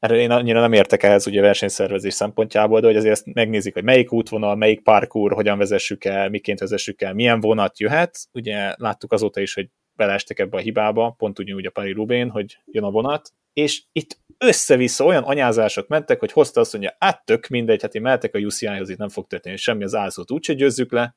erre 0.05 0.17
én 0.17 0.31
annyira 0.31 0.61
nem 0.61 0.73
értek 0.73 1.03
ehhez 1.03 1.27
ugye 1.27 1.41
versenyszervezés 1.41 2.15
szempontjából, 2.15 2.81
de 2.81 2.87
hogy 2.87 2.97
azért 2.97 3.13
ezt 3.13 3.35
megnézik, 3.35 3.75
hogy 3.75 3.85
melyik 3.85 4.13
útvonal, 4.13 4.57
melyik 4.57 4.83
parkour, 4.83 5.33
hogyan 5.33 5.59
vezessük 5.59 6.05
el, 6.05 6.29
miként 6.29 6.59
vezessük 6.59 7.03
el, 7.03 7.15
milyen 7.15 7.41
vonat 7.41 7.79
jöhet. 7.79 8.19
Ugye 8.33 8.75
láttuk 8.77 9.13
azóta 9.13 9.41
is, 9.41 9.55
hogy 9.55 9.69
beleestek 9.97 10.39
ebbe 10.39 10.57
a 10.57 10.61
hibába, 10.61 11.15
pont 11.19 11.39
ugyanúgy 11.39 11.67
a 11.67 11.71
Paris 11.71 11.95
Rubén, 11.95 12.31
hogy 12.31 12.59
jön 12.65 12.85
a 12.85 12.91
vonat, 12.91 13.33
és 13.53 13.83
itt 13.93 14.19
össze-vissza 14.39 15.05
olyan 15.05 15.23
anyázások 15.23 15.89
mentek, 15.89 16.21
hogy 16.21 16.33
hozta 16.33 16.61
azt 16.61 16.73
mondja, 16.73 16.97
hát 16.99 17.25
tök 17.25 17.49
mindegy, 17.49 17.83
hát 17.83 17.95
én 17.95 18.03
mehetek 18.03 18.35
a 18.35 18.39
UCI-hoz, 18.39 18.89
itt 18.89 18.99
nem 18.99 19.09
fog 19.09 19.27
történni 19.27 19.57
semmi, 19.57 19.85
az 19.85 19.95
ászót 19.95 20.31
úgyse 20.31 20.53
győzzük 20.53 20.93
le, 20.93 21.17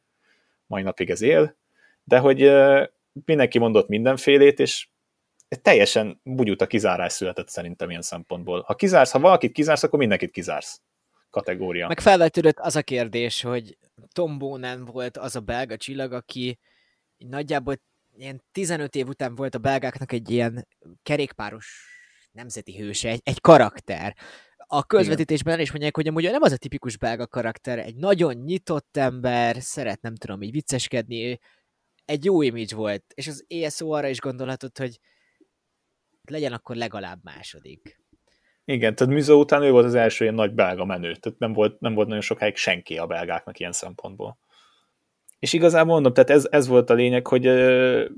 mai 0.67 0.81
napig 0.81 1.09
ez 1.09 1.21
él, 1.21 1.55
de 2.07 2.17
hogy 2.17 2.51
mindenki 3.25 3.59
mondott 3.59 3.87
mindenfélét, 3.87 4.59
és 4.59 4.87
teljesen 5.61 6.19
bugyuta 6.23 6.67
kizárás 6.67 7.13
született 7.13 7.49
szerintem 7.49 7.89
ilyen 7.89 8.01
szempontból. 8.01 8.61
Ha 8.61 8.75
kizársz, 8.75 9.11
ha 9.11 9.19
valakit 9.19 9.51
kizársz, 9.51 9.83
akkor 9.83 9.99
mindenkit 9.99 10.31
kizársz 10.31 10.81
kategória. 11.29 11.87
Meg 11.87 11.99
felvetődött 11.99 12.59
az 12.59 12.75
a 12.75 12.81
kérdés, 12.81 13.41
hogy 13.41 13.77
Tom 14.11 14.37
Bonen 14.37 14.85
volt 14.85 15.17
az 15.17 15.35
a 15.35 15.39
belga 15.39 15.77
csillag, 15.77 16.11
aki 16.11 16.59
nagyjából 17.17 17.81
ilyen 18.17 18.43
15 18.51 18.95
év 18.95 19.07
után 19.07 19.35
volt 19.35 19.55
a 19.55 19.59
belgáknak 19.59 20.11
egy 20.11 20.29
ilyen 20.29 20.67
kerékpáros 21.03 21.85
nemzeti 22.31 22.77
hőse, 22.77 23.09
egy, 23.09 23.21
egy 23.23 23.41
karakter. 23.41 24.15
A 24.57 24.83
közvetítésben 24.83 25.53
el 25.53 25.59
is 25.59 25.71
mondják, 25.71 25.95
hogy 25.95 26.07
amúgy 26.07 26.23
nem 26.23 26.41
az 26.41 26.51
a 26.51 26.57
tipikus 26.57 26.97
belga 26.97 27.27
karakter, 27.27 27.79
egy 27.79 27.95
nagyon 27.95 28.35
nyitott 28.35 28.97
ember, 28.97 29.55
szeret 29.59 30.01
nem 30.01 30.15
tudom 30.15 30.41
így 30.41 30.51
vicceskedni, 30.51 31.39
egy 32.07 32.25
jó 32.25 32.41
image 32.41 32.75
volt, 32.75 33.03
és 33.13 33.27
az 33.27 33.45
ESO 33.47 33.89
arra 33.89 34.07
is 34.07 34.19
gondolhatott, 34.19 34.77
hogy 34.77 34.99
legyen 36.29 36.53
akkor 36.53 36.75
legalább 36.75 37.19
második. 37.23 37.99
Igen, 38.65 38.95
tehát 38.95 39.13
Müzo 39.13 39.39
után 39.39 39.63
ő 39.63 39.71
volt 39.71 39.85
az 39.85 39.95
első 39.95 40.23
ilyen 40.23 40.35
nagy 40.35 40.53
belga 40.53 40.85
menő, 40.85 41.15
tehát 41.15 41.39
nem 41.39 41.53
volt, 41.53 41.79
nem 41.79 41.93
volt 41.93 42.07
nagyon 42.07 42.21
sokáig 42.21 42.55
senki 42.55 42.97
a 42.97 43.05
belgáknak 43.05 43.59
ilyen 43.59 43.71
szempontból. 43.71 44.37
És 45.39 45.53
igazából 45.53 45.93
mondom, 45.93 46.13
tehát 46.13 46.29
ez, 46.29 46.47
ez 46.51 46.67
volt 46.67 46.89
a 46.89 46.93
lényeg, 46.93 47.27
hogy 47.27 47.47
uh, 47.47 48.09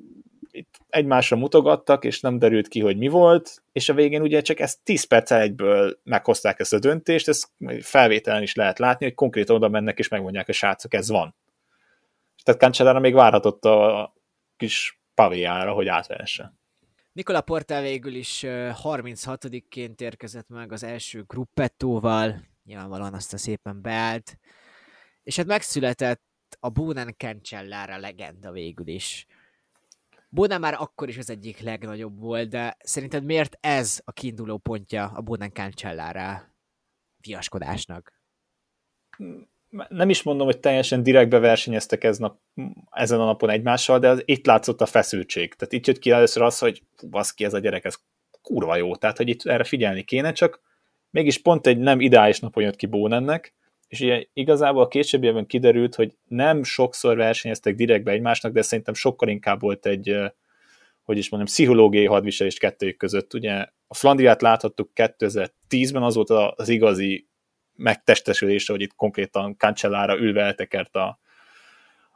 itt 0.52 0.80
egymásra 0.90 1.38
mutogattak, 1.38 2.06
és 2.06 2.20
nem 2.20 2.40
derült 2.40 2.68
ki, 2.68 2.80
hogy 2.80 2.98
mi 2.98 3.08
volt, 3.08 3.64
és 3.72 3.90
a 3.90 3.94
végén 3.94 4.22
ugye 4.22 4.42
csak 4.42 4.60
ezt 4.60 4.80
10 4.84 5.04
perc 5.04 5.32
egyből 5.32 6.00
meghozták 6.04 6.60
ezt 6.60 6.74
a 6.74 6.80
döntést, 6.80 7.28
ezt 7.28 7.52
felvételen 7.82 8.42
is 8.42 8.56
lehet 8.56 8.80
látni, 8.80 9.06
hogy 9.06 9.16
konkrétan 9.16 9.56
oda 9.56 9.70
mennek, 9.70 10.00
és 10.00 10.08
megmondják 10.08 10.50
a 10.50 10.52
srácok, 10.54 10.94
ez 10.94 11.10
van. 11.10 11.36
Tehát 12.50 12.64
Cancellara 12.64 13.00
még 13.00 13.14
várhatott 13.14 13.66
a 13.66 14.14
kis 14.56 15.02
pavéjára, 15.14 15.74
hogy 15.74 15.88
átveresse. 15.88 16.54
Nikola 17.12 17.41
Portál 17.41 17.82
végül 17.82 18.16
is 18.16 18.43
36-ként 18.47 20.02
érkezett 20.02 20.47
meg 20.47 20.72
az 20.72 20.84
első 20.84 21.24
gruppettóval, 21.24 22.47
nyilvánvalóan 22.64 23.14
azt 23.14 23.34
a 23.34 23.38
szépen 23.38 23.82
beállt, 23.82 24.38
és 25.24 25.36
hát 25.36 25.45
megszületett 25.45 26.24
a 26.60 26.70
Bonan 26.70 27.16
Cancellara 27.18 27.97
legenda 27.97 28.52
végül 28.52 28.88
is. 28.88 29.26
Bonan 30.30 30.60
már 30.60 30.74
akkor 30.74 31.10
is 31.10 31.18
az 31.18 31.30
egyik 31.30 31.60
legnagyobb 31.60 32.20
volt, 32.20 32.50
de 32.50 32.78
szerinted 32.80 33.24
miért 33.24 33.58
ez 33.60 34.02
a 34.06 34.12
kiinduló 34.12 34.58
pontja 34.58 35.12
a 35.16 35.22
Bonan 35.22 35.52
Cancellara 35.52 36.56
viaskodásnak? 37.18 38.14
Nem 39.89 40.09
is 40.09 40.24
mondom, 40.24 40.45
hogy 40.45 40.59
teljesen 40.59 41.03
direktbe 41.03 41.39
versenyeztek 41.39 42.03
ez 42.03 42.17
nap, 42.17 42.39
ezen 42.91 43.20
a 43.20 43.26
napon 43.26 43.49
egymással, 43.49 43.99
de 43.99 44.09
az, 44.09 44.22
itt 44.26 44.45
látszott 44.45 44.82
a 44.82 44.86
feszültség. 44.86 45.53
Tehát 45.53 45.74
itt 45.74 45.88
jött 45.88 45.99
ki 45.99 46.11
először 46.11 46.43
az, 46.43 46.59
hogy 46.59 46.84
baszki, 47.09 47.43
ez 47.43 47.53
a 47.53 47.59
gyerek, 47.59 47.86
ez 47.86 47.95
kurva 48.41 48.76
jó. 48.76 48.95
Tehát, 48.95 49.17
hogy 49.17 49.30
itt 49.30 49.45
erre 49.45 49.63
figyelni 49.63 50.03
kéne, 50.03 50.32
csak 50.32 50.61
mégis 51.09 51.38
pont 51.38 51.67
egy 51.67 51.78
nem 51.78 51.99
ideális 51.99 52.39
napon 52.39 52.63
jött 52.63 52.76
ki 52.76 52.86
Bónennek, 52.86 53.53
és 53.88 53.99
ugye 53.99 54.26
igazából 54.34 54.82
a 54.82 54.88
későbbiekben 54.88 55.45
kiderült, 55.45 55.95
hogy 55.95 56.17
nem 56.28 56.63
sokszor 56.63 57.15
versenyeztek 57.15 57.76
direktbe 57.76 58.11
egymásnak, 58.11 58.51
de 58.51 58.61
szerintem 58.61 58.93
sokkal 58.93 59.30
inkább 59.30 59.61
volt 59.61 59.86
egy, 59.86 60.15
hogy 61.03 61.17
is 61.17 61.30
mondjam, 61.30 61.53
pszichológiai 61.53 62.05
hadviselés 62.05 62.57
kettőjük 62.57 62.97
között. 62.97 63.34
Ugye 63.34 63.65
a 63.88 63.95
Flandriát 63.95 64.41
láthattuk 64.41 64.91
2010-ben, 64.95 66.03
az 66.03 66.15
volt 66.15 66.30
az 66.30 66.70
igazi 66.70 67.29
megtestesülése, 67.80 68.74
hogy 68.74 68.82
itt 68.82 68.96
konkrétan 68.96 69.56
Cancellára 69.58 70.18
ülve 70.18 70.42
eltekert 70.42 70.96
a, 70.96 71.20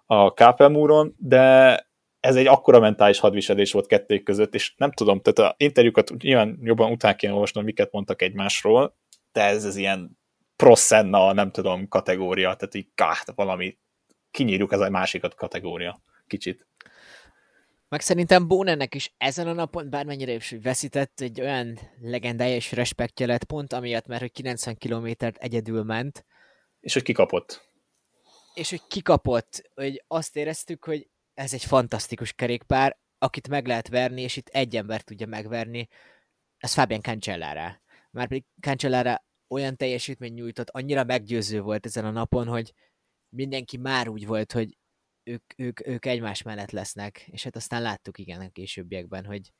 a 0.05 0.33
Kápelmúron, 0.33 1.15
de 1.17 1.77
ez 2.19 2.35
egy 2.35 2.47
akkora 2.47 2.79
mentális 2.79 3.19
hadviselés 3.19 3.71
volt 3.71 3.87
kettők 3.87 4.23
között, 4.23 4.53
és 4.53 4.73
nem 4.77 4.91
tudom, 4.91 5.21
tehát 5.21 5.51
a 5.51 5.55
interjúkat 5.57 6.11
nyilván 6.17 6.59
jobban 6.61 6.91
után 6.91 7.15
kéne 7.15 7.33
olvasnom, 7.33 7.63
miket 7.63 7.91
mondtak 7.91 8.21
egymásról, 8.21 8.97
de 9.31 9.41
ez 9.41 9.65
az 9.65 9.75
ilyen 9.75 10.19
proszenna, 10.55 11.33
nem 11.33 11.51
tudom, 11.51 11.87
kategória, 11.87 12.53
tehát 12.53 12.75
így 12.75 12.87
káht, 12.95 13.31
valami, 13.35 13.77
kinyírjuk 14.31 14.71
ez 14.71 14.79
a 14.79 14.89
másikat 14.89 15.35
kategória 15.35 16.01
kicsit. 16.27 16.67
Meg 17.93 18.01
szerintem 18.01 18.47
Bónennek 18.47 18.95
is 18.95 19.13
ezen 19.17 19.47
a 19.47 19.53
napon, 19.53 19.89
bármennyire 19.89 20.33
is 20.33 20.55
veszített, 20.61 21.19
egy 21.19 21.41
olyan 21.41 21.79
legendája 22.01 22.55
és 22.55 22.71
respektje 22.71 23.25
lett 23.25 23.43
pont 23.43 23.73
amiatt, 23.73 24.05
mert 24.05 24.21
hogy 24.21 24.31
90 24.31 24.77
kilométert 24.77 25.37
egyedül 25.37 25.83
ment. 25.83 26.25
És 26.79 26.93
hogy 26.93 27.03
kikapott. 27.03 27.69
És 28.53 28.69
hogy 28.69 28.81
kikapott, 28.87 29.69
hogy 29.73 30.03
azt 30.07 30.35
éreztük, 30.35 30.85
hogy 30.85 31.09
ez 31.33 31.53
egy 31.53 31.63
fantasztikus 31.63 32.33
kerékpár, 32.33 32.97
akit 33.17 33.47
meg 33.47 33.67
lehet 33.67 33.87
verni, 33.87 34.21
és 34.21 34.37
itt 34.37 34.47
egy 34.47 34.75
ember 34.75 35.01
tudja 35.01 35.27
megverni, 35.27 35.87
ez 36.57 36.73
Fabian 36.73 37.01
Cancellara. 37.01 37.81
Már 38.11 38.27
pedig 38.27 38.43
Cancellara 38.61 39.25
olyan 39.47 39.75
teljesítmény 39.75 40.33
nyújtott, 40.33 40.69
annyira 40.69 41.03
meggyőző 41.03 41.61
volt 41.61 41.85
ezen 41.85 42.05
a 42.05 42.11
napon, 42.11 42.47
hogy 42.47 42.73
mindenki 43.29 43.77
már 43.77 44.07
úgy 44.07 44.25
volt, 44.25 44.51
hogy 44.51 44.77
ők, 45.23 45.43
ők, 45.57 45.87
ők 45.87 46.05
egymás 46.05 46.41
mellett 46.41 46.71
lesznek, 46.71 47.27
és 47.31 47.43
hát 47.43 47.55
aztán 47.55 47.81
láttuk 47.81 48.17
igen 48.17 48.41
a 48.41 48.49
későbbiekben, 48.49 49.25
hogy 49.25 49.51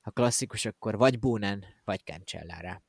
ha 0.00 0.10
klasszikus, 0.10 0.64
akkor 0.64 0.96
vagy 0.96 1.18
Bónen, 1.18 1.64
vagy 1.84 2.00
Cancellára. 2.04 2.82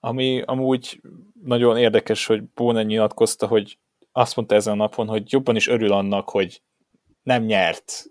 Ami 0.00 0.42
amúgy 0.42 1.00
nagyon 1.42 1.76
érdekes, 1.76 2.26
hogy 2.26 2.44
Bónen 2.44 2.86
nyilatkozta, 2.86 3.46
hogy 3.46 3.78
azt 4.12 4.36
mondta 4.36 4.54
ezen 4.54 4.72
a 4.72 4.76
napon, 4.76 5.06
hogy 5.06 5.32
jobban 5.32 5.56
is 5.56 5.68
örül 5.68 5.92
annak, 5.92 6.30
hogy 6.30 6.62
nem 7.22 7.44
nyert, 7.44 8.04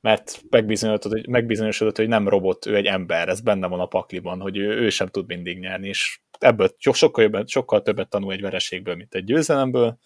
mert 0.00 0.42
megbizonyosodott, 0.50 1.18
hogy, 1.18 1.28
megbizonyosodott, 1.28 1.96
hogy 1.96 2.08
nem 2.08 2.28
robot, 2.28 2.66
ő 2.66 2.76
egy 2.76 2.86
ember, 2.86 3.28
ez 3.28 3.40
benne 3.40 3.66
van 3.66 3.80
a 3.80 3.86
pakliban, 3.86 4.40
hogy 4.40 4.56
ő, 4.56 4.80
ő 4.80 4.90
sem 4.90 5.06
tud 5.06 5.26
mindig 5.26 5.58
nyerni, 5.58 5.88
és 5.88 6.20
ebből 6.38 6.74
sokkal, 6.78 7.44
sokkal 7.46 7.82
többet 7.82 8.08
tanul 8.08 8.32
egy 8.32 8.40
vereségből, 8.40 8.94
mint 8.94 9.14
egy 9.14 9.24
győzelemből, 9.24 9.98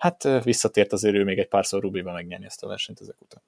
hát 0.00 0.42
visszatért 0.44 0.92
azért 0.92 1.14
ő 1.14 1.24
még 1.24 1.38
egy 1.38 1.48
párszor 1.48 1.82
Rubiba 1.82 2.12
megnyerni 2.12 2.44
ezt 2.44 2.62
a 2.62 2.66
versenyt 2.66 3.00
ezek 3.00 3.20
után. 3.20 3.42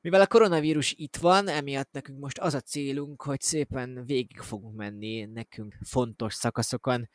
Mivel 0.00 0.20
a 0.20 0.26
koronavírus 0.26 0.94
itt 0.96 1.16
van, 1.16 1.48
emiatt 1.48 1.92
nekünk 1.92 2.18
most 2.18 2.38
az 2.38 2.54
a 2.54 2.60
célunk, 2.60 3.22
hogy 3.22 3.40
szépen 3.40 4.04
végig 4.04 4.40
fogunk 4.40 4.76
menni 4.76 5.24
nekünk 5.24 5.74
fontos 5.84 6.34
szakaszokon, 6.34 7.08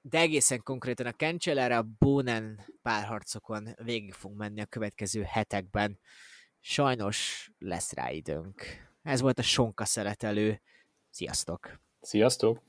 de 0.00 0.18
egészen 0.18 0.62
konkrétan 0.62 1.06
a 1.06 1.12
Cancellara, 1.12 1.76
a 1.76 1.88
Bonen 1.98 2.64
párharcokon 2.82 3.68
végig 3.76 4.12
fogunk 4.12 4.40
menni 4.40 4.60
a 4.60 4.66
következő 4.66 5.22
hetekben. 5.22 5.98
Sajnos 6.60 7.50
lesz 7.58 7.92
rá 7.92 8.10
időnk. 8.10 8.62
Ez 9.02 9.20
volt 9.20 9.38
a 9.38 9.42
Sonka 9.42 9.84
szeretelő. 9.84 10.60
Sziasztok! 11.10 11.80
Sziasztok! 12.00 12.62